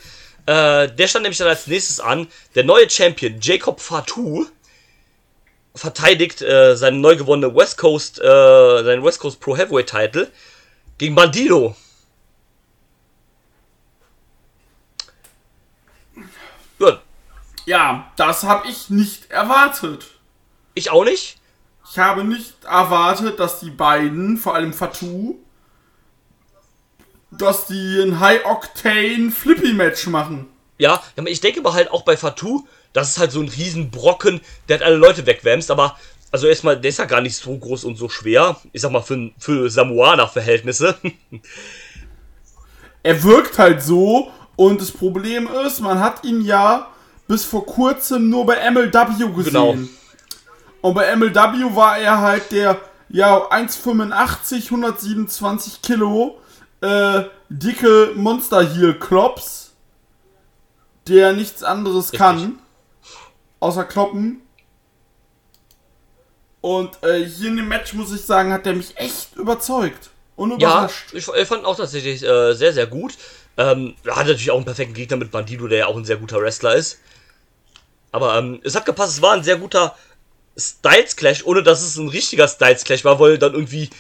Äh, 0.47 0.89
der 0.93 1.09
stand 1.09 1.25
nämlich 1.25 1.39
dann 1.39 1.49
als 1.49 1.67
nächstes 1.67 1.99
an. 1.99 2.29
Der 2.55 2.63
neue 2.63 2.89
Champion 2.89 3.39
Jacob 3.41 3.81
Fatu 3.81 4.47
verteidigt 5.75 6.41
äh, 6.43 6.77
seinen 6.77 7.01
neu 7.01 7.17
gewonnenen 7.17 7.57
West 7.57 7.79
Coast, 7.79 8.21
äh, 8.21 8.25
seinen 8.85 9.03
West 9.03 9.19
Coast 9.19 9.41
Pro 9.41 9.57
Heavyweight 9.57 9.89
Title 9.91 10.31
gegen 10.99 11.15
Bandido. 11.17 11.75
Ja, 16.83 17.03
ja, 17.65 18.13
das 18.17 18.43
habe 18.45 18.69
ich 18.69 18.91
nicht 18.91 19.31
erwartet. 19.31 20.07
ich 20.75 20.91
auch 20.91 21.05
nicht. 21.05 21.39
Ich 21.91 21.99
habe 21.99 22.25
nicht 22.25 22.65
erwartet, 22.65 23.39
dass 23.39 23.61
die 23.61 23.71
beiden, 23.71 24.39
vor 24.39 24.55
allem 24.55 24.73
Fatou, 24.73 25.39
dass 27.31 27.67
die 27.67 28.01
ein 28.03 28.21
High-Octane 28.21 29.31
Flippy-Match 29.31 30.07
machen. 30.07 30.49
Ja, 30.79 31.03
aber 31.17 31.29
ich 31.29 31.41
denke 31.41 31.61
aber 31.61 31.75
halt 31.75 31.91
auch 31.91 32.03
bei 32.03 32.17
Fatu, 32.17 32.67
das 32.93 33.11
ist 33.11 33.19
halt 33.19 33.33
so 33.33 33.41
ein 33.41 33.49
Riesenbrocken, 33.49 34.41
der 34.69 34.79
hat 34.79 34.85
alle 34.85 34.97
Leute 34.97 35.27
wegwämst, 35.27 35.71
aber 35.71 35.97
also 36.31 36.47
erstmal, 36.47 36.81
der 36.81 36.89
ist 36.89 36.99
ja 36.99 37.05
gar 37.05 37.21
nicht 37.21 37.37
so 37.37 37.57
groß 37.57 37.85
und 37.85 37.97
so 37.97 38.09
schwer. 38.09 38.57
Ich 38.73 38.81
sag 38.81 38.91
mal, 38.91 39.03
für, 39.03 39.31
für 39.39 39.69
Samoaner-Verhältnisse. 39.71 40.97
Er 43.05 43.21
wirkt 43.25 43.59
halt 43.59 43.83
so 43.83 44.31
und 44.63 44.81
das 44.81 44.93
Problem 44.93 45.49
ist, 45.67 45.81
man 45.81 45.99
hat 45.99 46.23
ihn 46.25 46.41
ja 46.43 46.87
bis 47.27 47.45
vor 47.45 47.67
kurzem 47.67 48.31
nur 48.31 48.47
bei 48.47 48.71
MLW 48.71 49.29
gesehen. 49.35 49.45
Genau. 49.45 49.77
Und 50.83 50.95
bei 50.95 51.17
MLW 51.17 51.75
war 51.75 51.99
er 51.99 52.21
halt 52.21 52.53
der, 52.53 52.81
ja, 53.09 53.39
1,85, 53.51 54.67
127 54.67 55.83
Kilo, 55.83 56.39
äh, 56.81 57.25
dicke 57.49 58.13
Monster 58.15 58.63
Heel 58.63 58.95
Klops, 59.01 59.73
der 61.09 61.33
nichts 61.33 61.65
anderes 61.65 62.13
kann, 62.13 62.61
außer 63.59 63.85
kloppen. 63.85 64.43
Und 66.61 67.03
äh, 67.03 67.25
hier 67.25 67.49
in 67.49 67.57
dem 67.57 67.67
Match, 67.67 67.95
muss 67.95 68.13
ich 68.15 68.23
sagen, 68.23 68.53
hat 68.53 68.65
er 68.69 68.75
mich 68.75 68.97
echt 68.97 69.35
überzeugt. 69.35 70.11
Und 70.37 70.51
Ja, 70.63 70.71
überrascht. 70.71 71.13
ich, 71.15 71.27
ich 71.27 71.49
fand 71.49 71.65
auch 71.65 71.77
tatsächlich 71.77 72.23
äh, 72.23 72.53
sehr, 72.55 72.73
sehr 72.73 72.87
gut. 72.87 73.15
Ähm, 73.57 73.95
er 74.05 74.17
hat 74.17 74.27
natürlich 74.27 74.51
auch 74.51 74.57
einen 74.57 74.65
perfekten 74.65 74.95
Gegner 74.95 75.17
mit 75.17 75.31
Bandido, 75.31 75.69
der 75.69 75.79
ja 75.79 75.87
auch 75.87 75.97
ein 75.97 76.05
sehr 76.05 76.17
guter 76.17 76.41
Wrestler 76.41 76.75
ist. 76.75 76.99
Aber 78.11 78.37
ähm, 78.37 78.61
es 78.63 78.75
hat 78.75 78.87
gepasst, 78.87 79.15
es 79.15 79.23
war 79.23 79.33
ein 79.33 79.45
sehr 79.45 79.57
guter 79.57 79.97
Styles 80.57 81.17
Clash, 81.17 81.45
ohne 81.45 81.63
dass 81.63 81.83
es 81.83 81.97
ein 81.97 82.09
richtiger 82.09 82.49
Styles 82.49 82.85
Clash 82.85 83.05
war, 83.05 83.19
weil 83.19 83.39
dann 83.39 83.55
irgendwie 83.55 83.91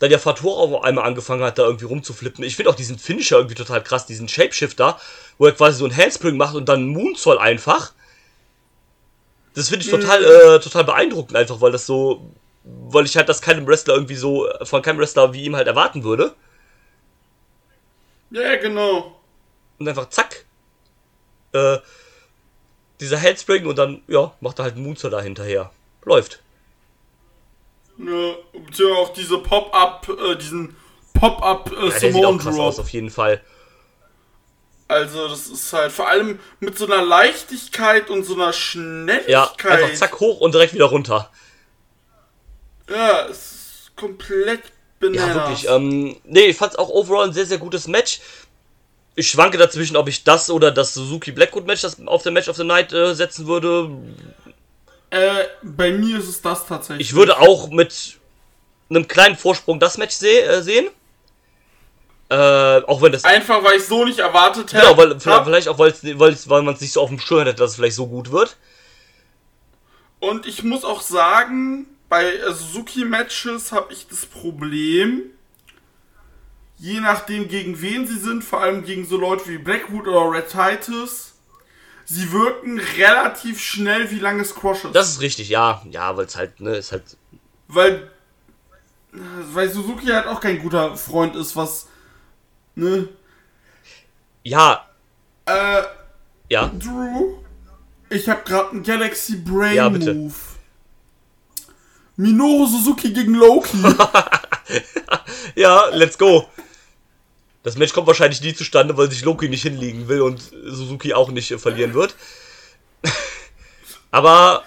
dann 0.00 0.10
der 0.10 0.18
Fatora 0.18 0.62
auf 0.62 0.82
einmal 0.82 1.04
angefangen 1.04 1.42
hat, 1.42 1.58
da 1.58 1.64
irgendwie 1.64 1.84
rumzuflippen. 1.84 2.42
Ich 2.42 2.56
finde 2.56 2.70
auch 2.70 2.74
diesen 2.74 2.98
Finisher 2.98 3.36
irgendwie 3.36 3.54
total 3.54 3.82
krass, 3.82 4.06
diesen 4.06 4.28
Shapeshifter, 4.28 4.98
wo 5.38 5.46
er 5.46 5.52
quasi 5.52 5.78
so 5.78 5.84
einen 5.84 5.96
Handspring 5.96 6.36
macht 6.36 6.54
und 6.54 6.68
dann 6.68 6.80
einen 6.80 6.88
Moonsault 6.88 7.38
einfach. 7.38 7.92
Das 9.54 9.68
finde 9.68 9.84
ich 9.84 9.90
total, 9.90 10.24
äh, 10.24 10.60
total 10.60 10.84
beeindruckend 10.84 11.36
einfach, 11.36 11.60
weil 11.60 11.70
das 11.70 11.84
so, 11.84 12.30
weil 12.64 13.04
ich 13.04 13.16
halt 13.16 13.28
das 13.28 13.42
keinem 13.42 13.66
Wrestler 13.66 13.94
irgendwie 13.94 14.14
so, 14.14 14.48
von 14.62 14.80
keinem 14.80 14.98
Wrestler 14.98 15.32
wie 15.34 15.44
ihm 15.44 15.54
halt 15.54 15.66
erwarten 15.66 16.02
würde. 16.02 16.34
Ja, 18.30 18.56
genau. 18.56 19.20
Und 19.78 19.88
einfach 19.88 20.08
zack. 20.10 20.44
Äh, 21.52 21.78
dieser 23.00 23.20
Handspring 23.20 23.66
und 23.66 23.76
dann, 23.76 24.02
ja, 24.08 24.32
macht 24.40 24.58
er 24.60 24.64
halt 24.64 24.74
einen 24.74 24.84
Moonsault 24.84 25.12
da 25.12 25.20
hinterher. 25.20 25.70
Läuft. 26.04 26.42
Ja, 27.98 28.34
beziehungsweise 28.52 28.94
auch 28.98 29.12
diese 29.12 29.38
Pop-Up, 29.38 30.08
äh, 30.08 30.36
diesen 30.36 30.76
Pop-Up 31.14 31.70
äh, 31.72 31.88
Ja, 31.88 31.98
der 31.98 32.12
sieht 32.12 32.24
auch 32.24 32.38
krass 32.38 32.54
Drop. 32.56 32.64
aus, 32.66 32.78
auf 32.78 32.88
jeden 32.90 33.10
Fall. 33.10 33.42
Also 34.88 35.28
das 35.28 35.46
ist 35.46 35.72
halt 35.72 35.92
vor 35.92 36.08
allem 36.08 36.40
mit 36.58 36.76
so 36.76 36.84
einer 36.86 37.02
Leichtigkeit 37.04 38.10
und 38.10 38.24
so 38.24 38.34
einer 38.34 38.46
Ja, 38.46 38.52
Schnelligkeit. 38.52 39.82
einfach 39.84 39.94
zack 39.94 40.18
hoch 40.20 40.40
und 40.40 40.52
direkt 40.54 40.74
wieder 40.74 40.86
runter. 40.86 41.30
Ja, 42.88 43.26
es 43.28 43.52
ist 43.52 43.96
komplett 43.96 44.62
Bananas. 45.00 45.26
Ja, 45.26 45.34
wirklich. 45.34 45.68
Ähm, 45.68 46.16
nee, 46.24 46.46
ich 46.46 46.56
fand's 46.56 46.76
auch 46.76 46.88
overall 46.88 47.26
ein 47.26 47.32
sehr, 47.32 47.46
sehr 47.46 47.58
gutes 47.58 47.88
Match. 47.88 48.20
Ich 49.16 49.28
schwanke 49.28 49.58
dazwischen, 49.58 49.96
ob 49.96 50.08
ich 50.08 50.22
das 50.22 50.50
oder 50.50 50.70
das 50.70 50.94
Suzuki 50.94 51.32
Blackwood 51.32 51.66
Match 51.66 51.80
das 51.82 52.06
auf 52.06 52.22
der 52.22 52.32
Match 52.32 52.48
of 52.48 52.56
the 52.56 52.64
Night 52.64 52.92
äh, 52.92 53.14
setzen 53.14 53.46
würde. 53.46 53.90
Äh, 55.10 55.44
bei 55.62 55.90
mir 55.90 56.18
ist 56.18 56.28
es 56.28 56.40
das 56.40 56.66
tatsächlich. 56.66 57.08
Ich 57.08 57.14
würde 57.16 57.38
auch 57.38 57.70
mit 57.70 58.18
einem 58.88 59.08
kleinen 59.08 59.36
Vorsprung 59.36 59.80
das 59.80 59.98
Match 59.98 60.14
seh 60.14 60.38
äh, 60.40 60.62
sehen. 60.62 60.88
Äh, 62.28 62.82
auch 62.86 63.02
wenn 63.02 63.10
das. 63.10 63.24
Einfach, 63.24 63.64
weil 63.64 63.78
ich 63.78 63.86
so 63.86 64.04
nicht 64.04 64.20
erwartet 64.20 64.72
hätte. 64.72 64.86
Genau, 64.86 64.96
weil, 64.96 65.18
vielleicht 65.18 65.68
auch, 65.68 65.78
weil's, 65.78 66.00
weil's, 66.02 66.48
weil 66.48 66.62
man 66.62 66.74
es 66.74 66.80
nicht 66.80 66.92
so 66.92 67.00
auf 67.00 67.08
dem 67.08 67.18
Schirm 67.18 67.40
hätte, 67.40 67.54
dass 67.54 67.70
es 67.70 67.76
vielleicht 67.76 67.96
so 67.96 68.06
gut 68.06 68.30
wird. 68.30 68.56
Und 70.20 70.46
ich 70.46 70.62
muss 70.62 70.84
auch 70.84 71.00
sagen, 71.00 71.86
bei 72.10 72.34
äh, 72.34 72.52
Suzuki-Matches 72.52 73.72
habe 73.72 73.92
ich 73.94 74.06
das 74.08 74.26
Problem, 74.26 75.30
je 76.76 77.00
nachdem 77.00 77.48
gegen 77.48 77.80
wen 77.80 78.06
sie 78.06 78.18
sind, 78.18 78.44
vor 78.44 78.60
allem 78.60 78.84
gegen 78.84 79.06
so 79.06 79.16
Leute 79.16 79.46
wie 79.48 79.58
Blackwood 79.58 80.06
oder 80.08 80.30
Red 80.30 80.48
Titus, 80.48 81.34
sie 82.04 82.30
wirken 82.32 82.78
relativ 82.98 83.60
schnell 83.60 84.10
wie 84.10 84.18
lange 84.18 84.44
Squashes. 84.44 84.92
Das 84.92 85.08
ist 85.08 85.20
richtig, 85.20 85.48
ja. 85.48 85.82
Ja, 85.90 86.16
weil 86.16 86.26
es 86.26 86.36
halt, 86.36 86.60
ne, 86.60 86.76
ist 86.76 86.90
halt. 86.92 87.16
Weil, 87.68 88.10
weil 89.12 89.70
Suzuki 89.70 90.06
halt 90.06 90.26
auch 90.26 90.40
kein 90.40 90.58
guter 90.58 90.96
Freund 90.96 91.36
ist, 91.36 91.54
was, 91.54 91.86
ne, 92.74 93.08
Ja, 94.42 94.88
äh, 95.46 95.82
ja. 96.48 96.66
Drew, 96.76 97.36
ich 98.08 98.28
habe 98.28 98.42
gerade 98.44 98.70
einen 98.70 98.82
Galaxy 98.82 99.36
Brain 99.36 99.76
Ja, 99.76 99.88
bitte. 99.88 100.12
Move. 100.14 100.34
Minoru 102.20 102.66
Suzuki 102.66 103.12
gegen 103.12 103.34
Loki. 103.34 103.76
Ja, 105.56 105.86
let's 105.92 106.16
go. 106.16 106.48
Das 107.64 107.76
Match 107.76 107.92
kommt 107.92 108.06
wahrscheinlich 108.06 108.40
nie 108.40 108.54
zustande, 108.54 108.96
weil 108.96 109.10
sich 109.10 109.24
Loki 109.24 109.48
nicht 109.48 109.62
hinlegen 109.62 110.06
will 110.06 110.20
und 110.20 110.40
Suzuki 110.64 111.12
auch 111.12 111.30
nicht 111.30 111.50
äh, 111.50 111.58
verlieren 111.58 111.92
wird. 111.92 112.14
Aber 114.12 114.64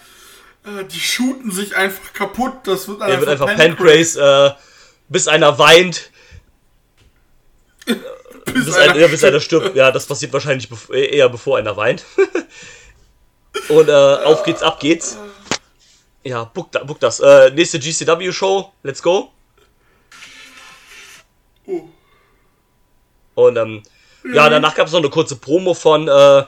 Äh, 0.65 0.85
die 0.85 0.99
shooten 0.99 1.51
sich 1.51 1.75
einfach 1.75 2.13
kaputt. 2.13 2.53
Das 2.65 2.87
wird 2.87 3.01
er 3.01 3.19
wird 3.19 3.29
einfach 3.29 3.47
Pancrase. 3.47 4.19
Pancrase, 4.19 4.55
äh, 4.55 4.61
bis 5.09 5.27
einer 5.27 5.57
weint, 5.57 6.11
Bis 8.45 8.65
bis, 8.65 8.75
ein, 8.75 8.91
einer 8.91 8.99
ja, 8.99 9.07
bis 9.07 9.23
einer 9.23 9.39
stirbt. 9.39 9.75
Ja, 9.75 9.91
das 9.91 10.05
passiert 10.05 10.33
wahrscheinlich 10.33 10.69
bev 10.69 10.89
äh, 10.89 11.17
eher 11.17 11.29
bevor 11.29 11.57
einer 11.57 11.75
weint. 11.75 12.03
und 13.69 13.89
äh, 13.89 13.91
auf 13.91 14.43
geht's, 14.43 14.61
ab 14.61 14.79
geht's. 14.79 15.17
Ja, 16.23 16.45
book, 16.45 16.71
book 16.71 16.99
das. 16.99 17.19
Äh, 17.19 17.51
nächste 17.51 17.79
GCW-Show, 17.79 18.71
let's 18.83 19.01
go. 19.01 19.31
Oh. 21.67 21.87
Und 23.35 23.57
ähm, 23.57 23.83
ja, 24.33 24.49
danach 24.49 24.75
gab 24.75 24.87
es 24.87 24.93
noch 24.93 24.99
eine 24.99 25.09
kurze 25.09 25.35
Promo 25.35 25.73
von, 25.73 26.07
äh, 26.07 26.43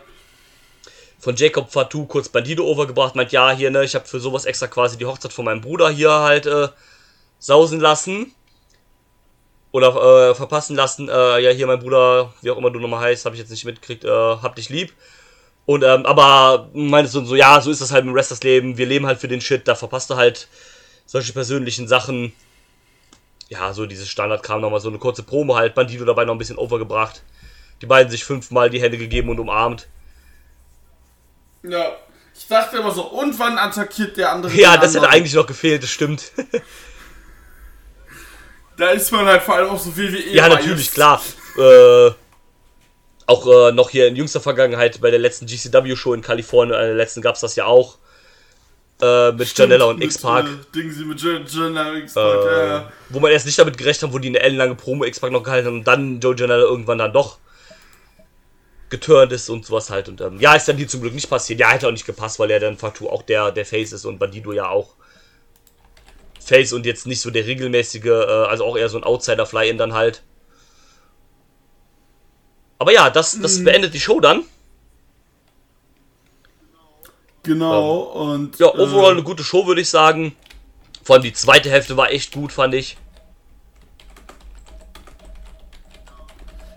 von 1.19 1.35
Jacob 1.35 1.71
Fatou, 1.71 2.05
kurz 2.05 2.29
Bandido 2.29 2.63
overgebracht. 2.65 3.15
Meint, 3.15 3.33
ja, 3.33 3.51
hier, 3.51 3.69
ne, 3.69 3.83
ich 3.83 3.95
habe 3.95 4.05
für 4.05 4.19
sowas 4.19 4.45
extra 4.45 4.67
quasi 4.67 4.97
die 4.97 5.05
Hochzeit 5.05 5.33
von 5.33 5.45
meinem 5.45 5.61
Bruder 5.61 5.89
hier 5.89 6.11
halt 6.11 6.45
äh, 6.45 6.69
sausen 7.39 7.81
lassen. 7.81 8.33
Oder 9.73 10.29
äh, 10.29 10.35
verpassen 10.35 10.77
lassen. 10.77 11.09
Äh, 11.09 11.39
ja, 11.39 11.51
hier 11.51 11.67
mein 11.67 11.79
Bruder, 11.79 12.33
wie 12.41 12.51
auch 12.51 12.57
immer 12.57 12.71
du 12.71 12.79
nochmal 12.79 13.01
heißt, 13.01 13.25
habe 13.25 13.35
ich 13.35 13.41
jetzt 13.41 13.51
nicht 13.51 13.65
mitgekriegt, 13.65 14.05
äh, 14.05 14.09
hab 14.09 14.55
dich 14.55 14.69
lieb. 14.69 14.93
Und, 15.65 15.83
ähm, 15.83 16.05
aber 16.05 16.69
meinte 16.73 17.09
so, 17.09 17.23
so, 17.25 17.35
ja, 17.35 17.59
so 17.59 17.71
ist 17.71 17.81
das 17.81 17.91
halt 17.91 18.05
im 18.05 18.13
Wrestlersleben. 18.13 18.77
Wir 18.77 18.85
leben 18.85 19.07
halt 19.07 19.19
für 19.19 19.27
den 19.27 19.41
Shit, 19.41 19.67
da 19.67 19.75
verpasst 19.75 20.09
du 20.09 20.15
halt 20.15 20.47
solche 21.05 21.33
persönlichen 21.33 21.87
Sachen. 21.87 22.33
Ja, 23.49 23.73
so 23.73 23.85
dieses 23.85 24.09
Standardkram 24.09 24.61
nochmal 24.61 24.79
so 24.79 24.89
eine 24.89 24.97
kurze 24.97 25.23
Promo 25.23 25.55
halt, 25.55 25.75
Bandido 25.75 26.05
dabei 26.05 26.25
noch 26.25 26.33
ein 26.33 26.39
bisschen 26.39 26.57
overgebracht. 26.57 27.23
Die 27.81 27.85
beiden 27.85 28.11
sich 28.11 28.23
fünfmal 28.23 28.69
die 28.69 28.81
Hände 28.81 28.97
gegeben 28.97 29.29
und 29.29 29.39
umarmt. 29.39 29.87
Ja. 31.63 31.97
Ich 32.37 32.47
dachte 32.47 32.77
immer 32.77 32.91
so, 32.91 33.03
und 33.03 33.37
wann 33.39 33.57
attackiert 33.57 34.17
der 34.17 34.31
andere? 34.31 34.53
Ja, 34.53 34.75
das 34.75 34.89
hätte 34.89 34.99
anderen? 34.99 35.13
eigentlich 35.13 35.33
noch 35.33 35.47
gefehlt, 35.47 35.83
das 35.83 35.89
stimmt. 35.89 36.31
Da 38.77 38.89
ist 38.89 39.11
man 39.11 39.25
halt 39.25 39.41
vor 39.41 39.55
allem 39.55 39.69
auch 39.69 39.79
so 39.79 39.95
WWE. 39.95 40.33
ja, 40.33 40.47
biased. 40.47 40.49
natürlich, 40.49 40.91
klar. 40.91 41.21
Äh, 41.57 42.11
auch 43.27 43.47
äh, 43.47 43.71
noch 43.71 43.89
hier 43.89 44.07
in 44.07 44.15
jüngster 44.15 44.39
Vergangenheit 44.41 45.01
bei 45.01 45.09
der 45.09 45.19
letzten 45.19 45.45
GCW-Show 45.47 46.13
in 46.13 46.21
Kalifornien, 46.21 46.75
äh, 46.75 46.85
der 46.87 46.95
letzten 46.95 47.21
gab 47.21 47.35
es 47.35 47.41
das 47.41 47.55
ja 47.55 47.65
auch. 47.65 47.97
Äh, 49.01 49.31
mit 49.33 49.47
Stimmt, 49.47 49.71
Janella 49.71 49.85
und 49.85 50.01
X-Park. 50.03 50.45
Äh, 50.45 50.49
Dingsy 50.75 51.03
mit 51.03 51.19
Jan- 51.21 51.45
Janella 51.47 51.91
und 51.91 51.97
X-Park, 51.97 52.45
ja, 52.45 52.51
Äh, 52.51 52.67
ja. 52.67 52.91
wo 53.09 53.19
man 53.19 53.31
erst 53.31 53.45
nicht 53.45 53.59
damit 53.59 53.77
gerechnet 53.77 54.03
hat, 54.09 54.13
wo 54.13 54.19
die 54.19 54.29
eine 54.29 54.39
ellenlange 54.39 54.75
Promo 54.75 55.03
X-Pac 55.05 55.31
noch 55.31 55.43
gehalten 55.43 55.67
haben 55.67 55.77
und 55.79 55.87
dann 55.87 56.19
Joe 56.21 56.35
Janella 56.37 56.63
irgendwann 56.63 56.99
dann 56.99 57.11
doch 57.11 57.39
geturnt 58.89 59.31
ist 59.31 59.49
und 59.49 59.65
sowas 59.65 59.89
halt. 59.89 60.07
Und 60.07 60.21
ähm, 60.21 60.39
ja, 60.39 60.55
ist 60.55 60.67
dann 60.67 60.77
die 60.77 60.87
zum 60.87 61.01
Glück 61.01 61.13
nicht 61.13 61.29
passiert. 61.29 61.59
Ja, 61.59 61.69
hätte 61.71 61.87
auch 61.87 61.91
nicht 61.91 62.05
gepasst, 62.05 62.39
weil 62.39 62.51
er 62.51 62.59
dann 62.59 62.77
Fatou 62.77 63.09
auch 63.09 63.23
der, 63.23 63.51
der 63.51 63.65
Face 63.65 63.91
ist 63.91 64.05
und 64.05 64.19
Bandido 64.19 64.53
ja 64.53 64.69
auch 64.69 64.93
Face 66.39 66.71
und 66.73 66.85
jetzt 66.85 67.07
nicht 67.07 67.19
so 67.21 67.31
der 67.31 67.45
regelmäßige, 67.47 68.05
äh, 68.05 68.11
also 68.21 68.63
auch 68.65 68.77
eher 68.77 68.87
so 68.87 68.97
ein 68.97 69.03
Outsider-Fly-In 69.03 69.77
dann 69.79 69.93
halt. 69.93 70.21
Aber 72.77 72.91
ja, 72.91 73.09
das, 73.09 73.39
das 73.39 73.63
beendet 73.63 73.93
die 73.93 73.99
Show 73.99 74.19
dann. 74.19 74.43
Genau, 77.43 77.99
und. 78.01 78.57
Ja, 78.59 78.67
overall 78.67 79.11
äh, 79.11 79.15
eine 79.15 79.23
gute 79.23 79.43
Show, 79.43 79.67
würde 79.67 79.81
ich 79.81 79.89
sagen. 79.89 80.35
Vor 81.03 81.15
allem 81.15 81.23
die 81.23 81.33
zweite 81.33 81.69
Hälfte 81.69 81.95
war 81.95 82.11
echt 82.11 82.33
gut, 82.33 82.51
fand 82.51 82.73
ich. 82.73 82.97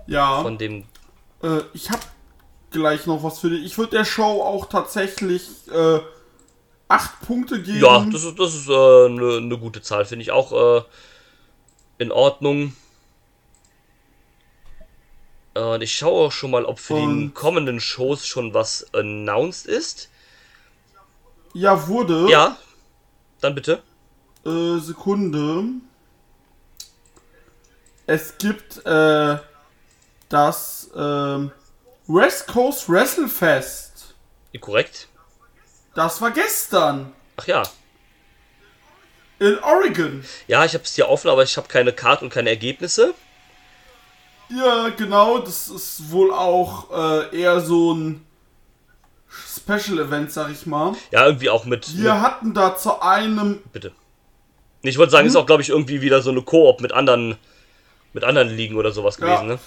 ja. 0.08 0.42
Von 0.42 0.58
dem 0.58 0.84
Äh, 1.42 1.60
ich 1.72 1.90
hab 1.90 2.00
gleich 2.70 3.06
noch 3.06 3.22
was 3.22 3.38
für 3.38 3.50
dich. 3.50 3.64
Ich 3.64 3.78
würde 3.78 3.98
der 3.98 4.04
Show 4.04 4.42
auch 4.42 4.66
tatsächlich 4.66 5.48
äh, 5.72 6.00
acht 6.88 7.20
Punkte 7.20 7.62
geben. 7.62 7.80
Ja, 7.80 8.04
das 8.10 8.24
ist, 8.24 8.38
das 8.38 8.54
ist 8.54 8.68
äh, 8.68 8.72
eine, 8.72 9.36
eine 9.36 9.58
gute 9.58 9.80
Zahl, 9.82 10.04
finde 10.04 10.22
ich 10.22 10.32
auch 10.32 10.52
äh, 10.52 10.82
in 11.98 12.10
Ordnung. 12.10 12.74
Äh, 15.58 15.74
Und 15.74 15.82
ich 15.82 15.96
schaue 15.96 16.26
auch 16.28 16.32
schon 16.32 16.50
mal, 16.52 16.64
ob 16.64 16.78
für 16.78 16.94
die 16.94 17.00
Und- 17.02 17.34
kommenden 17.34 17.80
Shows 17.80 18.26
schon 18.26 18.54
was 18.54 18.86
announced 18.94 19.66
ist. 19.66 20.08
ja 21.54 21.88
wurde. 21.88 22.30
Ja, 22.30 22.56
dann 23.40 23.54
bitte. 23.54 23.82
Äh, 24.46 24.78
Sekunde. 24.78 25.64
Es 28.06 28.38
gibt 28.38 28.84
äh, 28.86 29.38
das 30.28 30.90
ähm, 30.96 31.50
West 32.06 32.46
Coast 32.46 32.88
Wrestlefest. 32.88 34.14
Korrekt. 34.60 35.08
Das 35.94 36.20
war 36.20 36.30
gestern 36.32 37.12
Ach 37.36 37.46
ja. 37.46 37.62
in 39.38 39.58
Oregon. 39.62 40.24
Ja, 40.48 40.64
ich 40.64 40.74
habe 40.74 40.84
es 40.84 40.94
hier 40.94 41.08
offen, 41.08 41.28
aber 41.30 41.42
ich 41.44 41.56
habe 41.56 41.68
keine 41.68 41.92
Karte 41.92 42.24
und 42.24 42.30
keine 42.30 42.50
Ergebnisse. 42.50 43.14
Ja, 44.50 44.88
genau. 44.90 45.38
Das 45.38 45.68
ist 45.68 46.10
wohl 46.10 46.32
auch 46.32 46.90
äh, 46.90 47.40
eher 47.40 47.60
so 47.60 47.92
ein 47.94 48.24
Special 49.28 49.98
Event, 49.98 50.32
sag 50.32 50.50
ich 50.50 50.66
mal. 50.66 50.94
Ja, 51.10 51.26
irgendwie 51.26 51.50
auch 51.50 51.64
mit. 51.64 51.96
Wir 51.98 52.14
mit 52.14 52.22
hatten 52.22 52.54
da 52.54 52.76
zu 52.76 53.02
einem 53.02 53.60
bitte. 53.72 53.92
Ich 54.82 54.96
wollte 54.96 55.10
sagen, 55.12 55.26
ist 55.26 55.34
Hm? 55.34 55.42
auch, 55.42 55.46
glaube 55.46 55.62
ich, 55.62 55.68
irgendwie 55.70 56.00
wieder 56.00 56.22
so 56.22 56.30
eine 56.30 56.40
Koop 56.42 56.80
mit 56.80 56.92
anderen, 56.92 57.36
mit 58.12 58.24
anderen 58.24 58.48
Ligen 58.48 58.76
oder 58.76 58.92
sowas 58.92 59.18
Ja. 59.18 59.26
gewesen, 59.26 59.48
ne? 59.48 59.58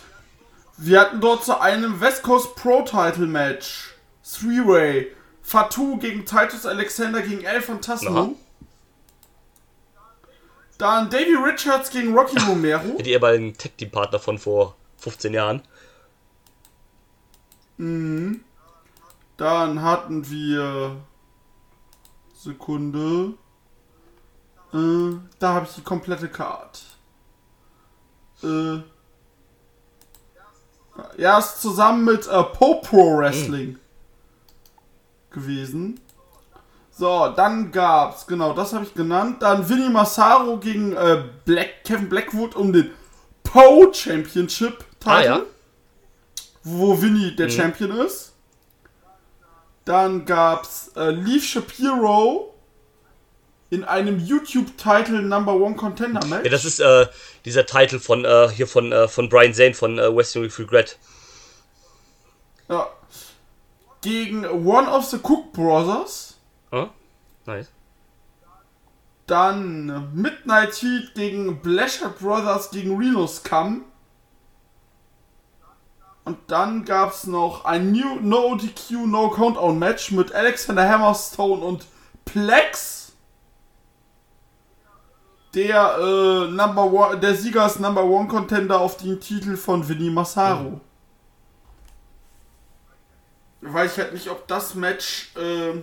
Wir 0.78 1.00
hatten 1.02 1.22
dort 1.22 1.44
zu 1.46 1.60
einem 1.60 2.00
West 2.02 2.24
Coast 2.24 2.56
Pro 2.56 2.82
Title 2.82 3.28
Match. 3.28 3.90
Three-Way. 4.24 5.08
Fatou 5.44 5.98
gegen 5.98 6.26
Titus 6.26 6.66
Alexander 6.66 7.22
gegen 7.22 7.44
El 7.44 7.62
Aha. 7.62 8.30
Dann 10.82 11.12
Davey 11.12 11.36
Richards 11.36 11.92
gegen 11.92 12.18
Rocky 12.18 12.40
Romero. 12.48 12.98
Die 13.00 13.12
ehemaligen 13.12 13.54
Tag-Team-Partner 13.56 14.18
von 14.18 14.40
vor 14.40 14.76
15 14.98 15.32
Jahren. 15.32 15.62
Dann 19.38 19.82
hatten 19.84 20.28
wir. 20.28 20.96
Sekunde. 22.34 23.36
Äh, 24.74 25.20
da 25.38 25.54
habe 25.54 25.68
ich 25.68 25.76
die 25.76 25.84
komplette 25.84 26.28
Card. 26.28 26.82
Äh. 28.42 28.80
Ja, 31.18 31.38
ist 31.38 31.62
zusammen 31.62 32.06
mit 32.06 32.28
äh, 32.28 32.44
Pro 32.44 33.18
Wrestling 33.18 33.78
gewesen. 35.30 36.00
So, 37.02 37.34
dann 37.36 37.72
gab's, 37.72 38.28
genau, 38.28 38.54
das 38.54 38.74
habe 38.74 38.86
ich 38.86 38.94
genannt. 38.94 39.42
Dann 39.42 39.68
Vinny 39.68 39.90
Massaro 39.90 40.58
gegen 40.58 40.96
äh, 40.96 41.24
Black, 41.46 41.84
Kevin 41.84 42.08
Blackwood 42.08 42.56
um 42.56 42.72
den 42.72 42.92
Po 43.42 43.92
Championship 43.92 44.86
Title. 45.00 45.12
Ah, 45.12 45.24
ja. 45.24 45.42
Wo 46.64 47.02
Vinny 47.02 47.36
der 47.36 47.50
Champion 47.50 47.98
ist. 48.02 48.34
Dann 49.84 50.26
gab's 50.26 50.92
äh, 50.96 51.10
Leaf 51.10 51.44
Shapiro 51.44 52.54
in 53.72 53.84
einem 53.84 54.20
YouTube-Title 54.20 55.24
Number 55.24 55.56
One 55.56 55.76
Contender 55.76 56.24
Match. 56.28 56.46
Ja, 56.46 56.52
das 56.52 56.66
ist 56.66 56.82
äh, 56.82 57.08
dieser 57.46 57.66
Titel 57.66 57.98
von 57.98 58.26
äh, 58.26 58.48
hier 58.50 58.68
von, 58.68 58.92
äh, 58.92 59.08
von 59.08 59.28
Brian 59.28 59.56
Zane 59.56 59.74
von 59.74 59.98
äh, 59.98 60.16
Wrestling 60.16 60.44
with 60.44 60.60
Regret. 60.60 61.00
Ja. 62.70 62.92
Gegen 64.02 64.46
One 64.46 64.88
of 64.88 65.06
the 65.06 65.18
Cook 65.18 65.52
Brothers. 65.52 66.31
Hm? 66.72 66.90
Nice. 67.46 67.72
Dann 69.28 70.14
Midnight 70.14 70.74
Heat 70.76 71.14
gegen 71.16 71.62
Blasher 71.62 72.10
Brothers 72.10 72.72
gegen 72.72 72.98
Reno 72.98 73.28
Scum. 73.28 73.86
Und 76.24 76.38
dann 76.48 76.86
gab 76.86 77.12
es 77.12 77.28
noch 77.28 77.66
ein 77.66 77.92
New 77.92 78.20
No 78.22 78.56
DQ 78.56 79.08
No 79.08 79.30
Countdown 79.30 79.78
Match 79.80 80.12
mit 80.12 80.32
Alexander 80.34 80.88
Hammerstone 80.88 81.64
und 81.64 81.86
Plex. 82.26 83.14
Der 85.54 85.98
äh, 85.98 86.48
Number 86.48 86.86
One, 86.86 87.20
der 87.20 87.36
Sieger 87.36 87.66
ist 87.66 87.80
Number 87.80 88.06
One 88.06 88.28
Contender 88.28 88.80
auf 88.80 88.98
den 88.98 89.20
Titel 89.20 89.58
von 89.58 89.88
Vinny 89.88 90.10
Massaro. 90.10 90.80
Mhm. 93.62 93.74
Weiß 93.74 93.92
ich 93.92 93.98
halt 93.98 94.14
nicht, 94.14 94.30
ob 94.30 94.48
das 94.48 94.76
Match. 94.76 95.36
Äh, 95.36 95.82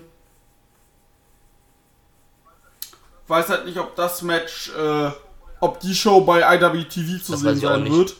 weiß 3.28 3.48
halt 3.50 3.64
nicht, 3.66 3.78
ob 3.78 3.94
das 3.96 4.22
Match, 4.22 4.70
äh, 4.70 5.10
ob 5.60 5.80
die 5.80 5.94
Show 5.94 6.20
bei 6.22 6.40
IWTV 6.56 7.22
zu 7.22 7.32
Das 7.32 7.40
sehen 7.40 7.56
sein 7.60 7.90
wird. 7.90 8.16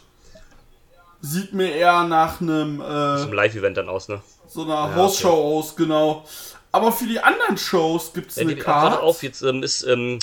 Sieht 1.21 1.53
mir 1.53 1.73
eher 1.75 2.05
nach 2.05 2.41
einem 2.41 2.81
äh, 2.81 3.19
Zum 3.23 3.33
Live-Event 3.33 3.77
dann 3.77 3.89
aus, 3.89 4.09
ne? 4.09 4.23
so 4.49 4.63
einer 4.63 4.75
Ja, 4.91 4.95
House-Show 4.95 5.59
aus, 5.59 5.75
genau. 5.77 6.25
Aber 6.73 6.93
für 6.93 7.07
die 7.07 7.19
anderen 7.21 7.59
Shows 7.59 8.13
gibt 8.13 8.31
es 8.31 8.37
Ja, 8.37 8.43
eine 8.43 8.55
die, 8.55 8.65
warte 8.65 8.91
Karte. 8.97 9.01
auf, 9.03 9.23
jetzt 9.23 9.43
ähm, 9.43 9.63
ist 9.63 9.83
ähm, 9.83 10.19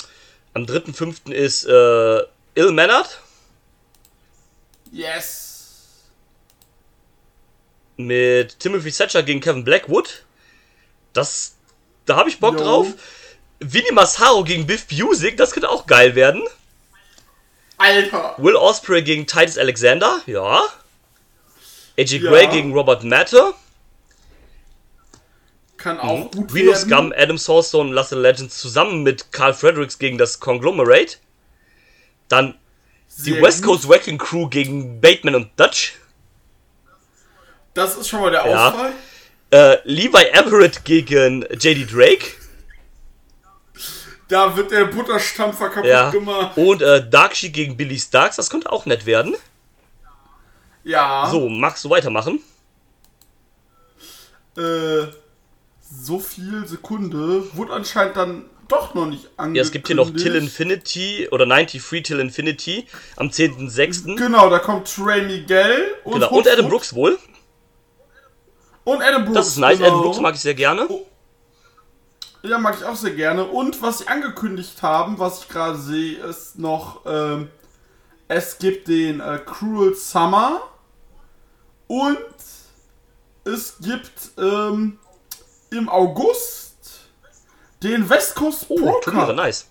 am 0.54 0.64
3.5. 0.64 1.30
ist 1.30 1.64
äh, 1.64 2.18
Ill 2.54 2.72
Mannered 2.72 3.20
Yes. 4.92 6.04
mit 7.96 8.58
Timothy 8.60 8.90
Thatcher 8.92 9.22
gegen 9.22 9.40
Kevin 9.40 9.64
Blackwood. 9.64 10.24
Das, 11.12 11.56
da 12.04 12.16
habe 12.16 12.28
ich 12.28 12.40
Bock 12.40 12.54
Jo. 12.58 12.64
drauf. 12.64 12.86
Vinny 13.60 13.92
Massaro 13.92 14.44
gegen 14.44 14.66
Biff 14.66 14.86
Music, 14.90 15.36
das 15.36 15.52
könnte 15.52 15.70
auch 15.70 15.86
geil 15.86 16.14
werden. 16.14 16.42
Alter. 17.78 18.34
Will 18.38 18.56
Osprey 18.56 19.02
gegen 19.02 19.26
Titus 19.26 19.58
Alexander, 19.58 20.20
ja. 20.26 20.62
AJ 21.98 22.16
Ja. 22.18 22.30
Gray 22.30 22.46
gegen 22.48 22.72
Robert 22.72 23.04
Matter. 23.04 23.54
Kann 25.76 25.98
auch 26.00 26.30
gut 26.30 26.52
Reno 26.54 26.72
werden. 26.72 26.88
Scum, 26.90 27.14
Adam 27.16 27.38
Soulstone 27.38 27.90
und 27.90 27.94
Lasse 27.94 28.18
Legends 28.20 28.58
zusammen 28.58 29.02
mit 29.02 29.30
Carl 29.32 29.54
Fredericks 29.54 29.98
gegen 29.98 30.18
das 30.18 30.40
Conglomerate. 30.40 31.18
Dann 32.28 32.54
die 33.18 33.32
Sehr 33.32 33.42
West 33.42 33.62
gut. 33.62 33.72
Coast 33.76 33.88
Wrecking 33.88 34.18
Crew 34.18 34.48
gegen 34.48 35.00
Bateman 35.00 35.34
und 35.34 35.50
Dutch. 35.56 35.94
Das 37.74 37.96
ist 37.96 38.08
schon 38.08 38.20
mal 38.20 38.30
der 38.30 38.46
Ja. 38.46 38.68
Ausfall. 38.70 38.92
Äh, 39.50 39.78
Levi 39.84 40.24
Everett 40.32 40.84
gegen 40.84 41.42
JD 41.42 41.86
Drake. 41.92 42.26
Da 44.28 44.56
wird 44.56 44.70
der 44.72 44.86
Butterstampfer 44.86 45.68
kaputt 45.68 45.88
Ja. 45.90 46.10
gemacht. 46.10 46.56
Und 46.56 46.82
äh, 46.82 47.08
Darkshi 47.08 47.50
gegen 47.50 47.76
Billy 47.76 47.98
Starks. 47.98 48.36
Das 48.36 48.50
könnte 48.50 48.70
auch 48.72 48.84
nett 48.86 49.06
werden. 49.06 49.36
Ja. 50.82 51.28
So, 51.30 51.48
magst 51.48 51.84
du 51.84 51.90
weitermachen? 51.90 52.40
Äh, 54.56 55.06
so 55.80 56.18
viel 56.18 56.66
Sekunde 56.66 57.44
wurde 57.56 57.72
anscheinend 57.72 58.16
dann 58.16 58.44
doch 58.68 58.94
noch 58.94 59.06
nicht 59.06 59.26
angekündigt. 59.36 59.56
Ja, 59.56 59.62
es 59.62 59.70
gibt 59.70 59.86
hier 59.86 59.96
noch 59.96 60.10
Till 60.10 60.34
Infinity 60.34 61.28
oder 61.30 61.46
93 61.46 62.02
Till 62.02 62.18
Infinity 62.18 62.86
am 63.16 63.28
10.06. 63.28 64.16
Genau, 64.16 64.50
da 64.50 64.58
kommt 64.58 64.92
Trey 64.92 65.22
Miguel 65.22 65.94
und, 66.04 66.14
Genau. 66.14 66.30
Und 66.30 66.48
Adam. 66.48 66.68
Brooks 66.68 66.92
wohl. 66.94 67.16
Und 68.84 69.02
Adam 69.02 69.24
Brooks. 69.24 69.36
Das 69.36 69.48
ist 69.48 69.58
nice. 69.58 69.78
genau. 69.78 69.88
Adam 69.90 70.02
Brooks 70.02 70.20
mag 70.20 70.34
ich 70.34 70.40
sehr 70.40 70.54
gerne. 70.54 70.88
Ja, 72.46 72.58
mag 72.58 72.76
ich 72.78 72.84
auch 72.84 72.94
sehr 72.96 73.12
gerne. 73.12 73.44
Und 73.44 73.82
was 73.82 73.98
sie 73.98 74.08
angekündigt 74.08 74.82
haben, 74.82 75.18
was 75.18 75.40
ich 75.40 75.48
gerade 75.48 75.78
sehe, 75.78 76.18
ist 76.24 76.58
noch, 76.58 77.00
ähm, 77.06 77.50
es 78.28 78.58
gibt 78.58 78.88
den 78.88 79.20
äh, 79.20 79.40
Cruel 79.44 79.94
Summer 79.94 80.62
und 81.88 82.18
es 83.44 83.76
gibt 83.80 84.12
ähm, 84.38 84.98
im 85.70 85.88
August 85.88 86.76
den 87.82 88.08
West 88.08 88.34
Coast 88.34 88.66
Pro 88.68 88.74
Oh, 88.80 89.00
Turniere, 89.02 89.26
Cup. 89.28 89.36
nice. 89.36 89.66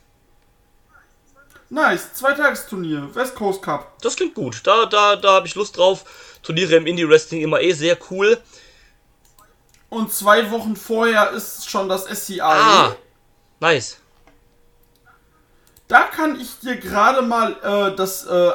Nice, 1.70 2.14
Zweitagesturnier, 2.14 3.14
West 3.16 3.36
Coast 3.36 3.62
Cup. 3.62 3.98
Das 4.02 4.16
klingt 4.16 4.36
gut. 4.36 4.62
Da, 4.66 4.86
da, 4.86 5.16
da 5.16 5.34
habe 5.36 5.48
ich 5.48 5.56
Lust 5.56 5.78
drauf. 5.78 6.06
Turniere 6.44 6.76
im 6.76 6.86
Indie-Wrestling 6.86 7.42
immer 7.42 7.60
eh 7.60 7.72
sehr 7.74 7.98
cool. 8.12 8.38
Und 9.96 10.12
zwei 10.12 10.52
Wochen 10.52 10.76
vorher 10.76 11.32
ist 11.32 11.70
schon 11.70 11.88
das 11.88 12.04
SCI. 12.06 12.42
Ah, 12.42 12.96
nice. 13.62 13.98
Da 15.88 16.02
kann 16.04 16.38
ich 16.38 16.60
dir 16.60 16.76
gerade 16.76 17.22
mal 17.22 17.54
äh, 17.64 17.96
das 17.96 18.26
äh, 18.26 18.52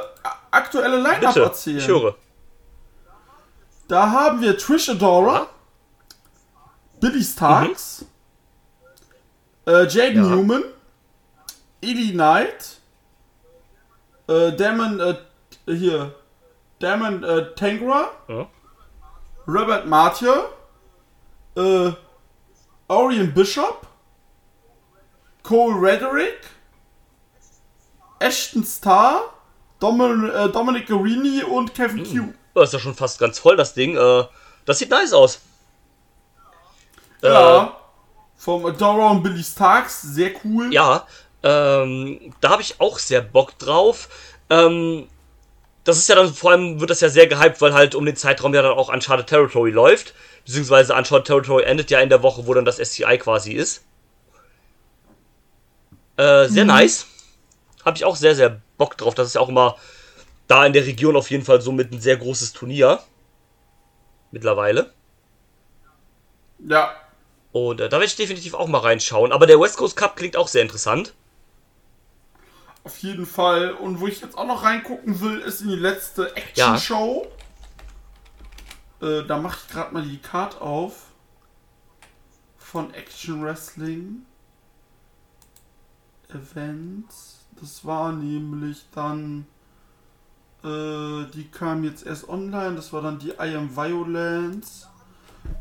aktuelle 0.51 0.97
Line-Up 0.99 1.35
erzählen. 1.37 1.79
ich 1.79 1.89
höre. 1.89 2.15
Da 3.89 4.11
haben 4.11 4.43
wir 4.43 4.59
Trish 4.59 4.91
Adora, 4.91 5.47
Billy 7.01 7.25
Starks, 7.25 8.05
äh, 9.67 9.87
Jaden 9.87 10.23
Ja. 10.25 10.31
Newman, 10.37 10.65
Ellie 11.81 12.13
Knight, 12.13 12.77
äh, 14.29 14.53
Damon, 14.53 15.01
äh, 15.01 15.15
hier, 15.67 16.15
Damon 16.81 17.25
äh, 17.25 17.55
Tangra, 17.55 18.11
Ja. 18.29 18.47
Robert 19.49 19.87
Martyr, 19.87 20.51
äh, 21.57 21.93
Orion 22.89 23.33
Bishop, 23.33 23.87
Cole 25.43 25.75
Rederick, 25.75 26.41
Ashton 28.19 28.65
Starr, 28.65 29.33
Domin 29.79 30.29
äh, 30.31 30.49
Dominic 30.49 30.87
Guarini 30.87 31.43
und 31.43 31.75
Kevin 31.75 32.05
Q. 32.05 32.33
Das 32.55 32.69
ist 32.69 32.73
ja 32.75 32.79
schon 32.79 32.95
fast 32.95 33.19
ganz 33.19 33.39
voll, 33.39 33.57
das 33.57 33.75
Ding. 33.75 33.97
Äh, 33.97 34.25
das 34.65 34.79
sieht 34.79 34.91
nice 34.91 35.13
aus. 35.13 35.41
Ja. 37.23 37.77
Vom 38.37 38.65
Adora 38.65 39.11
und 39.11 39.23
Billy 39.23 39.43
Starks, 39.43 40.01
sehr 40.01 40.33
cool. 40.45 40.73
Ja, 40.73 41.07
ähm, 41.43 42.35
da 42.41 42.51
habe 42.51 42.63
ich 42.63 42.81
auch 42.81 42.99
sehr 42.99 43.21
Bock 43.21 43.59
drauf. 43.59 44.09
Ähm, 44.49 45.09
das 45.91 45.99
ist 45.99 46.09
ja 46.09 46.15
dann, 46.15 46.33
vor 46.33 46.53
allem 46.53 46.81
wird 46.81 46.91
das 46.91 47.01
ja 47.01 47.09
sehr 47.09 47.27
gehypt, 47.27 47.61
weil 47.61 47.75
halt 47.75 47.95
um 47.95 48.07
den 48.07 48.17
Zeitraum 48.17 48.55
ja 48.55 48.63
dann 48.63 48.73
auch 48.73 48.93
Uncharted 48.93 49.27
Territory 49.27 49.71
läuft. 49.71 50.15
Beziehungsweise 50.45 50.95
Uncharted 50.95 51.27
Territory 51.27 51.65
endet 51.65 51.91
ja 51.91 52.01
in 52.01 52.09
der 52.09 52.23
Woche, 52.23 52.47
wo 52.47 52.55
dann 52.55 52.65
das 52.65 52.77
SCI 52.77 53.19
quasi 53.19 53.53
ist. 53.53 53.85
Äh, 56.17 56.49
sehr 56.49 56.65
nice. 56.65 57.07
Habe 57.85 57.97
ich 57.97 58.05
auch 58.05 58.17
sehr, 58.17 58.35
sehr 58.35 58.61
Bock 58.79 58.97
drauf. 58.97 59.15
Das 59.15 59.27
ist 59.27 59.35
ja 59.35 59.41
auch 59.41 59.49
immer 59.49 59.77
da 60.49 60.67
in 60.67 60.73
der 60.73 60.87
Region 60.87 61.17
auf 61.17 61.31
jeden 61.31 61.45
Fall 61.45 61.61
so 61.61 61.73
mit 61.73 61.93
ein 61.93 62.01
sehr 62.01 62.17
großes 62.17 62.53
Turnier. 62.53 63.01
Mittlerweile. 64.31 64.93
Ja. 66.67 66.95
Und 67.53 67.81
äh, 67.81 67.89
da 67.89 67.97
werde 67.97 68.07
ich 68.07 68.17
definitiv 68.17 68.55
auch 68.55 68.69
mal 68.69 68.79
reinschauen. 68.79 69.33
Aber 69.33 69.47
der 69.47 69.59
West 69.59 69.77
Coast 69.77 69.97
Cup 69.97 70.17
klingt 70.17 70.37
auch 70.37 70.49
sehr 70.49 70.63
interessant. 70.63 71.15
Auf 72.85 72.99
jeden 72.99 73.27
Fall. 73.27 73.73
Und 73.73 74.01
wo 74.01 74.07
ich 74.07 74.21
jetzt 74.21 74.37
auch 74.39 74.47
noch 74.47 74.65
reingucken 74.65 75.21
will, 75.21 75.39
ist 75.41 75.61
in 75.61 75.69
die 75.69 75.77
letzte 75.77 76.35
Action-Show. 76.35 77.27
Äh, 79.03 79.25
da 79.25 79.39
mache 79.39 79.59
ich 79.63 79.73
gerade 79.73 79.93
mal 79.93 80.03
die 80.03 80.19
Card 80.19 80.61
auf. 80.61 81.07
Von 82.59 82.93
Action 82.95 83.45
Wrestling. 83.45 84.25
Events. 86.29 87.45
Das 87.61 87.85
war 87.85 88.13
nämlich 88.13 88.87
dann. 88.95 89.47
Äh, 90.63 91.27
die 91.35 91.49
kam 91.53 91.85
jetzt 91.85 92.07
erst 92.07 92.29
online. 92.29 92.77
Das 92.77 92.93
war 92.93 93.03
dann 93.03 93.19
die 93.19 93.31
I 93.31 93.57
Am 93.57 93.77
Violence. 93.77 94.89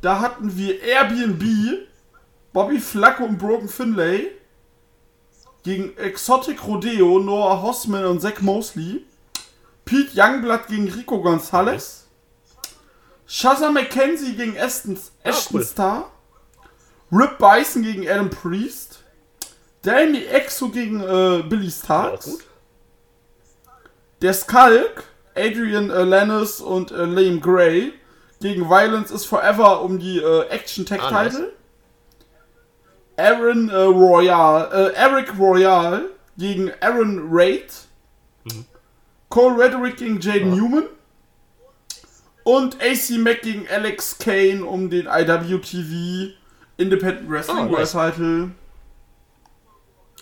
Da 0.01 0.19
hatten 0.19 0.55
wir 0.55 0.81
Airbnb, 0.81 1.87
Bobby 2.53 2.79
Flacco 2.79 3.25
und 3.25 3.37
Broken 3.37 3.67
Finlay 3.67 4.38
gegen 5.63 5.97
Exotic 5.97 6.65
Rodeo, 6.65 7.19
Noah 7.19 7.61
Hossman 7.61 8.05
und 8.05 8.21
Zach 8.21 8.41
Mosley. 8.41 9.05
Pete 9.85 10.11
Youngblood 10.15 10.67
gegen 10.67 10.87
Rico 10.91 11.21
Gonzalez. 11.21 12.05
Shazza 13.25 13.71
McKenzie 13.71 14.33
gegen 14.35 14.55
Ashton 14.55 14.97
cool. 15.51 15.63
Star. 15.63 16.11
Rip 17.11 17.37
Bison 17.37 17.83
gegen 17.83 18.07
Adam 18.07 18.29
Priest. 18.29 19.03
Danny 19.81 20.23
Exo 20.25 20.69
gegen 20.69 20.99
äh, 21.01 21.43
Billy 21.47 21.65
Ja, 21.65 21.71
Starks. 21.71 22.37
Der 24.21 24.33
Skulk, 24.33 25.03
Adrian 25.35 25.89
äh, 25.89 26.03
Lannis 26.03 26.59
und 26.59 26.91
äh, 26.91 27.05
Liam 27.05 27.39
Gray 27.39 27.93
gegen 28.41 28.69
Violence 28.69 29.11
is 29.11 29.25
Forever 29.25 29.81
um 29.81 29.99
die 29.99 30.19
äh, 30.19 30.47
Action 30.49 30.85
Tag 30.85 31.01
Ah, 31.01 31.11
nice. 31.11 31.39
Aaron 33.19 33.69
äh, 33.69 33.75
Royal, 33.75 34.69
äh, 34.71 34.93
Eric 34.95 35.37
Royal 35.37 36.03
gegen 36.37 36.71
Aaron 36.81 37.27
Raid. 37.29 37.71
Cole 39.29 39.63
Rederick 39.63 39.97
gegen 39.97 40.19
Jaden 40.19 40.55
Newman. 40.55 40.85
Und 42.43 42.77
AC 42.81 43.19
Mack 43.19 43.41
gegen 43.43 43.67
Alex 43.69 44.17
Kane 44.17 44.65
um 44.65 44.89
den 44.89 45.05
IWTV 45.05 46.33
Independent 46.77 47.29
Wrestling 47.29 47.57
Oh, 47.67 47.77
nice. 47.77 47.93
World 47.93 48.15
Title. 48.15 48.51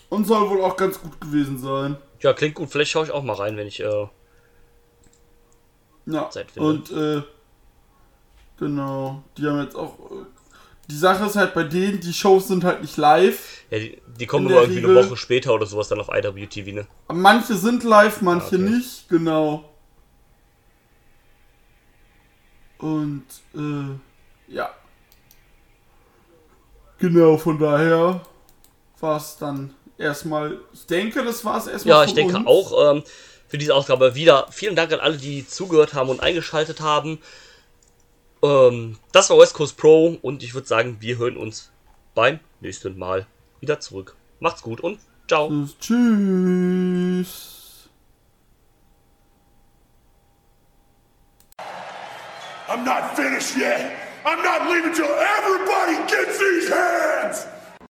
Und 0.10 0.26
soll 0.26 0.50
wohl 0.50 0.62
auch 0.64 0.76
ganz 0.76 1.00
gut 1.00 1.22
gewesen 1.22 1.58
sein. 1.60 1.95
Ja, 2.20 2.34
klingt 2.34 2.56
gut. 2.56 2.70
Vielleicht 2.70 2.91
schaue 2.91 3.06
ich 3.06 3.12
auch 3.12 3.24
mal 3.24 3.34
rein, 3.36 3.56
wenn 3.58 3.68
ich. 3.68 3.80
Äh, 3.80 4.08
Ja. 6.06 6.30
Zeit 6.30 6.50
finde. 6.52 6.68
Und 6.68 6.91
äh, 6.91 7.22
genau, 8.58 9.24
die 9.38 9.45
haben 9.45 9.62
jetzt 9.62 9.76
auch. 9.76 9.98
Die 10.90 10.96
Sache 10.98 11.26
ist 11.26 11.36
halt 11.36 11.54
bei 11.54 11.64
denen, 11.64 12.00
die 12.00 12.14
Shows 12.14 12.48
sind 12.48 12.64
halt 12.64 12.82
nicht 12.82 12.96
live. 12.98 13.64
ja, 13.70 13.80
die, 13.80 14.02
die 14.20 14.26
kommen 14.26 14.48
der 14.48 14.62
irgendwie 14.62 14.80
eine 14.80 14.88
Regel- 14.90 15.06
Woche 15.10 15.18
später 15.18 15.54
oder 15.54 15.66
sowas 15.66 15.90
dann 15.90 16.00
auf 16.00 16.08
IWTV, 16.10 16.74
ne? 16.74 16.88
Manche 17.10 17.56
sind 17.56 17.84
live, 17.84 18.22
manche 18.22 18.46
Ah, 18.56 18.60
okay. 18.60 18.70
nicht, 18.70 19.10
genau. 19.10 19.66
Und 22.78 23.26
äh, 23.56 24.54
ja. 24.54 24.70
Genau, 27.00 27.38
von 27.38 27.60
daher 27.60 28.22
war 29.00 29.18
es 29.18 29.38
dann 29.38 29.74
erstmal. 29.98 30.60
Ich 30.74 30.86
denke, 30.86 31.24
das 31.24 31.44
war 31.44 31.58
es 31.58 31.68
erstmal. 31.68 31.96
Ja, 31.98 32.04
ich 32.04 32.14
denke 32.14 32.38
uns. 32.38 32.48
auch 32.48 32.92
ähm, 32.96 33.04
für 33.48 33.58
diese 33.58 33.74
Ausgabe 33.76 34.16
wieder. 34.16 34.48
Vielen 34.52 34.76
Dank 34.76 34.92
an 34.94 35.00
alle, 35.00 35.18
die 35.18 35.48
zugehört 35.48 35.94
haben 35.94 36.10
und 36.10 36.22
eingeschaltet 36.22 36.82
haben. 36.82 37.20
Ähm, 38.44 38.98
das 39.12 39.30
war 39.30 39.38
West 39.38 39.54
Coast 39.54 39.78
Pro 39.78 40.18
und 40.22 40.44
ich 40.44 40.54
würde 40.54 40.68
sagen, 40.68 40.98
wir 41.00 41.18
hören 41.18 41.38
uns 41.38 41.72
beim 42.14 42.40
nächsten 42.60 42.98
Mal 42.98 43.26
wieder 43.60 43.80
zurück. 43.80 44.16
Macht's 44.40 44.62
gut 44.62 44.82
und 44.82 45.00
ciao. 45.28 45.52
Tschüss. 45.80 47.54
I'm 52.70 52.84
not 52.84 53.16
finished 53.16 53.56
yet. 53.56 53.94
I'm 54.26 54.44
not 54.44 54.70
leaving 54.70 54.94
till 54.94 55.06
everybody 55.06 55.96
gets 56.08 56.38